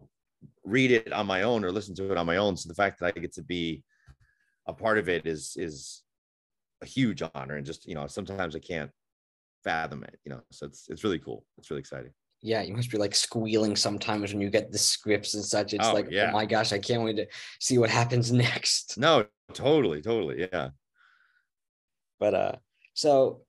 read 0.64 0.92
it 0.92 1.12
on 1.12 1.26
my 1.26 1.44
own 1.44 1.64
or 1.64 1.72
listen 1.72 1.96
to 1.96 2.12
it 2.12 2.18
on 2.18 2.26
my 2.26 2.38
own. 2.38 2.56
So 2.58 2.68
the 2.70 2.76
fact 2.76 3.00
that 3.00 3.14
I 3.16 3.20
get 3.20 3.34
to 3.34 3.44
be 3.44 3.84
a 4.68 4.74
part 4.74 4.98
of 4.98 5.10
it 5.10 5.26
is 5.26 5.56
is 5.58 6.04
a 6.82 6.86
huge 6.86 7.22
honor. 7.34 7.56
And 7.56 7.66
just 7.66 7.88
you 7.88 7.96
know, 7.96 8.08
sometimes 8.08 8.56
I 8.56 8.60
can't 8.60 8.92
fathom 9.64 10.04
it. 10.04 10.20
You 10.24 10.34
know, 10.34 10.42
so 10.52 10.66
it's 10.68 10.88
it's 10.90 11.04
really 11.04 11.20
cool. 11.20 11.46
It's 11.58 11.70
really 11.70 11.82
exciting. 11.82 12.12
Yeah, 12.42 12.62
you 12.62 12.74
must 12.74 12.90
be 12.90 12.98
like 12.98 13.14
squealing 13.16 13.76
sometimes 13.76 14.32
when 14.32 14.42
you 14.42 14.50
get 14.50 14.72
the 14.72 14.78
scripts 14.78 15.34
and 15.34 15.44
such. 15.44 15.74
It's 15.74 15.86
Oh, 15.86 15.94
like, 15.94 16.08
yeah. 16.10 16.30
oh 16.30 16.34
my 16.34 16.46
gosh, 16.46 16.72
I 16.72 16.80
can't 16.80 17.04
wait 17.04 17.18
to 17.18 17.28
see 17.60 17.78
what 17.78 17.90
happens 17.90 18.32
next. 18.48 18.98
No, 18.98 19.26
totally, 19.54 20.02
totally. 20.02 20.48
Yeah. 20.52 20.70
But 22.20 22.34
uh, 22.34 22.52
so 22.94 23.42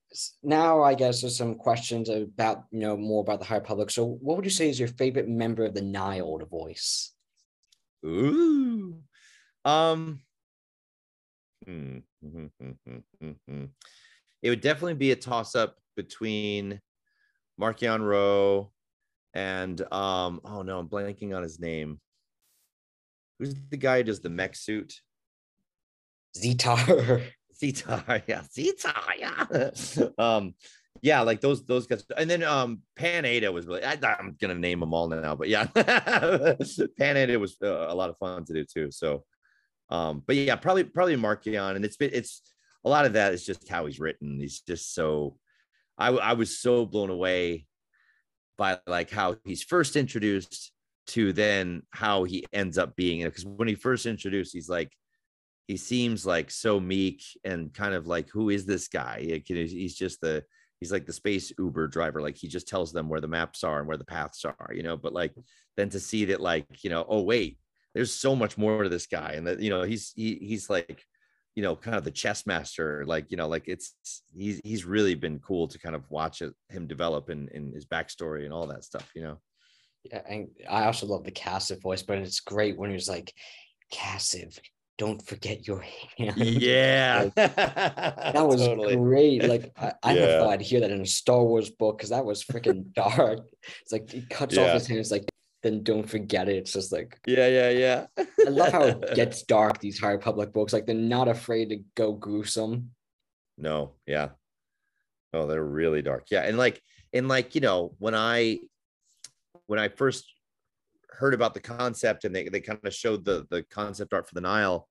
now 0.42 0.82
I 0.82 0.94
guess 0.94 1.20
there's 1.20 1.36
some 1.36 1.54
questions 1.54 2.08
about 2.08 2.64
you 2.72 2.80
know 2.80 2.96
more 2.96 3.20
about 3.20 3.38
the 3.40 3.46
High 3.46 3.56
Republic. 3.56 3.90
So, 3.90 4.04
what 4.06 4.36
would 4.36 4.44
you 4.44 4.50
say 4.50 4.68
is 4.68 4.78
your 4.78 4.88
favorite 4.88 5.28
member 5.28 5.64
of 5.64 5.74
the 5.74 5.82
Nihil 5.82 6.38
to 6.40 6.46
voice? 6.46 7.12
Ooh. 8.04 8.98
Um. 9.64 10.20
hmm, 11.66 11.98
hmm, 12.22 12.46
hmm. 13.46 13.64
It 14.42 14.50
would 14.50 14.62
definitely 14.62 14.94
be 14.94 15.12
a 15.12 15.16
toss 15.16 15.54
up 15.54 15.76
between 15.96 16.80
Marchion 17.60 18.00
Ro 18.00 18.72
and 19.34 19.80
um. 19.92 20.40
Oh 20.44 20.62
no, 20.62 20.78
I'm 20.78 20.88
blanking 20.88 21.36
on 21.36 21.42
his 21.42 21.60
name. 21.60 22.00
Who's 23.38 23.54
the 23.70 23.76
guy 23.76 23.98
who 23.98 24.04
does 24.04 24.20
the 24.20 24.30
mech 24.30 24.56
suit? 24.56 25.00
Zeetar. 26.36 27.22
Zeetar, 27.62 28.22
yeah, 28.26 28.42
Zeetar, 28.56 29.12
yeah. 29.18 30.08
um, 30.18 30.54
yeah, 31.02 31.20
like 31.20 31.40
those 31.40 31.64
those 31.64 31.86
guys, 31.86 32.04
and 32.16 32.28
then 32.28 32.42
um, 32.42 32.80
Pan 32.96 33.24
Eyta 33.24 33.52
was 33.52 33.66
really. 33.66 33.84
I, 33.84 33.96
I'm 34.18 34.36
gonna 34.40 34.54
name 34.54 34.80
them 34.80 34.92
all 34.92 35.08
now, 35.08 35.34
but 35.34 35.48
yeah, 35.48 35.64
Pan 35.66 36.56
Eyta 37.16 37.38
was 37.38 37.56
uh, 37.62 37.86
a 37.88 37.94
lot 37.94 38.10
of 38.10 38.18
fun 38.18 38.44
to 38.46 38.52
do 38.52 38.64
too. 38.64 38.90
So, 38.90 39.24
um, 39.88 40.22
but 40.26 40.36
yeah, 40.36 40.56
probably 40.56 40.84
probably 40.84 41.16
Marchion, 41.16 41.76
and 41.76 41.84
it's 41.84 41.96
been 41.96 42.10
it's 42.12 42.42
a 42.84 42.88
lot 42.88 43.06
of 43.06 43.14
that 43.14 43.32
is 43.32 43.44
just 43.44 43.68
how 43.68 43.86
he's 43.86 44.00
written. 44.00 44.40
He's 44.40 44.60
just 44.60 44.94
so. 44.94 45.36
I 45.96 46.08
I 46.08 46.32
was 46.32 46.58
so 46.58 46.86
blown 46.86 47.10
away 47.10 47.66
by 48.60 48.78
like 48.86 49.10
how 49.10 49.36
he's 49.46 49.62
first 49.62 49.96
introduced 49.96 50.70
to 51.06 51.32
then 51.32 51.82
how 51.92 52.24
he 52.24 52.44
ends 52.52 52.76
up 52.76 52.94
being 52.94 53.24
because 53.24 53.46
when 53.46 53.66
he 53.66 53.74
first 53.74 54.04
introduced, 54.04 54.52
he's 54.52 54.68
like 54.68 54.92
he 55.66 55.78
seems 55.78 56.26
like 56.26 56.50
so 56.50 56.78
meek 56.78 57.22
and 57.42 57.72
kind 57.72 57.94
of 57.94 58.06
like 58.06 58.28
who 58.28 58.50
is 58.50 58.66
this 58.66 58.86
guy? 58.86 59.40
He's 59.46 59.96
just 59.96 60.20
the 60.20 60.44
he's 60.78 60.92
like 60.92 61.06
the 61.06 61.12
space 61.14 61.50
uber 61.58 61.88
driver. 61.88 62.20
Like 62.20 62.36
he 62.36 62.48
just 62.48 62.68
tells 62.68 62.92
them 62.92 63.08
where 63.08 63.22
the 63.22 63.26
maps 63.26 63.64
are 63.64 63.78
and 63.78 63.88
where 63.88 63.96
the 63.96 64.04
paths 64.04 64.44
are 64.44 64.70
you 64.74 64.82
know? 64.82 64.98
But 64.98 65.14
like 65.14 65.32
then 65.78 65.88
to 65.88 65.98
see 65.98 66.26
that 66.26 66.42
like 66.42 66.84
you 66.84 66.90
know 66.90 67.06
oh 67.08 67.22
wait 67.22 67.58
there's 67.94 68.12
so 68.12 68.36
much 68.36 68.58
more 68.58 68.82
to 68.82 68.90
this 68.90 69.06
guy 69.06 69.32
and 69.36 69.46
that 69.46 69.60
you 69.60 69.70
know 69.70 69.82
he's 69.84 70.12
he, 70.14 70.34
he's 70.34 70.68
like 70.68 71.02
you 71.56 71.62
know 71.62 71.74
kind 71.76 71.96
of 71.96 72.04
the 72.04 72.10
chess 72.10 72.46
master 72.46 73.04
like 73.06 73.30
you 73.30 73.36
know 73.36 73.48
like 73.48 73.66
it's 73.66 73.94
he's 74.32 74.60
he's 74.64 74.84
really 74.84 75.14
been 75.14 75.38
cool 75.40 75.66
to 75.68 75.78
kind 75.78 75.94
of 75.96 76.08
watch 76.10 76.42
it, 76.42 76.54
him 76.68 76.86
develop 76.86 77.28
in 77.30 77.48
in 77.48 77.72
his 77.72 77.84
backstory 77.86 78.44
and 78.44 78.52
all 78.52 78.66
that 78.66 78.84
stuff 78.84 79.10
you 79.14 79.22
know 79.22 79.38
Yeah, 80.04 80.22
and 80.28 80.48
I 80.68 80.84
also 80.84 81.06
love 81.06 81.24
the 81.24 81.32
Kassav 81.32 81.82
voice, 81.82 82.02
but 82.02 82.18
it's 82.18 82.40
great 82.40 82.78
when 82.78 82.90
he's 82.90 83.08
like, 83.08 83.34
Kassav, 83.92 84.58
don't 84.96 85.20
forget 85.26 85.66
your 85.66 85.84
hand. 86.16 86.36
yeah 86.38 87.28
That 87.36 88.46
was 88.46 88.66
great. 88.96 89.42
Like 89.48 89.72
I, 89.76 89.92
I 90.02 90.14
never 90.14 90.26
Yeah. 90.26 90.38
thought 90.38 90.52
I'd 90.52 90.62
hear 90.62 90.80
that 90.80 90.90
in 90.90 91.00
a 91.02 91.06
Star 91.06 91.42
Wars 91.44 91.70
book 91.70 91.98
because 91.98 92.10
that 92.10 92.24
was 92.24 92.42
freaking 92.44 92.92
dark. 92.94 93.40
It's 93.82 93.92
like 93.92 94.10
he 94.10 94.22
cuts 94.22 94.56
off 94.56 94.72
his 94.72 94.86
hand. 94.86 95.00
It's 95.00 95.10
like, 95.10 95.24
then 95.62 95.82
don't 95.82 96.08
forget 96.08 96.48
it. 96.48 96.56
It's 96.56 96.72
just 96.72 96.92
like 96.92 97.18
yeah 97.26 97.46
yeah 97.46 97.70
yeah 97.70 98.06
I 98.46 98.50
love 98.50 98.72
how 98.72 98.82
it 98.82 99.14
gets 99.14 99.42
dark. 99.42 99.78
These 99.78 99.98
High 99.98 100.12
Republic 100.12 100.52
books, 100.52 100.72
like 100.72 100.86
they're 100.86 100.94
not 100.94 101.28
afraid 101.28 101.70
to 101.70 101.82
go 101.94 102.12
gruesome. 102.12 102.90
No, 103.58 103.92
yeah. 104.06 104.30
Oh, 105.32 105.46
they're 105.46 105.62
really 105.62 106.02
dark. 106.02 106.26
Yeah. 106.30 106.42
And 106.42 106.58
like, 106.58 106.80
and 107.12 107.28
like, 107.28 107.54
you 107.54 107.60
know, 107.60 107.94
when 107.98 108.14
I 108.14 108.58
when 109.66 109.78
I 109.78 109.88
first 109.88 110.24
heard 111.10 111.34
about 111.34 111.54
the 111.54 111.60
concept 111.60 112.24
and 112.24 112.34
they, 112.34 112.48
they 112.48 112.60
kind 112.60 112.80
of 112.82 112.94
showed 112.94 113.24
the 113.24 113.46
the 113.50 113.62
concept 113.70 114.12
art 114.12 114.28
for 114.28 114.34
the 114.34 114.40
Nihil, 114.40 114.88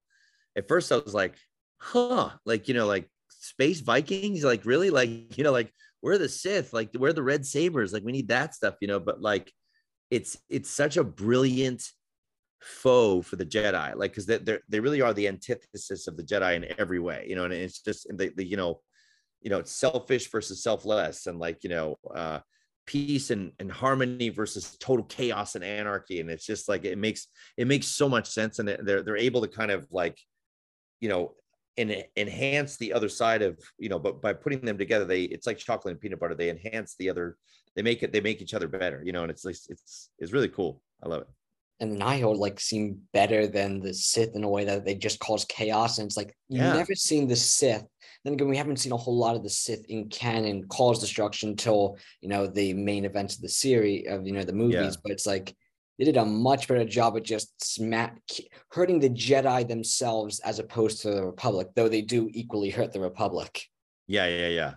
at 0.55 0.67
first 0.67 0.91
I 0.91 0.97
was 0.97 1.13
like, 1.13 1.35
huh, 1.77 2.29
like, 2.45 2.67
you 2.67 2.73
know, 2.73 2.85
like 2.85 3.09
space 3.29 3.81
Vikings, 3.81 4.43
like 4.43 4.65
really, 4.65 4.89
like, 4.89 5.37
you 5.37 5.43
know, 5.43 5.51
like 5.51 5.73
we're 6.01 6.17
the 6.17 6.29
Sith, 6.29 6.71
like 6.73 6.91
we're 6.93 7.13
the 7.13 7.23
red 7.23 7.45
sabers, 7.45 7.91
like 7.91 8.03
we 8.03 8.11
need 8.11 8.29
that 8.29 8.55
stuff, 8.55 8.75
you 8.81 8.87
know, 8.87 8.99
but 8.99 9.21
like 9.21 9.51
it's 10.11 10.37
it's 10.49 10.69
such 10.69 10.97
a 10.97 11.03
brilliant 11.03 11.91
foe 12.61 13.21
for 13.21 13.35
the 13.35 13.45
Jedi, 13.45 13.95
like 13.95 14.11
because 14.11 14.25
they 14.25 14.59
they 14.67 14.79
really 14.79 15.01
are 15.01 15.13
the 15.13 15.27
antithesis 15.27 16.07
of 16.07 16.17
the 16.17 16.23
Jedi 16.23 16.55
in 16.55 16.65
every 16.77 16.99
way, 16.99 17.25
you 17.27 17.35
know, 17.35 17.45
and 17.45 17.53
it's 17.53 17.81
just 17.81 18.07
the, 18.09 18.31
the 18.35 18.43
you 18.43 18.57
know, 18.57 18.81
you 19.41 19.49
know, 19.49 19.59
it's 19.59 19.71
selfish 19.71 20.29
versus 20.31 20.63
selfless, 20.63 21.27
and 21.27 21.39
like 21.39 21.63
you 21.63 21.69
know, 21.69 21.97
uh, 22.13 22.39
peace 22.85 23.29
and, 23.29 23.51
and 23.59 23.71
harmony 23.71 24.29
versus 24.29 24.75
total 24.79 25.05
chaos 25.05 25.55
and 25.55 25.63
anarchy, 25.63 26.19
and 26.19 26.29
it's 26.29 26.45
just 26.45 26.67
like 26.67 26.85
it 26.85 26.97
makes 26.97 27.27
it 27.57 27.67
makes 27.67 27.87
so 27.87 28.09
much 28.09 28.27
sense, 28.29 28.59
and 28.59 28.67
they're 28.67 29.03
they're 29.03 29.17
able 29.17 29.41
to 29.41 29.47
kind 29.47 29.71
of 29.71 29.87
like, 29.91 30.17
you 30.99 31.09
know, 31.09 31.35
and 31.77 32.03
enhance 32.17 32.77
the 32.77 32.91
other 32.91 33.07
side 33.07 33.41
of 33.41 33.57
you 33.77 33.89
know, 33.89 33.99
but 33.99 34.21
by 34.21 34.33
putting 34.33 34.61
them 34.61 34.77
together, 34.77 35.05
they 35.05 35.23
it's 35.23 35.47
like 35.47 35.57
chocolate 35.57 35.93
and 35.93 36.01
peanut 36.01 36.19
butter. 36.19 36.35
They 36.35 36.49
enhance 36.49 36.95
the 36.99 37.09
other, 37.09 37.37
they 37.75 37.81
make 37.81 38.03
it 38.03 38.11
they 38.11 38.21
make 38.21 38.41
each 38.41 38.53
other 38.53 38.67
better, 38.67 39.01
you 39.03 39.11
know, 39.11 39.23
and 39.23 39.31
it's 39.31 39.45
like 39.45 39.55
it's 39.69 40.09
it's 40.19 40.33
really 40.33 40.49
cool. 40.49 40.81
I 41.03 41.09
love 41.09 41.21
it. 41.21 41.27
And 41.81 41.91
the 41.91 41.97
Nihil 41.97 42.35
like 42.35 42.59
seem 42.59 42.99
better 43.13 43.47
than 43.47 43.79
the 43.79 43.93
Sith 43.93 44.35
in 44.35 44.43
a 44.43 44.49
way 44.49 44.65
that 44.65 44.83
they 44.83 44.95
just 44.95 45.19
cause 45.19 45.45
chaos. 45.45 45.97
And 45.97 46.07
it's 46.07 46.17
like 46.17 46.35
you've 46.49 46.61
never 46.61 46.93
seen 46.93 47.27
the 47.27 47.37
Sith. 47.37 47.85
Then 48.25 48.33
again, 48.33 48.49
we 48.49 48.57
haven't 48.57 48.77
seen 48.77 48.91
a 48.91 48.97
whole 48.97 49.17
lot 49.17 49.37
of 49.37 49.43
the 49.43 49.49
Sith 49.49 49.85
in 49.87 50.09
canon 50.09 50.67
cause 50.67 50.99
destruction 50.99 51.51
until 51.51 51.97
you 52.21 52.27
know 52.27 52.47
the 52.47 52.73
main 52.73 53.05
events 53.05 53.35
of 53.35 53.41
the 53.41 53.49
series 53.49 54.07
of 54.09 54.27
you 54.27 54.33
know 54.33 54.43
the 54.43 54.53
movies. 54.53 54.97
But 54.97 55.13
it's 55.13 55.25
like 55.25 55.55
they 55.99 56.05
did 56.05 56.17
a 56.17 56.25
much 56.25 56.67
better 56.67 56.85
job 56.85 57.17
of 57.17 57.23
just 57.23 57.53
smack 57.61 58.17
hurting 58.71 58.99
the 58.99 59.09
Jedi 59.09 59.67
themselves 59.67 60.39
as 60.39 60.59
opposed 60.59 61.01
to 61.01 61.11
the 61.11 61.25
Republic, 61.25 61.67
though 61.75 61.89
they 61.89 62.01
do 62.01 62.29
equally 62.31 62.69
hurt 62.69 62.93
the 62.93 63.01
Republic. 63.01 63.65
Yeah, 64.07 64.25
yeah, 64.27 64.47
yeah, 64.47 64.73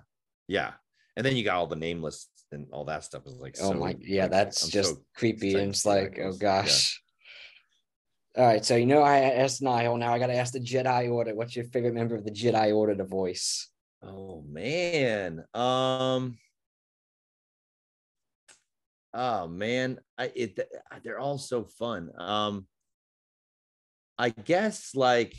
yeah. 0.48 0.72
And 1.16 1.24
then 1.24 1.36
you 1.36 1.44
got 1.44 1.56
all 1.56 1.68
the 1.68 1.76
nameless 1.76 2.28
and 2.52 2.66
all 2.72 2.84
that 2.86 3.04
stuff 3.04 3.26
is 3.26 3.34
like, 3.34 3.56
Oh 3.60 3.72
so, 3.72 3.74
my, 3.74 3.96
yeah, 4.00 4.22
like, 4.22 4.30
that's 4.30 4.64
I'm 4.64 4.70
just 4.70 4.94
so 4.94 5.02
creepy. 5.14 5.54
And 5.54 5.70
it's 5.70 5.80
see 5.80 5.88
how 5.88 5.94
that 5.96 6.02
like, 6.02 6.18
oh 6.20 6.24
goes. 6.24 6.42
Yeah. 6.42 6.62
gosh. 6.62 7.02
All 8.34 8.46
right, 8.46 8.64
so 8.64 8.76
you 8.76 8.86
know 8.86 9.02
I 9.02 9.18
asked 9.18 9.60
Nihil. 9.60 9.98
Now 9.98 10.14
I 10.14 10.18
got 10.18 10.28
to 10.28 10.36
ask 10.36 10.54
the 10.54 10.60
Jedi 10.60 11.10
Order. 11.10 11.34
What's 11.34 11.54
your 11.54 11.66
favorite 11.66 11.92
member 11.92 12.14
of 12.14 12.24
the 12.24 12.30
Jedi 12.30 12.74
Order 12.74 12.94
to 12.94 13.04
voice? 13.04 13.68
Oh 14.02 14.42
man. 14.48 15.44
Um 15.54 16.38
Oh 19.14 19.46
man, 19.48 19.98
I 20.16 20.32
it 20.34 20.58
they're 21.04 21.18
all 21.18 21.36
so 21.36 21.64
fun. 21.64 22.10
Um 22.16 22.66
I 24.18 24.30
guess 24.30 24.94
like 24.94 25.38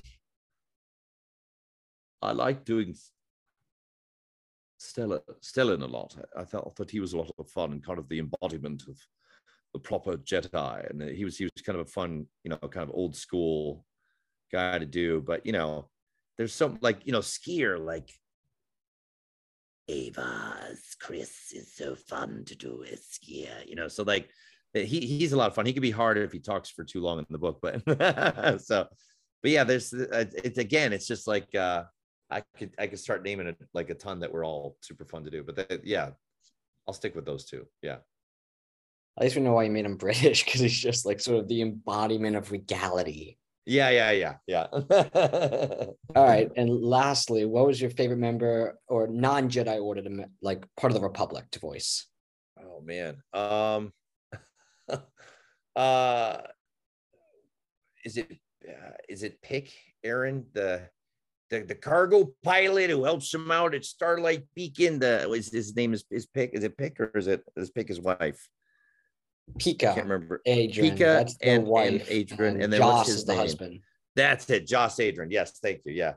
I 2.21 2.31
like 2.31 2.63
doing 2.63 2.95
Stella 4.83 5.21
Stellan 5.41 5.81
a 5.81 5.87
lot. 5.87 6.15
I, 6.37 6.43
thought 6.43 6.75
thought 6.75 6.91
he 6.91 6.99
was 6.99 7.13
a 7.13 7.17
lot 7.17 7.31
of 7.39 7.49
fun 7.49 7.71
and 7.71 7.83
kind 7.83 7.99
of 7.99 8.09
the 8.09 8.19
embodiment 8.19 8.83
of 8.87 8.97
the 9.73 9.79
proper 9.79 10.17
Jedi. 10.17 10.89
And 10.89 11.01
he 11.01 11.23
was 11.23 11.37
he 11.37 11.45
was 11.45 11.63
kind 11.65 11.79
of 11.79 11.87
a 11.87 11.89
fun, 11.89 12.27
you 12.43 12.49
know, 12.49 12.57
kind 12.57 12.89
of 12.89 12.95
old 12.95 13.15
school 13.15 13.85
guy 14.51 14.77
to 14.79 14.85
do. 14.85 15.21
But 15.21 15.45
you 15.45 15.53
know, 15.53 15.89
there's 16.37 16.53
some 16.53 16.77
like 16.81 17.05
you 17.05 17.13
know, 17.13 17.19
Sskeer 17.19 17.83
like 17.83 18.09
Avar 19.89 20.57
Kriss 21.01 21.53
is 21.53 21.73
so 21.73 21.95
fun 21.95 22.43
to 22.47 22.55
do 22.55 22.77
with 22.79 23.01
Sskeer, 23.01 23.67
you 23.67 23.75
know. 23.75 23.87
So 23.87 24.03
like 24.03 24.29
he 24.73 24.99
he's 24.99 25.31
a 25.31 25.37
lot 25.37 25.47
of 25.47 25.55
fun. 25.55 25.65
He 25.65 25.73
could 25.73 25.81
be 25.81 25.91
hard 25.91 26.17
if 26.17 26.31
he 26.31 26.39
talks 26.39 26.69
for 26.69 26.83
too 26.83 27.01
long 27.01 27.19
in 27.19 27.25
the 27.29 27.37
book, 27.37 27.59
but 27.61 28.61
so 28.61 28.87
but 29.41 29.51
yeah, 29.51 29.63
there's 29.63 29.93
it's 29.93 30.57
again, 30.57 30.93
it's 30.93 31.07
just 31.07 31.27
like 31.27 31.53
uh 31.55 31.83
I 32.33 32.43
could 32.57 32.71
I 32.79 32.87
could 32.87 32.99
start 32.99 33.23
naming 33.23 33.47
it 33.47 33.57
like 33.73 33.89
a 33.89 33.95
ton 33.95 34.19
that 34.21 34.31
were 34.31 34.43
all 34.43 34.77
super 34.81 35.05
fun 35.05 35.23
to 35.25 35.31
do. 35.31 35.43
But 35.43 35.55
that, 35.55 35.85
yeah, 35.85 36.11
I'll 36.87 36.93
stick 36.93 37.15
with 37.15 37.25
those 37.25 37.45
two. 37.45 37.67
Yeah. 37.81 37.97
At 39.17 39.23
least 39.23 39.35
we 39.35 39.43
know 39.43 39.53
why 39.53 39.63
you 39.63 39.71
made 39.71 39.85
him 39.85 39.97
British 39.97 40.43
because 40.43 40.61
he's 40.61 40.77
just 40.77 41.05
like 41.05 41.19
sort 41.19 41.39
of 41.39 41.47
the 41.47 41.61
embodiment 41.61 42.35
of 42.35 42.51
regality. 42.51 43.37
Yeah, 43.65 43.91
yeah, 43.91 44.11
yeah, 44.11 44.35
yeah. 44.45 44.67
All 46.15 46.25
right, 46.25 46.51
and 46.57 46.69
lastly, 46.69 47.45
what 47.45 47.65
was 47.65 47.79
your 47.79 47.91
favorite 47.91 48.17
member 48.17 48.77
or 48.89 49.07
non 49.07 49.49
Jedi 49.49 49.81
Order 49.81 50.01
to 50.01 50.25
like 50.41 50.65
part 50.75 50.91
of 50.91 50.99
the 50.99 51.07
Republic 51.07 51.45
to 51.51 51.59
voice? 51.59 52.07
Oh 52.59 52.81
man. 52.81 53.21
Um 53.31 53.93
uh 55.75 56.37
is 58.03 58.17
it 58.17 58.37
uh, 58.67 58.91
is 59.07 59.23
it 59.23 59.41
Pick 59.41 59.71
Aaron 60.03 60.45
the 60.53 60.89
the, 61.53 61.65
the 61.65 61.75
cargo 61.75 62.33
pilot 62.43 62.89
who 62.89 63.03
helps 63.03 63.33
him 63.33 63.51
out 63.51 63.75
at 63.75 63.85
Starlight 63.85 64.45
Beacon? 64.55 64.99
The 64.99 65.29
is 65.31 65.51
his 65.51 65.75
name 65.75 65.93
is 65.93 66.03
is 66.09 66.25
Pick? 66.25 66.51
Is 66.53 66.63
it 66.63 66.77
Pick 66.77 66.99
or 66.99 67.11
is 67.15 67.27
it 67.27 67.43
is 67.55 67.69
Pick 67.69 67.87
his 67.87 68.01
wife? 68.01 68.47
Pikka. 69.59 69.91
I 69.91 69.93
can't 69.95 70.07
remember. 70.07 70.41
Adren. 70.47 70.81
Pikka 70.81 71.27
and, 71.41 71.65
wife. 71.65 71.89
and 71.91 72.01
Adren, 72.01 72.63
and, 72.63 72.71
then 72.71 72.79
Joss 72.79 72.97
what's 72.97 73.09
his 73.09 73.17
is 73.17 73.25
the 73.25 73.33
name? 73.33 73.41
husband. 73.41 73.79
That's 74.15 74.49
it, 74.49 74.67
Joss 74.67 74.97
Adren. 74.97 75.27
Yes, 75.29 75.59
thank 75.61 75.81
you. 75.85 75.93
Yeah, 75.93 76.13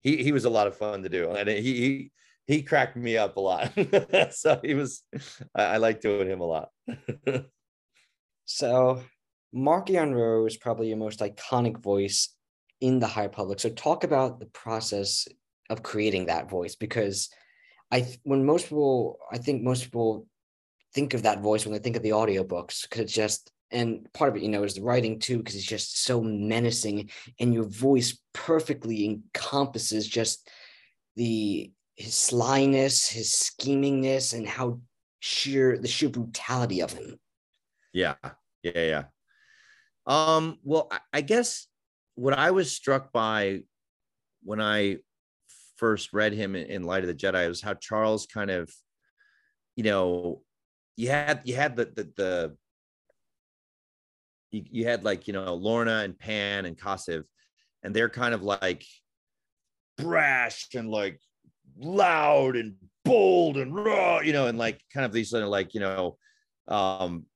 he 0.00 0.22
he 0.22 0.32
was 0.32 0.44
a 0.44 0.50
lot 0.50 0.66
of 0.66 0.76
fun 0.76 1.02
to 1.02 1.08
do, 1.08 1.30
and 1.30 1.48
he 1.48 1.60
he 1.62 2.12
he 2.46 2.62
cracked 2.62 2.96
me 2.96 3.16
up 3.16 3.36
a 3.36 3.40
lot. 3.40 3.72
so 4.32 4.60
he 4.62 4.74
was, 4.74 5.02
I, 5.54 5.64
I 5.64 5.76
like 5.78 6.00
doing 6.00 6.28
him 6.28 6.40
a 6.40 6.46
lot. 6.46 6.68
So, 8.46 9.02
Marchion 9.54 10.14
Ro 10.14 10.46
is 10.46 10.56
probably 10.56 10.88
your 10.88 10.98
most 10.98 11.20
iconic 11.20 11.78
voice 11.78 12.33
in 12.84 12.98
the 12.98 13.06
High 13.06 13.22
Republic. 13.24 13.60
So, 13.60 13.70
talk 13.70 14.04
about 14.04 14.40
the 14.40 14.46
process 14.46 15.26
of 15.70 15.82
creating 15.82 16.26
that 16.26 16.50
voice 16.50 16.74
because 16.76 17.30
I, 17.90 18.06
when 18.24 18.44
most 18.44 18.64
people, 18.64 19.18
I 19.32 19.38
think 19.38 19.62
most 19.62 19.84
people 19.84 20.26
think 20.92 21.14
of 21.14 21.22
that 21.22 21.40
voice 21.40 21.64
when 21.64 21.72
they 21.72 21.78
think 21.78 21.96
of 21.96 22.02
the 22.02 22.10
audiobooks 22.10 22.82
because 22.82 23.00
it's 23.00 23.12
just, 23.12 23.50
and 23.70 24.06
part 24.12 24.28
of 24.28 24.36
it, 24.36 24.42
you 24.42 24.50
know, 24.50 24.62
is 24.62 24.74
the 24.74 24.82
writing 24.82 25.18
too, 25.18 25.38
because 25.38 25.54
it's 25.54 25.64
just 25.64 26.04
so 26.04 26.20
menacing 26.20 27.10
and 27.40 27.54
your 27.54 27.64
voice 27.64 28.18
perfectly 28.34 29.06
encompasses 29.06 30.06
just 30.06 30.46
the 31.16 31.72
his 31.96 32.14
slyness, 32.14 33.08
his 33.08 33.30
schemingness, 33.30 34.34
and 34.34 34.46
how 34.46 34.80
sheer 35.20 35.78
the 35.78 35.88
sheer 35.88 36.10
brutality 36.10 36.82
of 36.82 36.92
him. 36.92 37.18
Yeah, 37.94 38.16
yeah, 38.62 38.72
yeah. 38.74 39.04
Um, 40.06 40.58
well, 40.64 40.88
I, 40.90 40.98
I 41.14 41.20
guess 41.22 41.66
what 42.14 42.38
I 42.38 42.50
was 42.50 42.70
struck 42.70 43.12
by 43.12 43.62
when 44.42 44.60
I 44.60 44.98
first 45.76 46.12
read 46.12 46.32
him 46.32 46.54
in, 46.54 46.84
Light 46.84 47.02
of 47.02 47.08
the 47.08 47.14
Jedi 47.14 47.48
was 47.48 47.60
how 47.60 47.74
Charles 47.74 48.26
kind 48.26 48.50
of, 48.50 48.72
you 49.76 49.84
know, 49.84 50.42
you 50.96 51.10
had 51.10 51.40
you 51.44 51.56
had 51.56 51.76
the 51.76 51.86
the, 51.86 52.12
the 52.16 52.56
you, 54.52 54.64
you 54.70 54.84
had 54.86 55.04
like 55.04 55.26
you 55.26 55.32
know 55.32 55.58
Lourna 55.58 56.04
and 56.04 56.16
Pan 56.18 56.66
and 56.66 56.78
Kassav, 56.78 57.24
and 57.82 57.94
they're 57.94 58.08
kind 58.08 58.34
of 58.34 58.42
like 58.42 58.84
brash 59.98 60.68
and 60.74 60.88
like 60.88 61.20
loud 61.76 62.56
and 62.56 62.74
bold 63.04 63.56
and 63.56 63.74
raw, 63.74 64.20
you 64.20 64.32
know, 64.32 64.46
and 64.46 64.58
like 64.58 64.80
kind 64.92 65.04
of 65.04 65.12
these 65.12 65.30
sort 65.30 65.42
of 65.42 65.48
like 65.48 65.74
you 65.74 65.80
know, 65.80 66.16
um, 66.68 67.26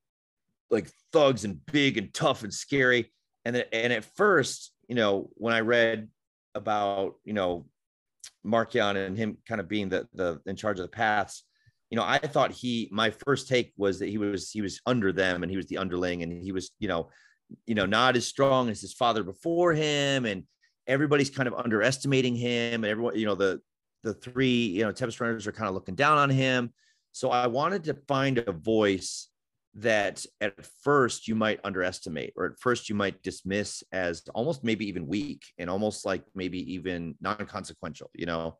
like 0.71 0.88
thugs 1.12 1.45
and 1.45 1.64
big 1.67 1.99
and 1.99 2.14
tough 2.14 2.45
and 2.45 2.55
scary. 2.55 3.11
And 3.44 3.57
then, 3.57 3.64
and 3.72 3.92
at 3.92 4.05
first, 4.16 4.72
you 4.88 4.94
know, 4.94 5.31
when 5.35 5.55
I 5.55 5.61
read 5.61 6.09
about 6.55 7.14
you 7.24 7.33
know 7.33 7.66
Marchion 8.44 8.96
and 8.96 9.16
him 9.16 9.38
kind 9.46 9.61
of 9.61 9.68
being 9.68 9.88
the 9.88 10.09
the 10.14 10.40
in 10.46 10.57
charge 10.57 10.79
of 10.79 10.85
the 10.85 10.90
paths, 10.90 11.44
you 11.90 11.96
know, 11.96 12.05
I 12.05 12.18
thought 12.18 12.53
he 12.53 12.88
my 12.90 13.11
first 13.11 13.48
take 13.48 13.72
was 13.77 13.98
that 14.01 14.09
he 14.09 14.18
was 14.18 14.51
he 14.51 14.61
was 14.61 14.81
under 14.87 15.12
them 15.12 15.42
and 15.42 15.51
he 15.51 15.57
was 15.57 15.66
the 15.66 15.79
underling 15.79 16.22
and 16.22 16.42
he 16.42 16.53
was 16.53 16.70
you 16.79 16.88
know 16.88 17.11
you 17.66 17.74
know 17.74 17.87
not 17.87 18.16
as 18.16 18.27
strong 18.27 18.68
as 18.68 18.81
his 18.81 18.92
father 18.92 19.22
before 19.22 19.72
him. 19.72 20.27
And 20.27 20.44
everybody's 20.87 21.31
kind 21.31 21.46
of 21.46 21.55
underestimating 21.55 22.37
him. 22.37 22.85
And 22.85 22.87
everyone 22.87 23.18
you 23.18 23.27
know 23.27 23.35
the 23.35 23.61
the 24.03 24.14
three 24.14 24.66
you 24.66 24.85
know 24.85 24.92
tempest 24.92 25.20
runners 25.20 25.46
are 25.46 25.53
kind 25.53 25.68
of 25.68 25.74
looking 25.74 25.94
down 25.94 26.18
on 26.18 26.31
him. 26.31 26.72
So 27.12 27.31
i 27.31 27.46
wanted 27.46 27.85
to 27.85 27.94
find 28.07 28.38
a 28.38 28.53
voice 28.53 29.29
that 29.74 30.24
at 30.40 30.54
first 30.83 31.28
you 31.28 31.35
might 31.35 31.61
underestimate 31.62 32.33
or 32.37 32.46
at 32.46 32.59
first 32.59 32.88
you 32.88 32.94
might 32.94 33.22
dismiss 33.22 33.83
as 33.92 34.22
almost 34.35 34.64
maybe 34.64 34.88
even 34.88 35.07
weak 35.07 35.42
and 35.59 35.70
almost 35.70 36.04
like 36.04 36.24
maybe 36.35 36.74
even 36.74 37.14
non-consequential 37.20 38.11
you 38.14 38.26
know? 38.26 38.57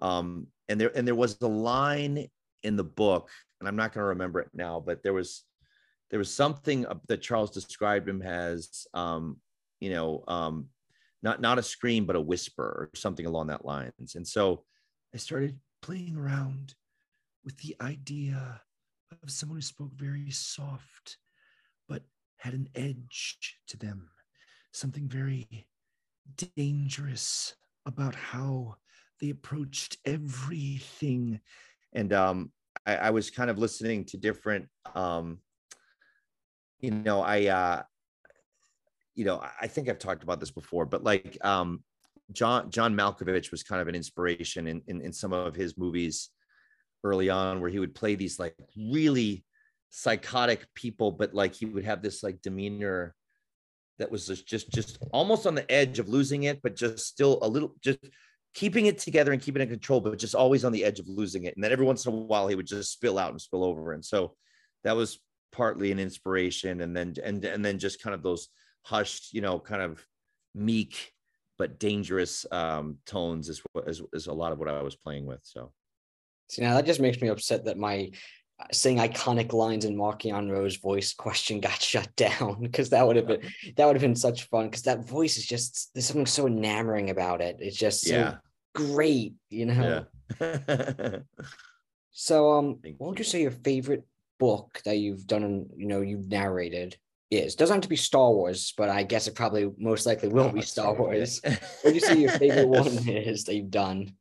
Um 0.00 0.46
and 0.68 0.80
there 0.80 0.96
and 0.96 1.06
there 1.06 1.14
was 1.14 1.36
a 1.42 1.46
line 1.46 2.26
in 2.62 2.76
the 2.76 2.84
book 2.84 3.28
and 3.60 3.68
i'm 3.68 3.76
not 3.76 3.92
going 3.92 4.02
to 4.02 4.08
remember 4.08 4.40
it 4.40 4.48
now 4.54 4.82
but 4.84 5.02
there 5.02 5.12
was 5.12 5.44
there 6.10 6.18
was 6.18 6.32
something 6.32 6.86
that 7.08 7.22
charles 7.22 7.50
described 7.50 8.08
him 8.08 8.22
as 8.22 8.86
um 8.94 9.36
you 9.80 9.90
know 9.90 10.24
um 10.28 10.68
not 11.22 11.40
not 11.40 11.58
a 11.58 11.62
scream 11.62 12.06
but 12.06 12.16
a 12.16 12.20
whisper 12.20 12.64
or 12.64 12.90
something 12.94 13.26
along 13.26 13.48
that 13.48 13.64
lines. 13.64 14.14
And 14.14 14.26
so 14.26 14.64
i 15.14 15.18
started 15.18 15.58
playing 15.82 16.16
around 16.16 16.74
with 17.44 17.56
the 17.58 17.76
idea 17.80 18.60
of 19.22 19.30
someone 19.30 19.58
who 19.58 19.62
spoke 19.62 19.92
very 19.94 20.30
soft 20.30 21.18
but 21.88 22.02
had 22.38 22.54
an 22.54 22.68
edge 22.74 23.56
to 23.68 23.76
them. 23.76 24.08
Something 24.72 25.08
very 25.08 25.66
dangerous 26.56 27.54
about 27.86 28.14
how 28.14 28.76
they 29.20 29.30
approached 29.30 29.98
everything. 30.04 31.40
And 31.92 32.12
um 32.12 32.52
I, 32.86 32.96
I 32.96 33.10
was 33.10 33.30
kind 33.30 33.50
of 33.50 33.58
listening 33.58 34.04
to 34.06 34.16
different 34.16 34.68
um 34.94 35.38
you 36.80 36.90
know 36.90 37.22
i 37.22 37.46
uh 37.46 37.82
you 39.14 39.24
know 39.24 39.42
i 39.60 39.66
think 39.66 39.88
i've 39.88 39.98
talked 39.98 40.22
about 40.22 40.40
this 40.40 40.50
before 40.50 40.84
but 40.84 41.02
like 41.02 41.38
um 41.42 41.82
john 42.32 42.70
john 42.70 42.94
malkovich 42.94 43.50
was 43.50 43.62
kind 43.62 43.80
of 43.80 43.88
an 43.88 43.94
inspiration 43.94 44.66
in 44.66 44.82
in, 44.86 45.00
in 45.00 45.12
some 45.12 45.32
of 45.32 45.54
his 45.54 45.78
movies 45.78 46.30
early 47.04 47.30
on 47.30 47.60
where 47.60 47.70
he 47.70 47.78
would 47.78 47.94
play 47.94 48.14
these 48.14 48.38
like 48.38 48.54
really 48.76 49.44
psychotic 49.90 50.66
people 50.74 51.12
but 51.12 51.34
like 51.34 51.54
he 51.54 51.66
would 51.66 51.84
have 51.84 52.02
this 52.02 52.22
like 52.22 52.42
demeanor 52.42 53.14
that 53.98 54.10
was 54.10 54.26
just 54.26 54.46
just 54.46 54.70
just 54.70 54.98
almost 55.12 55.46
on 55.46 55.54
the 55.54 55.70
edge 55.70 56.00
of 56.00 56.08
losing 56.08 56.44
it 56.44 56.60
but 56.62 56.74
just 56.74 57.06
still 57.06 57.38
a 57.42 57.48
little 57.48 57.74
just 57.80 57.98
keeping 58.54 58.86
it 58.86 58.98
together 58.98 59.32
and 59.32 59.42
keeping 59.42 59.60
it 59.60 59.64
in 59.64 59.70
control 59.70 60.00
but 60.00 60.18
just 60.18 60.34
always 60.34 60.64
on 60.64 60.72
the 60.72 60.84
edge 60.84 61.00
of 61.00 61.08
losing 61.08 61.44
it. 61.44 61.54
And 61.56 61.62
then 61.62 61.72
every 61.72 61.84
once 61.84 62.06
in 62.06 62.12
a 62.12 62.16
while 62.16 62.46
he 62.46 62.54
would 62.54 62.66
just 62.66 62.92
spill 62.92 63.18
out 63.18 63.30
and 63.30 63.40
spill 63.40 63.64
over. 63.64 63.92
And 63.92 64.04
so 64.04 64.36
that 64.84 64.96
was 64.96 65.18
partly 65.54 65.92
an 65.92 65.98
inspiration 65.98 66.80
and 66.80 66.96
then 66.96 67.14
and 67.22 67.44
and 67.44 67.64
then 67.64 67.78
just 67.78 68.02
kind 68.02 68.12
of 68.12 68.22
those 68.22 68.48
hushed 68.82 69.32
you 69.32 69.40
know 69.40 69.58
kind 69.58 69.80
of 69.80 70.04
meek 70.54 71.12
but 71.58 71.78
dangerous 71.78 72.44
um 72.50 72.98
tones 73.06 73.48
is 73.48 73.62
is, 73.86 74.02
is 74.12 74.26
a 74.26 74.32
lot 74.32 74.50
of 74.50 74.58
what 74.58 74.68
i 74.68 74.82
was 74.82 74.96
playing 74.96 75.26
with 75.26 75.38
so 75.44 75.72
See, 76.48 76.62
now 76.62 76.74
that 76.74 76.86
just 76.86 77.00
makes 77.00 77.20
me 77.20 77.28
upset 77.28 77.64
that 77.64 77.78
my 77.78 78.10
uh, 78.60 78.66
saying 78.70 78.98
iconic 78.98 79.52
lines 79.52 79.84
in 79.84 79.96
Marchion 79.96 80.50
Ro's 80.50 80.76
voice 80.76 81.12
question 81.12 81.60
got 81.60 81.82
shut 81.82 82.14
down 82.16 82.60
because 82.60 82.90
that 82.90 83.06
would 83.06 83.16
have 83.16 83.26
been 83.26 83.40
that 83.76 83.86
would 83.86 83.96
have 83.96 84.02
been 84.02 84.14
such 84.16 84.44
fun 84.44 84.66
because 84.66 84.82
that 84.82 85.06
voice 85.06 85.36
is 85.36 85.46
just 85.46 85.90
there's 85.94 86.06
something 86.06 86.26
so 86.26 86.46
enamoring 86.46 87.10
about 87.10 87.40
it. 87.40 87.56
It's 87.60 87.76
just 87.76 88.06
so 88.06 88.14
yeah 88.14 88.34
great, 88.74 89.34
you 89.50 89.66
know. 89.66 90.06
yeah 90.40 91.18
So 92.14 92.52
um, 92.52 92.78
Thank 92.82 92.98
what 92.98 93.10
would 93.10 93.18
you. 93.18 93.24
say 93.24 93.42
your 93.42 93.50
favorite 93.50 94.04
book 94.38 94.80
that 94.84 94.96
you've 94.96 95.26
done? 95.26 95.66
You 95.76 95.86
know, 95.86 96.00
you've 96.00 96.28
narrated 96.28 96.96
is 97.30 97.56
doesn't 97.56 97.74
have 97.74 97.82
to 97.82 97.88
be 97.88 97.96
Star 97.96 98.30
Wars, 98.30 98.72
but 98.76 98.88
I 98.88 99.02
guess 99.02 99.26
it 99.26 99.34
probably 99.34 99.70
most 99.76 100.06
likely 100.06 100.28
will 100.28 100.50
be 100.50 100.62
Star 100.62 100.94
Wars. 100.94 101.40
What 101.42 101.60
would 101.84 101.94
you 101.94 102.00
say 102.00 102.20
your 102.20 102.30
favorite 102.30 102.68
one 102.68 103.08
is 103.08 103.44
that 103.44 103.54
you've 103.54 103.70
done? 103.70 104.14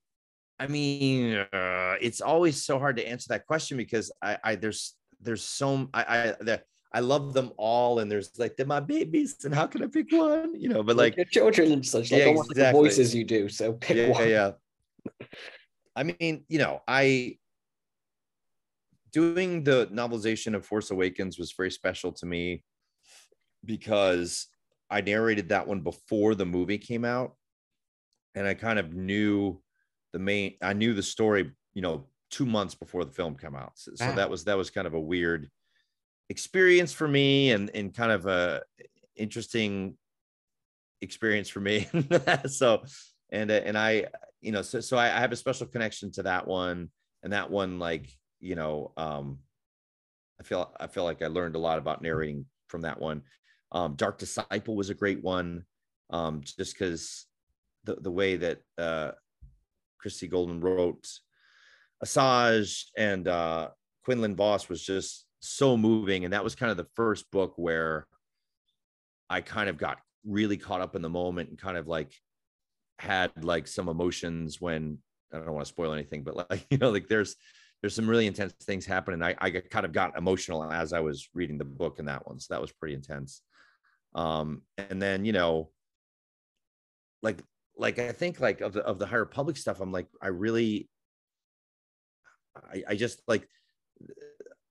I 0.63 0.67
mean, 0.67 1.35
uh, 1.51 1.95
it's 1.99 2.21
always 2.21 2.63
so 2.63 2.79
hard 2.79 2.95
to 2.95 3.05
answer 3.05 3.27
that 3.29 3.45
question 3.45 3.75
because 3.75 4.13
I, 4.21 4.37
I 4.45 4.55
there's 4.55 4.95
there's 5.19 5.43
so 5.43 5.89
I 5.93 6.03
I 6.03 6.35
the, 6.39 6.63
I 6.93 7.01
love 7.01 7.33
them 7.33 7.51
all, 7.57 7.99
and 7.99 8.09
there's 8.09 8.31
like 8.39 8.55
they're 8.55 8.65
my 8.65 8.79
babies, 8.79 9.43
and 9.43 9.53
how 9.53 9.67
can 9.67 9.83
I 9.83 9.87
pick 9.87 10.09
one? 10.13 10.55
You 10.57 10.69
know, 10.69 10.81
but 10.81 10.95
like 10.95 11.17
your 11.17 11.25
children 11.25 11.73
and 11.73 11.85
such, 11.85 12.13
like 12.13 12.21
Yeah, 12.21 12.27
like 12.27 12.47
the 12.47 12.51
exactly. 12.51 12.81
voices 12.81 13.13
you 13.13 13.25
do. 13.25 13.49
So 13.49 13.73
pick 13.81 13.97
yeah, 13.97 14.07
one. 14.09 14.29
yeah, 14.29 14.51
yeah. 15.09 15.21
I 15.97 16.03
mean, 16.03 16.45
you 16.47 16.59
know, 16.59 16.81
I 16.87 17.39
doing 19.11 19.65
the 19.65 19.87
novelization 19.87 20.55
of 20.55 20.65
Force 20.65 20.91
Awakens 20.91 21.37
was 21.37 21.51
very 21.51 21.71
special 21.71 22.13
to 22.13 22.25
me 22.25 22.63
because 23.65 24.47
I 24.89 25.01
narrated 25.01 25.49
that 25.49 25.67
one 25.67 25.81
before 25.81 26.35
the 26.35 26.45
movie 26.45 26.77
came 26.77 27.03
out, 27.03 27.35
and 28.33 28.47
I 28.47 28.53
kind 28.53 28.79
of 28.79 28.93
knew 28.93 29.61
the 30.13 30.19
main. 30.19 30.55
I 30.61 30.73
knew 30.73 30.93
the 30.93 31.03
story, 31.03 31.51
you 31.73 31.81
know, 31.81 32.05
two 32.29 32.45
months 32.45 32.75
before 32.75 33.03
the 33.03 33.11
film 33.11 33.35
came 33.35 33.55
out. 33.55 33.73
So, 33.75 33.91
so 33.95 34.11
that 34.13 34.29
was 34.29 34.45
that 34.45 34.57
was 34.57 34.69
kind 34.69 34.87
of 34.87 34.93
a 34.93 34.99
weird 34.99 35.49
experience 36.29 36.93
for 36.93 37.07
me, 37.07 37.51
and 37.51 37.69
and 37.71 37.93
kind 37.93 38.11
of 38.11 38.25
a 38.25 38.61
interesting 39.15 39.97
experience 41.01 41.49
for 41.49 41.59
me. 41.59 41.87
so, 42.47 42.83
and 43.31 43.51
uh, 43.51 43.61
and 43.65 43.77
I, 43.77 44.05
you 44.41 44.51
know, 44.51 44.61
so 44.61 44.79
so 44.79 44.97
I, 44.97 45.07
I 45.07 45.19
have 45.19 45.31
a 45.31 45.35
special 45.37 45.67
connection 45.67 46.11
to 46.13 46.23
that 46.23 46.47
one, 46.47 46.89
and 47.23 47.33
that 47.33 47.49
one, 47.49 47.79
like 47.79 48.09
you 48.39 48.55
know, 48.55 48.93
um, 48.97 49.39
I 50.39 50.43
feel 50.43 50.73
I 50.79 50.87
feel 50.87 51.03
like 51.03 51.21
I 51.21 51.27
learned 51.27 51.55
a 51.55 51.59
lot 51.59 51.77
about 51.77 52.01
narrating 52.01 52.45
from 52.67 52.81
that 52.81 52.99
one. 52.99 53.23
Um, 53.71 53.95
Dark 53.95 54.17
Disciple 54.17 54.75
was 54.75 54.89
a 54.89 54.95
great 54.95 55.23
one, 55.23 55.65
um, 56.09 56.41
just 56.41 56.73
because 56.73 57.25
the 57.83 57.95
the 57.95 58.11
way 58.11 58.37
that 58.37 58.59
uh, 58.77 59.11
Christie 60.03 60.27
Golden 60.27 60.59
wrote 60.59 61.07
Asajj 62.03 62.83
and 62.97 63.25
uh, 63.27 63.69
Quinlan 64.03 64.35
Vos 64.35 64.67
was 64.67 64.83
just 64.83 65.25
so 65.39 65.77
moving, 65.77 66.25
and 66.25 66.33
that 66.33 66.43
was 66.43 66.55
kind 66.55 66.69
of 66.69 66.77
the 66.77 66.87
first 66.95 67.31
book 67.31 67.53
where 67.55 68.05
I 69.29 69.39
kind 69.39 69.69
of 69.69 69.77
got 69.77 69.99
really 70.25 70.57
caught 70.57 70.81
up 70.81 70.95
in 70.95 71.01
the 71.01 71.09
moment 71.09 71.49
and 71.49 71.57
kind 71.57 71.77
of 71.77 71.87
like 71.87 72.13
had 72.99 73.31
like 73.43 73.65
some 73.67 73.87
emotions 73.87 74.59
when 74.59 74.97
I 75.33 75.37
don't 75.37 75.53
want 75.53 75.65
to 75.65 75.69
spoil 75.69 75.93
anything, 75.93 76.23
but 76.23 76.35
like 76.51 76.67
you 76.69 76.77
know, 76.77 76.91
like 76.91 77.07
there's 77.07 77.37
there's 77.81 77.95
some 77.95 78.09
really 78.09 78.27
intense 78.27 78.53
things 78.63 78.85
happening. 78.85 79.23
I, 79.23 79.35
I 79.39 79.49
kind 79.49 79.85
of 79.85 79.93
got 79.93 80.17
emotional 80.17 80.69
as 80.69 80.91
I 80.93 80.99
was 80.99 81.29
reading 81.33 81.57
the 81.57 81.65
book 81.65 81.99
in 81.99 82.05
that 82.05 82.27
one. 82.27 82.39
So 82.39 82.53
that 82.53 82.61
was 82.61 82.71
pretty 82.71 82.93
intense. 82.93 83.41
Um, 84.15 84.61
and 84.77 85.01
then, 85.01 85.25
you 85.25 85.33
know, 85.33 85.69
like, 87.21 87.41
like 87.77 87.99
I 87.99 88.11
think 88.11 88.39
like 88.39 88.61
of 88.61 88.73
the 88.73 88.81
of 88.81 88.99
the 88.99 89.05
High 89.05 89.17
Republic 89.17 89.57
stuff, 89.57 89.79
I'm 89.79 89.91
like, 89.91 90.07
I 90.21 90.27
really 90.27 90.89
I, 92.55 92.83
I 92.89 92.95
just 92.95 93.21
like 93.27 93.47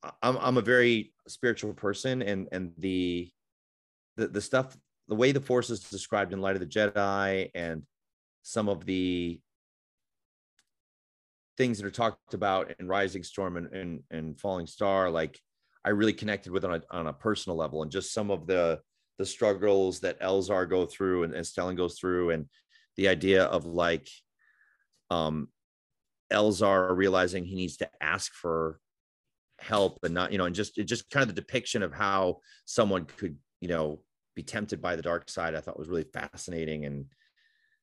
uh, 0.03 0.11
I'm 0.23 0.37
I'm 0.39 0.57
a 0.59 0.63
very 0.63 1.13
spiritual 1.29 1.75
person 1.75 2.23
and 2.23 2.49
and 2.53 2.73
the 2.79 3.31
the 4.17 4.29
the 4.29 4.41
stuff 4.41 4.77
the 5.09 5.15
way 5.15 5.33
the 5.33 5.41
force 5.41 5.71
is 5.71 5.81
described 5.81 6.33
in 6.33 6.41
light 6.41 6.57
of 6.57 6.61
the 6.61 6.67
jedi 6.67 7.51
and 7.55 7.83
some 8.43 8.69
of 8.69 8.85
the 8.85 9.41
things 11.57 11.79
that 11.79 11.87
are 11.87 11.91
talked 11.91 12.35
about 12.35 12.73
in 12.81 12.89
rising 12.89 13.23
storm 13.23 13.57
and, 13.57 13.73
and, 13.73 14.01
and 14.11 14.41
falling 14.41 14.67
star 14.67 15.11
like 15.11 15.39
i 15.85 15.91
really 15.91 16.13
connected 16.13 16.51
with 16.51 16.65
on 16.65 16.75
a, 16.75 16.83
on 16.91 17.07
a 17.07 17.13
personal 17.13 17.57
level 17.57 17.83
and 17.83 17.91
just 17.91 18.13
some 18.13 18.31
of 18.31 18.47
the 18.47 18.81
the 19.19 19.27
struggles 19.27 20.01
that 20.01 20.21
elzar 20.21 20.69
go 20.69 20.87
through 20.87 21.25
and, 21.25 21.35
and 21.35 21.45
stellan 21.45 21.77
goes 21.77 21.99
through 21.99 22.31
and 22.31 22.47
the 22.97 23.09
idea 23.09 23.45
of 23.45 23.65
like 23.65 24.09
um 25.11 25.49
elzar 26.33 26.97
realizing 26.97 27.45
he 27.45 27.55
needs 27.55 27.77
to 27.77 27.89
ask 28.01 28.33
for 28.33 28.81
help 29.63 29.99
and 30.03 30.13
not 30.13 30.33
you 30.33 30.39
know 30.39 30.45
and 30.45 30.55
just 30.55 30.75
just 30.75 31.09
kind 31.11 31.23
of 31.23 31.29
the 31.35 31.41
depiction 31.41 31.83
of 31.83 31.93
how 31.93 32.39
someone 32.65 33.05
could 33.05 33.37
you 33.61 33.69
know 33.69 34.01
be 34.35 34.43
tempted 34.43 34.83
by 34.83 34.97
the 34.97 35.03
dark 35.03 35.29
side 35.31 35.55
i 35.55 35.61
thought 35.61 35.79
was 35.79 35.89
really 35.89 36.07
fascinating. 36.13 36.85
And 36.85 37.07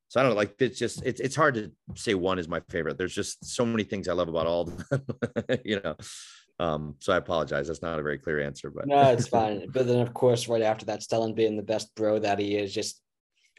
so 0.09 0.19
i 0.19 0.23
don't 0.23 0.31
know 0.31 0.37
like 0.37 0.55
it's 0.59 0.77
just 0.77 1.05
it's, 1.05 1.21
it's 1.21 1.35
hard 1.35 1.55
to 1.55 1.71
say 1.95 2.13
one 2.15 2.39
is 2.39 2.47
my 2.47 2.59
favorite. 2.69 2.97
There's 2.97 3.15
just 3.15 3.45
so 3.45 3.65
many 3.65 3.83
things 3.83 4.07
i 4.07 4.13
love 4.13 4.27
about 4.27 4.47
all 4.47 4.61
of 4.61 4.89
them 4.89 5.05
you 5.63 5.79
know. 5.79 5.95
Um 6.59 6.95
so 6.99 7.13
i 7.13 7.17
apologize. 7.17 7.67
That's 7.67 7.81
not 7.81 7.99
a 7.99 8.03
very 8.03 8.17
clear 8.17 8.41
answer 8.41 8.69
but 8.69 8.87
no 8.87 9.01
it's 9.11 9.27
fine. 9.27 9.69
But 9.71 9.87
then 9.87 10.01
of 10.01 10.13
course 10.13 10.47
right 10.47 10.61
after 10.61 10.85
that 10.85 11.01
stellan 11.01 11.35
being 11.35 11.55
the 11.55 11.63
best 11.63 11.95
bro 11.95 12.19
that 12.19 12.39
he 12.39 12.55
is 12.55 12.73
just 12.73 13.01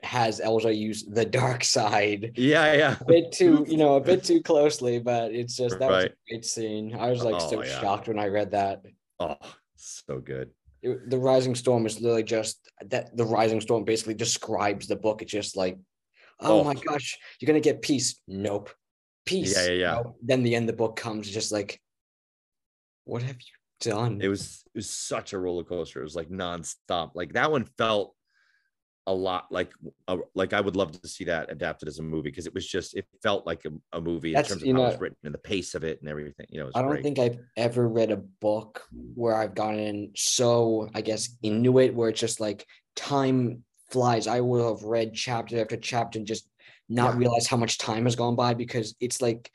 has 0.02 0.40
Elzar 0.40 0.76
use 0.76 1.04
the 1.04 1.24
dark 1.24 1.64
side. 1.64 2.32
Yeah, 2.36 2.74
yeah. 2.74 2.96
A 3.00 3.04
bit 3.04 3.32
too, 3.32 3.64
you 3.68 3.76
know, 3.76 3.96
a 3.96 4.00
bit 4.00 4.24
too 4.30 4.42
closely, 4.42 4.98
but 4.98 5.32
it's 5.32 5.56
just 5.56 5.78
that 5.78 5.90
right. 5.90 6.02
was 6.02 6.04
a 6.04 6.30
great 6.30 6.44
scene. 6.44 6.96
I 6.98 7.10
was 7.10 7.22
like 7.22 7.36
oh, 7.36 7.50
so 7.50 7.62
yeah. 7.62 7.80
shocked 7.80 8.08
when 8.08 8.18
I 8.18 8.26
read 8.26 8.52
that. 8.52 8.82
Oh, 9.18 9.36
so 9.76 10.18
good. 10.18 10.50
It, 10.82 11.10
the 11.10 11.18
Rising 11.18 11.54
Storm 11.54 11.86
is 11.86 12.00
literally 12.00 12.22
just 12.22 12.58
that. 12.86 13.16
The 13.16 13.24
Rising 13.24 13.60
Storm 13.60 13.84
basically 13.84 14.14
describes 14.14 14.86
the 14.86 14.96
book. 14.96 15.22
It's 15.22 15.32
just 15.32 15.56
like, 15.56 15.78
oh, 16.40 16.60
oh. 16.60 16.64
my 16.64 16.74
gosh, 16.74 17.18
you're 17.38 17.46
gonna 17.46 17.60
get 17.60 17.82
peace. 17.82 18.20
Nope, 18.26 18.70
peace. 19.26 19.56
Yeah, 19.56 19.72
yeah, 19.72 19.78
yeah. 19.78 19.94
Nope. 19.96 20.16
Then 20.22 20.42
the 20.42 20.54
end 20.54 20.70
of 20.70 20.74
the 20.74 20.78
book 20.78 20.96
comes, 20.96 21.30
just 21.30 21.52
like, 21.52 21.80
what 23.04 23.22
have 23.22 23.36
you 23.36 23.90
done? 23.90 24.20
It 24.22 24.28
was 24.28 24.64
it 24.74 24.78
was 24.78 24.88
such 24.88 25.34
a 25.34 25.38
roller 25.38 25.64
coaster. 25.64 26.00
It 26.00 26.04
was 26.04 26.16
like 26.16 26.30
nonstop. 26.30 27.10
Like 27.14 27.34
that 27.34 27.50
one 27.50 27.64
felt 27.76 28.14
a 29.06 29.12
lot 29.12 29.46
like 29.50 29.72
a, 30.08 30.12
uh, 30.12 30.18
like 30.34 30.52
I 30.52 30.60
would 30.60 30.76
love 30.76 30.92
to 31.00 31.08
see 31.08 31.24
that 31.24 31.50
adapted 31.50 31.88
as 31.88 31.98
a 31.98 32.02
movie 32.02 32.30
because 32.30 32.46
it 32.46 32.54
was 32.54 32.66
just 32.66 32.94
it 32.96 33.06
felt 33.22 33.46
like 33.46 33.64
a, 33.64 33.70
a 33.96 34.00
movie 34.00 34.32
That's, 34.32 34.50
in 34.50 34.58
terms 34.58 34.62
of 34.62 34.68
how 34.68 34.74
know, 34.74 34.84
it 34.84 34.92
was 34.92 35.00
written 35.00 35.16
and 35.24 35.34
the 35.34 35.38
pace 35.38 35.74
of 35.74 35.84
it 35.84 36.00
and 36.00 36.08
everything. 36.08 36.46
You 36.50 36.60
know, 36.60 36.70
I 36.74 36.82
don't 36.82 36.90
great. 36.90 37.02
think 37.02 37.18
I've 37.18 37.38
ever 37.56 37.88
read 37.88 38.10
a 38.10 38.16
book 38.16 38.82
mm. 38.94 39.12
where 39.14 39.34
I've 39.34 39.54
gotten 39.54 40.12
so 40.16 40.88
I 40.94 41.00
guess 41.00 41.36
into 41.42 41.78
it 41.78 41.94
where 41.94 42.10
it's 42.10 42.20
just 42.20 42.40
like 42.40 42.66
time 42.94 43.64
flies. 43.90 44.26
I 44.26 44.40
will 44.40 44.76
have 44.76 44.84
read 44.84 45.14
chapter 45.14 45.60
after 45.60 45.76
chapter 45.76 46.18
and 46.18 46.26
just 46.26 46.48
not 46.88 47.14
yeah. 47.14 47.20
realize 47.20 47.46
how 47.46 47.56
much 47.56 47.78
time 47.78 48.04
has 48.04 48.16
gone 48.16 48.36
by 48.36 48.54
because 48.54 48.94
it's 49.00 49.22
like 49.22 49.50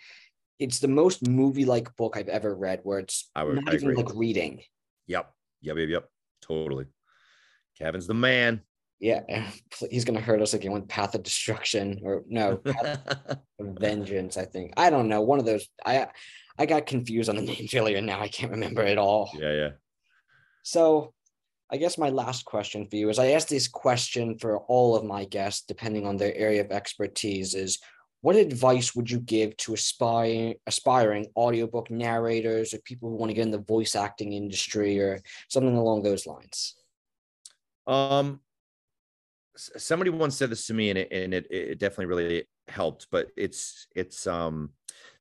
it's 0.58 0.80
the 0.80 0.88
most 0.88 1.28
movie 1.28 1.66
like 1.66 1.96
book 1.98 2.18
I've 2.18 2.30
ever 2.30 2.56
read 2.56 2.80
where 2.84 3.00
it's 3.00 3.30
I 3.36 3.44
would, 3.44 3.56
not 3.56 3.74
I 3.74 3.76
even 3.76 3.92
agree. 3.92 4.04
like 4.04 4.16
reading. 4.16 4.62
Yep. 5.08 5.32
Yep. 5.62 5.78
Yep. 5.78 5.90
Yep. 5.90 6.10
Totally. 6.42 6.86
Cavan's 7.78 8.08
the 8.08 8.14
man 8.14 8.62
yeah, 9.06 9.46
he's 9.92 10.04
gonna 10.04 10.20
hurt 10.20 10.42
us 10.42 10.56
again 10.56 10.72
with 10.72 10.88
Path 10.88 11.14
of 11.14 11.22
Destruction 11.22 12.00
or 12.02 12.24
no 12.28 12.60
Vengeance. 13.60 14.36
I 14.36 14.46
think 14.46 14.74
I 14.78 14.90
don't 14.90 15.10
know. 15.10 15.22
One 15.22 15.38
of 15.38 15.46
those. 15.46 15.68
I 15.86 16.08
I 16.58 16.66
got 16.66 16.88
confused 16.88 17.30
on 17.30 17.36
the 17.36 17.42
names 17.54 17.76
earlier. 17.76 18.02
Now 18.02 18.20
I 18.20 18.30
can't 18.30 18.52
remember 18.52 18.82
it 18.82 18.98
all. 18.98 19.30
Yeah, 19.40 19.52
yeah. 19.52 19.70
So, 20.64 21.14
I 21.72 21.78
guess 21.78 22.00
my 22.00 22.10
last 22.10 22.46
question 22.46 22.88
for 22.90 22.96
you 22.96 23.10
is: 23.10 23.20
I 23.20 23.28
ask 23.28 23.48
this 23.48 23.68
question 23.68 24.40
for 24.40 24.58
all 24.62 24.96
of 24.96 25.06
my 25.06 25.26
guests, 25.26 25.66
depending 25.68 26.08
on 26.08 26.18
their 26.18 26.36
area 26.36 26.62
of 26.62 26.72
expertise. 26.72 27.54
Is 27.54 27.78
what 28.22 28.36
advice 28.36 28.96
would 28.96 29.12
you 29.12 29.20
give 29.20 29.56
to 29.58 29.76
aspiring 29.76 30.56
aspiring 30.66 31.28
audiobook 31.38 31.92
narrators 31.92 32.74
or 32.74 32.80
people 32.80 33.10
who 33.10 33.18
want 33.18 33.30
to 33.30 33.36
get 33.36 33.44
in 33.44 33.52
the 33.52 33.60
voice 33.60 33.94
acting 33.94 34.34
industry 34.34 35.00
or 35.00 35.22
something 35.48 35.78
along 35.78 36.02
those 36.02 36.26
lines? 36.26 36.74
Um, 37.86 38.40
somebody 39.56 40.10
once 40.10 40.36
said 40.36 40.50
this 40.50 40.68
to 40.68 40.74
me 40.74 40.90
and 40.90 41.00
it, 41.00 41.12
and 41.12 41.34
it, 41.34 41.48
it 41.52 41.80
definitely 41.80 42.06
really 42.06 42.48
helped 42.68 43.08
but 43.12 43.28
it's 43.38 43.88
it's 43.96 44.28
um 44.28 44.70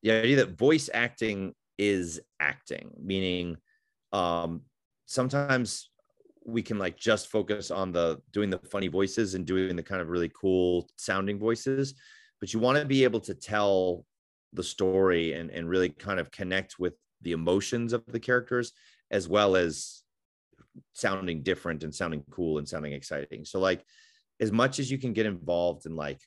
the 0.02 0.10
idea 0.10 0.36
that 0.36 0.58
voice 0.58 0.88
acting 0.92 1.54
is 1.78 2.20
acting 2.40 2.90
meaning 3.02 3.56
um 4.12 4.62
sometimes 5.06 5.90
we 6.46 6.62
can 6.62 6.78
like 6.78 6.96
just 6.96 7.30
focus 7.30 7.70
on 7.70 7.92
the 7.92 8.20
doing 8.32 8.50
the 8.50 8.58
funny 8.58 8.88
voices 8.88 9.34
and 9.34 9.46
doing 9.46 9.76
the 9.76 9.82
kind 9.82 10.00
of 10.00 10.08
really 10.08 10.30
cool 10.34 10.88
sounding 10.96 11.38
voices 11.38 11.94
but 12.40 12.52
you 12.52 12.60
want 12.60 12.78
to 12.78 12.84
be 12.84 13.04
able 13.04 13.20
to 13.20 13.34
tell 13.34 14.04
the 14.52 14.62
story 14.62 15.32
and 15.32 15.50
and 15.50 15.68
really 15.68 15.88
kind 15.88 16.20
of 16.20 16.30
connect 16.30 16.78
with 16.78 16.94
the 17.22 17.32
emotions 17.32 17.92
of 17.92 18.04
the 18.06 18.20
characters 18.20 18.72
as 19.10 19.28
well 19.28 19.56
as 19.56 20.04
sounding 20.92 21.42
different 21.42 21.84
and 21.84 21.94
sounding 21.94 22.24
cool 22.30 22.58
and 22.58 22.68
sounding 22.68 22.92
exciting. 22.92 23.44
So 23.44 23.60
like 23.60 23.84
as 24.40 24.52
much 24.52 24.78
as 24.78 24.90
you 24.90 24.98
can 24.98 25.12
get 25.12 25.26
involved 25.26 25.86
in 25.86 25.96
like 25.96 26.20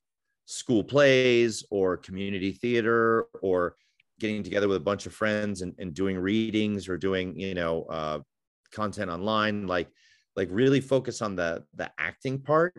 school 0.45 0.83
plays 0.83 1.65
or 1.69 1.97
community 1.97 2.51
theater 2.51 3.25
or 3.41 3.75
getting 4.19 4.43
together 4.43 4.67
with 4.67 4.77
a 4.77 4.81
bunch 4.81 5.05
of 5.05 5.13
friends 5.13 5.61
and, 5.61 5.75
and 5.77 5.93
doing 5.93 6.17
readings 6.17 6.87
or 6.87 6.97
doing 6.97 7.37
you 7.37 7.53
know 7.53 7.83
uh, 7.83 8.19
content 8.71 9.11
online 9.11 9.67
like 9.67 9.89
like 10.35 10.47
really 10.51 10.79
focus 10.79 11.21
on 11.21 11.35
the 11.35 11.63
the 11.75 11.91
acting 11.99 12.39
part. 12.39 12.73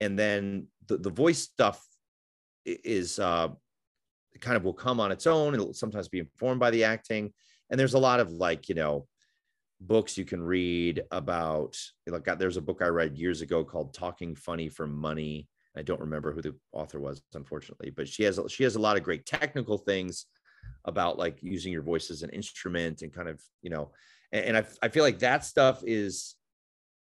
And 0.00 0.16
then 0.16 0.68
the, 0.86 0.98
the 0.98 1.10
voice 1.10 1.40
stuff 1.40 1.84
is 2.64 3.18
uh 3.18 3.48
kind 4.40 4.56
of 4.56 4.64
will 4.64 4.74
come 4.74 5.00
on 5.00 5.10
its 5.10 5.26
own. 5.26 5.54
It'll 5.54 5.72
sometimes 5.72 6.08
be 6.08 6.20
informed 6.20 6.60
by 6.60 6.70
the 6.70 6.84
acting. 6.84 7.32
And 7.70 7.80
there's 7.80 7.94
a 7.94 7.98
lot 7.98 8.20
of 8.20 8.30
like 8.30 8.68
you 8.68 8.74
know 8.76 9.06
books 9.80 10.18
you 10.18 10.24
can 10.24 10.42
read 10.42 11.02
about 11.12 11.76
like 12.08 12.24
there's 12.38 12.56
a 12.56 12.62
book 12.62 12.82
i 12.82 12.88
read 12.88 13.16
years 13.16 13.42
ago 13.42 13.62
called 13.62 13.94
talking 13.94 14.34
funny 14.34 14.68
for 14.68 14.86
money 14.86 15.48
i 15.76 15.82
don't 15.82 16.00
remember 16.00 16.32
who 16.32 16.42
the 16.42 16.54
author 16.72 16.98
was 16.98 17.22
unfortunately 17.34 17.90
but 17.90 18.08
she 18.08 18.24
has 18.24 18.40
she 18.48 18.64
has 18.64 18.74
a 18.74 18.80
lot 18.80 18.96
of 18.96 19.04
great 19.04 19.24
technical 19.24 19.78
things 19.78 20.26
about 20.84 21.16
like 21.16 21.38
using 21.42 21.72
your 21.72 21.82
voice 21.82 22.10
as 22.10 22.22
an 22.22 22.30
instrument 22.30 23.02
and 23.02 23.12
kind 23.12 23.28
of 23.28 23.40
you 23.62 23.70
know 23.70 23.90
and, 24.32 24.44
and 24.46 24.56
I, 24.56 24.64
I 24.82 24.88
feel 24.88 25.04
like 25.04 25.20
that 25.20 25.44
stuff 25.44 25.82
is 25.86 26.34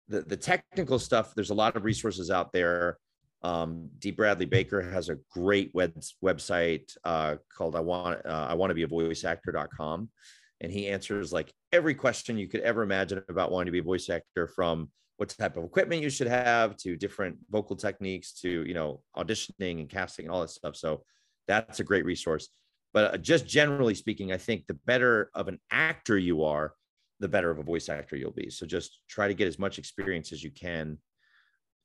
the 0.09 0.23
the 0.23 0.37
technical 0.37 0.99
stuff 0.99 1.35
there's 1.35 1.51
a 1.51 1.55
lot 1.55 1.77
of 1.77 1.85
resources 1.85 2.31
out 2.31 2.53
there 2.53 2.99
um, 3.43 3.89
D. 3.99 4.11
Bradley 4.11 4.45
Baker 4.45 4.83
has 4.83 5.09
a 5.09 5.17
great 5.31 5.71
web, 5.73 5.95
website 6.23 6.95
uh, 7.05 7.37
called 7.57 7.75
I 7.75 7.81
want 7.81 8.25
uh, 8.27 8.47
I 8.51 8.55
want 8.55 8.71
to 8.71 8.75
be 8.75 8.83
a 8.83 8.87
voice 8.87 9.25
actor.com 9.25 10.11
and 10.61 10.71
he 10.73 10.89
answers 10.89 11.33
like 11.33 11.53
every 11.73 11.95
question 11.95 12.39
you 12.39 12.49
could 12.49 12.61
ever 12.61 12.83
imagine 12.83 13.23
about 13.29 13.51
wanting 13.51 13.67
to 13.67 13.73
be 13.73 13.79
a 13.79 13.83
voice 13.83 14.09
actor 14.09 14.47
from 14.47 14.91
what 15.17 15.29
type 15.29 15.57
of 15.57 15.65
equipment 15.65 16.03
you 16.03 16.11
should 16.11 16.27
have 16.27 16.77
to 16.79 16.97
different 16.97 17.37
vocal 17.51 17.77
techniques 17.77 18.33
to 18.33 18.65
you 18.67 18.75
know 18.75 19.03
auditioning 19.17 19.81
and 19.81 19.89
casting 19.89 20.27
and 20.27 20.35
all 20.35 20.41
that 20.41 20.51
stuff. 20.51 20.77
So 20.77 21.03
that's 21.47 21.81
a 21.81 21.85
great 21.85 22.05
resource. 22.05 22.49
But 22.93 23.15
uh, 23.15 23.19
just 23.19 23.47
generally 23.47 23.95
speaking 23.95 24.33
i 24.33 24.37
think 24.37 24.67
the 24.67 24.79
better 24.87 25.31
of 25.35 25.47
an 25.49 25.61
actor 25.71 26.19
you 26.19 26.45
are 26.45 26.75
the 27.21 27.29
better 27.29 27.51
of 27.51 27.59
a 27.59 27.63
voice 27.63 27.89
actor 27.89 28.17
you'll 28.17 28.33
be. 28.33 28.49
So 28.49 28.65
just 28.67 29.01
try 29.09 29.29
to 29.29 29.35
get 29.35 29.47
as 29.47 29.59
much 29.59 29.79
experience 29.79 30.33
as 30.33 30.43
you 30.43 30.51
can. 30.51 30.99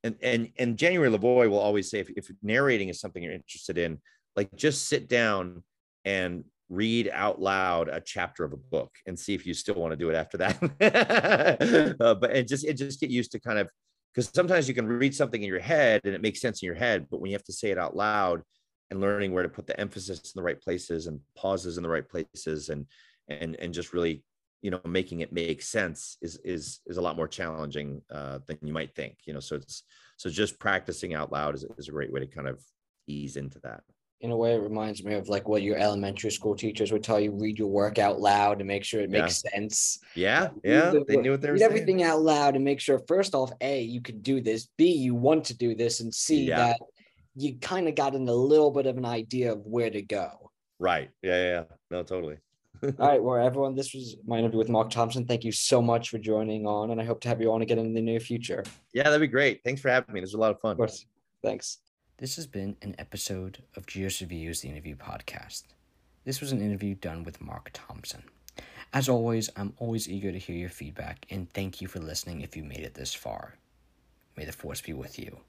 And 0.03 0.15
and 0.21 0.49
and 0.57 0.77
january 0.77 1.09
LaVoy 1.09 1.49
will 1.49 1.59
always 1.59 1.89
say 1.89 1.99
if, 1.99 2.09
if 2.11 2.29
narrating 2.41 2.89
is 2.89 2.99
something 2.99 3.21
you're 3.21 3.33
interested 3.33 3.77
in 3.77 3.99
like 4.35 4.53
just 4.55 4.87
sit 4.87 5.07
down 5.07 5.63
and 6.03 6.43
read 6.69 7.09
out 7.13 7.39
loud 7.39 7.89
a 7.89 7.99
chapter 7.99 8.43
of 8.43 8.53
a 8.53 8.57
book 8.57 8.91
and 9.05 9.17
see 9.17 9.33
if 9.33 9.45
you 9.45 9.53
still 9.53 9.75
want 9.75 9.91
to 9.91 9.97
do 9.97 10.09
it 10.09 10.15
after 10.15 10.37
that. 10.37 11.95
uh, 11.99 12.15
but 12.15 12.31
and 12.31 12.47
just 12.47 12.65
it 12.65 12.73
just 12.73 12.99
get 12.99 13.09
used 13.09 13.31
to 13.31 13.39
kind 13.39 13.59
of 13.59 13.69
because 14.13 14.31
sometimes 14.33 14.67
you 14.67 14.73
can 14.73 14.87
read 14.87 15.13
something 15.13 15.41
in 15.41 15.49
your 15.49 15.59
head 15.59 16.01
and 16.05 16.15
it 16.15 16.21
makes 16.21 16.39
sense 16.39 16.61
in 16.61 16.65
your 16.67 16.75
head, 16.75 17.07
but 17.11 17.19
when 17.19 17.29
you 17.29 17.35
have 17.35 17.43
to 17.43 17.53
say 17.53 17.71
it 17.71 17.77
out 17.77 17.95
loud 17.95 18.41
and 18.89 19.01
learning 19.01 19.33
where 19.33 19.43
to 19.43 19.49
put 19.49 19.67
the 19.67 19.79
emphasis 19.79 20.19
in 20.19 20.39
the 20.39 20.43
right 20.43 20.61
places 20.61 21.07
and 21.07 21.19
pauses 21.35 21.77
in 21.77 21.83
the 21.83 21.89
right 21.89 22.07
places 22.07 22.69
and 22.69 22.85
and 23.27 23.55
and 23.55 23.73
just 23.73 23.93
really 23.93 24.23
you 24.61 24.71
know 24.71 24.79
making 24.85 25.21
it 25.21 25.33
make 25.33 25.61
sense 25.61 26.17
is 26.21 26.37
is 26.43 26.79
is 26.85 26.97
a 26.97 27.01
lot 27.01 27.15
more 27.15 27.27
challenging 27.27 28.01
uh, 28.11 28.39
than 28.47 28.57
you 28.61 28.73
might 28.73 28.95
think 28.95 29.17
you 29.25 29.33
know 29.33 29.39
so 29.39 29.55
it's 29.55 29.83
so 30.17 30.29
just 30.29 30.59
practicing 30.59 31.13
out 31.13 31.31
loud 31.31 31.55
is, 31.55 31.65
is 31.77 31.87
a 31.87 31.91
great 31.91 32.11
way 32.11 32.19
to 32.19 32.27
kind 32.27 32.47
of 32.47 32.61
ease 33.07 33.37
into 33.37 33.59
that 33.59 33.81
in 34.21 34.31
a 34.31 34.37
way, 34.37 34.53
it 34.55 34.61
reminds 34.61 35.03
me 35.03 35.13
of 35.13 35.27
like 35.29 35.47
what 35.47 35.61
your 35.61 35.77
elementary 35.77 36.31
school 36.31 36.55
teachers 36.55 36.91
would 36.91 37.03
tell 37.03 37.19
you: 37.19 37.31
read 37.31 37.59
your 37.59 37.67
work 37.67 37.99
out 37.99 38.19
loud 38.19 38.59
and 38.59 38.67
make 38.67 38.83
sure 38.83 39.01
it 39.01 39.09
makes 39.09 39.41
sense. 39.41 39.99
Yeah, 40.15 40.49
yeah, 40.63 40.91
the 40.91 41.03
they 41.07 41.17
knew 41.17 41.31
what 41.31 41.41
they 41.41 41.49
were 41.49 41.53
read 41.53 41.59
saying. 41.59 41.71
everything 41.71 42.03
out 42.03 42.21
loud 42.21 42.55
and 42.55 42.63
make 42.63 42.79
sure 42.79 42.99
first 43.07 43.35
off, 43.35 43.51
a 43.61 43.81
you 43.81 44.01
can 44.01 44.21
do 44.21 44.41
this, 44.41 44.67
b 44.77 44.87
you 44.91 45.13
want 45.15 45.43
to 45.45 45.57
do 45.57 45.75
this, 45.75 45.99
and 45.99 46.13
c 46.13 46.45
Yeah. 46.45 46.57
that 46.57 46.79
you 47.35 47.55
kind 47.57 47.87
of 47.87 47.95
got 47.95 48.15
in 48.15 48.27
a 48.27 48.33
little 48.33 48.71
bit 48.71 48.85
of 48.85 48.97
an 48.97 49.05
idea 49.05 49.51
of 49.51 49.65
where 49.65 49.89
to 49.89 50.01
go. 50.01 50.51
Right. 50.79 51.09
Yeah, 51.21 51.35
yeah, 51.35 51.49
yeah. 51.49 51.63
No, 51.91 52.03
totally. 52.03 52.37
All 52.99 53.07
right, 53.07 53.21
well, 53.23 53.45
everyone, 53.45 53.75
this 53.75 53.93
was 53.93 54.17
my 54.25 54.37
interview 54.37 54.57
with 54.57 54.69
Marc 54.69 54.89
Thompson. 54.89 55.25
Thank 55.25 55.43
you 55.43 55.51
so 55.51 55.81
much 55.81 56.09
for 56.09 56.17
joining 56.17 56.65
on, 56.67 56.91
and 56.91 56.99
I 57.01 57.03
hope 57.05 57.21
to 57.21 57.27
have 57.29 57.41
you 57.41 57.51
on 57.53 57.61
again 57.61 57.79
in 57.79 57.93
the 57.93 58.01
near 58.01 58.19
future. 58.19 58.63
Yeah, 58.93 59.03
that'd 59.03 59.21
be 59.21 59.27
great. 59.27 59.61
Thanks 59.63 59.81
for 59.81 59.89
having 59.89 60.13
me. 60.13 60.19
This 60.21 60.29
was 60.29 60.33
a 60.35 60.39
lot 60.39 60.51
of 60.51 60.59
fun. 60.59 60.71
Of 60.71 60.77
course. 60.77 61.05
Thanks. 61.43 61.79
This 62.17 62.37
has 62.37 62.47
been 62.47 62.77
an 62.81 62.95
episode 62.97 63.63
of 63.75 63.85
Reviews, 64.21 64.61
the 64.61 64.69
interview 64.69 64.95
podcast. 64.95 65.63
This 66.23 66.39
was 66.39 66.53
an 66.53 66.61
interview 66.61 66.95
done 66.95 67.25
with 67.25 67.41
Marc 67.41 67.71
Thompson. 67.73 68.23
As 68.93 69.09
always, 69.09 69.49
I'm 69.57 69.73
always 69.79 70.07
eager 70.07 70.31
to 70.31 70.39
hear 70.39 70.55
your 70.55 70.69
feedback, 70.69 71.25
and 71.29 71.51
thank 71.51 71.81
you 71.81 71.89
for 71.89 71.99
listening 71.99 72.39
if 72.39 72.55
you 72.55 72.63
made 72.63 72.79
it 72.79 72.93
this 72.93 73.13
far. 73.13 73.55
May 74.37 74.45
the 74.45 74.53
force 74.53 74.79
be 74.79 74.93
with 74.93 75.19
you. 75.19 75.39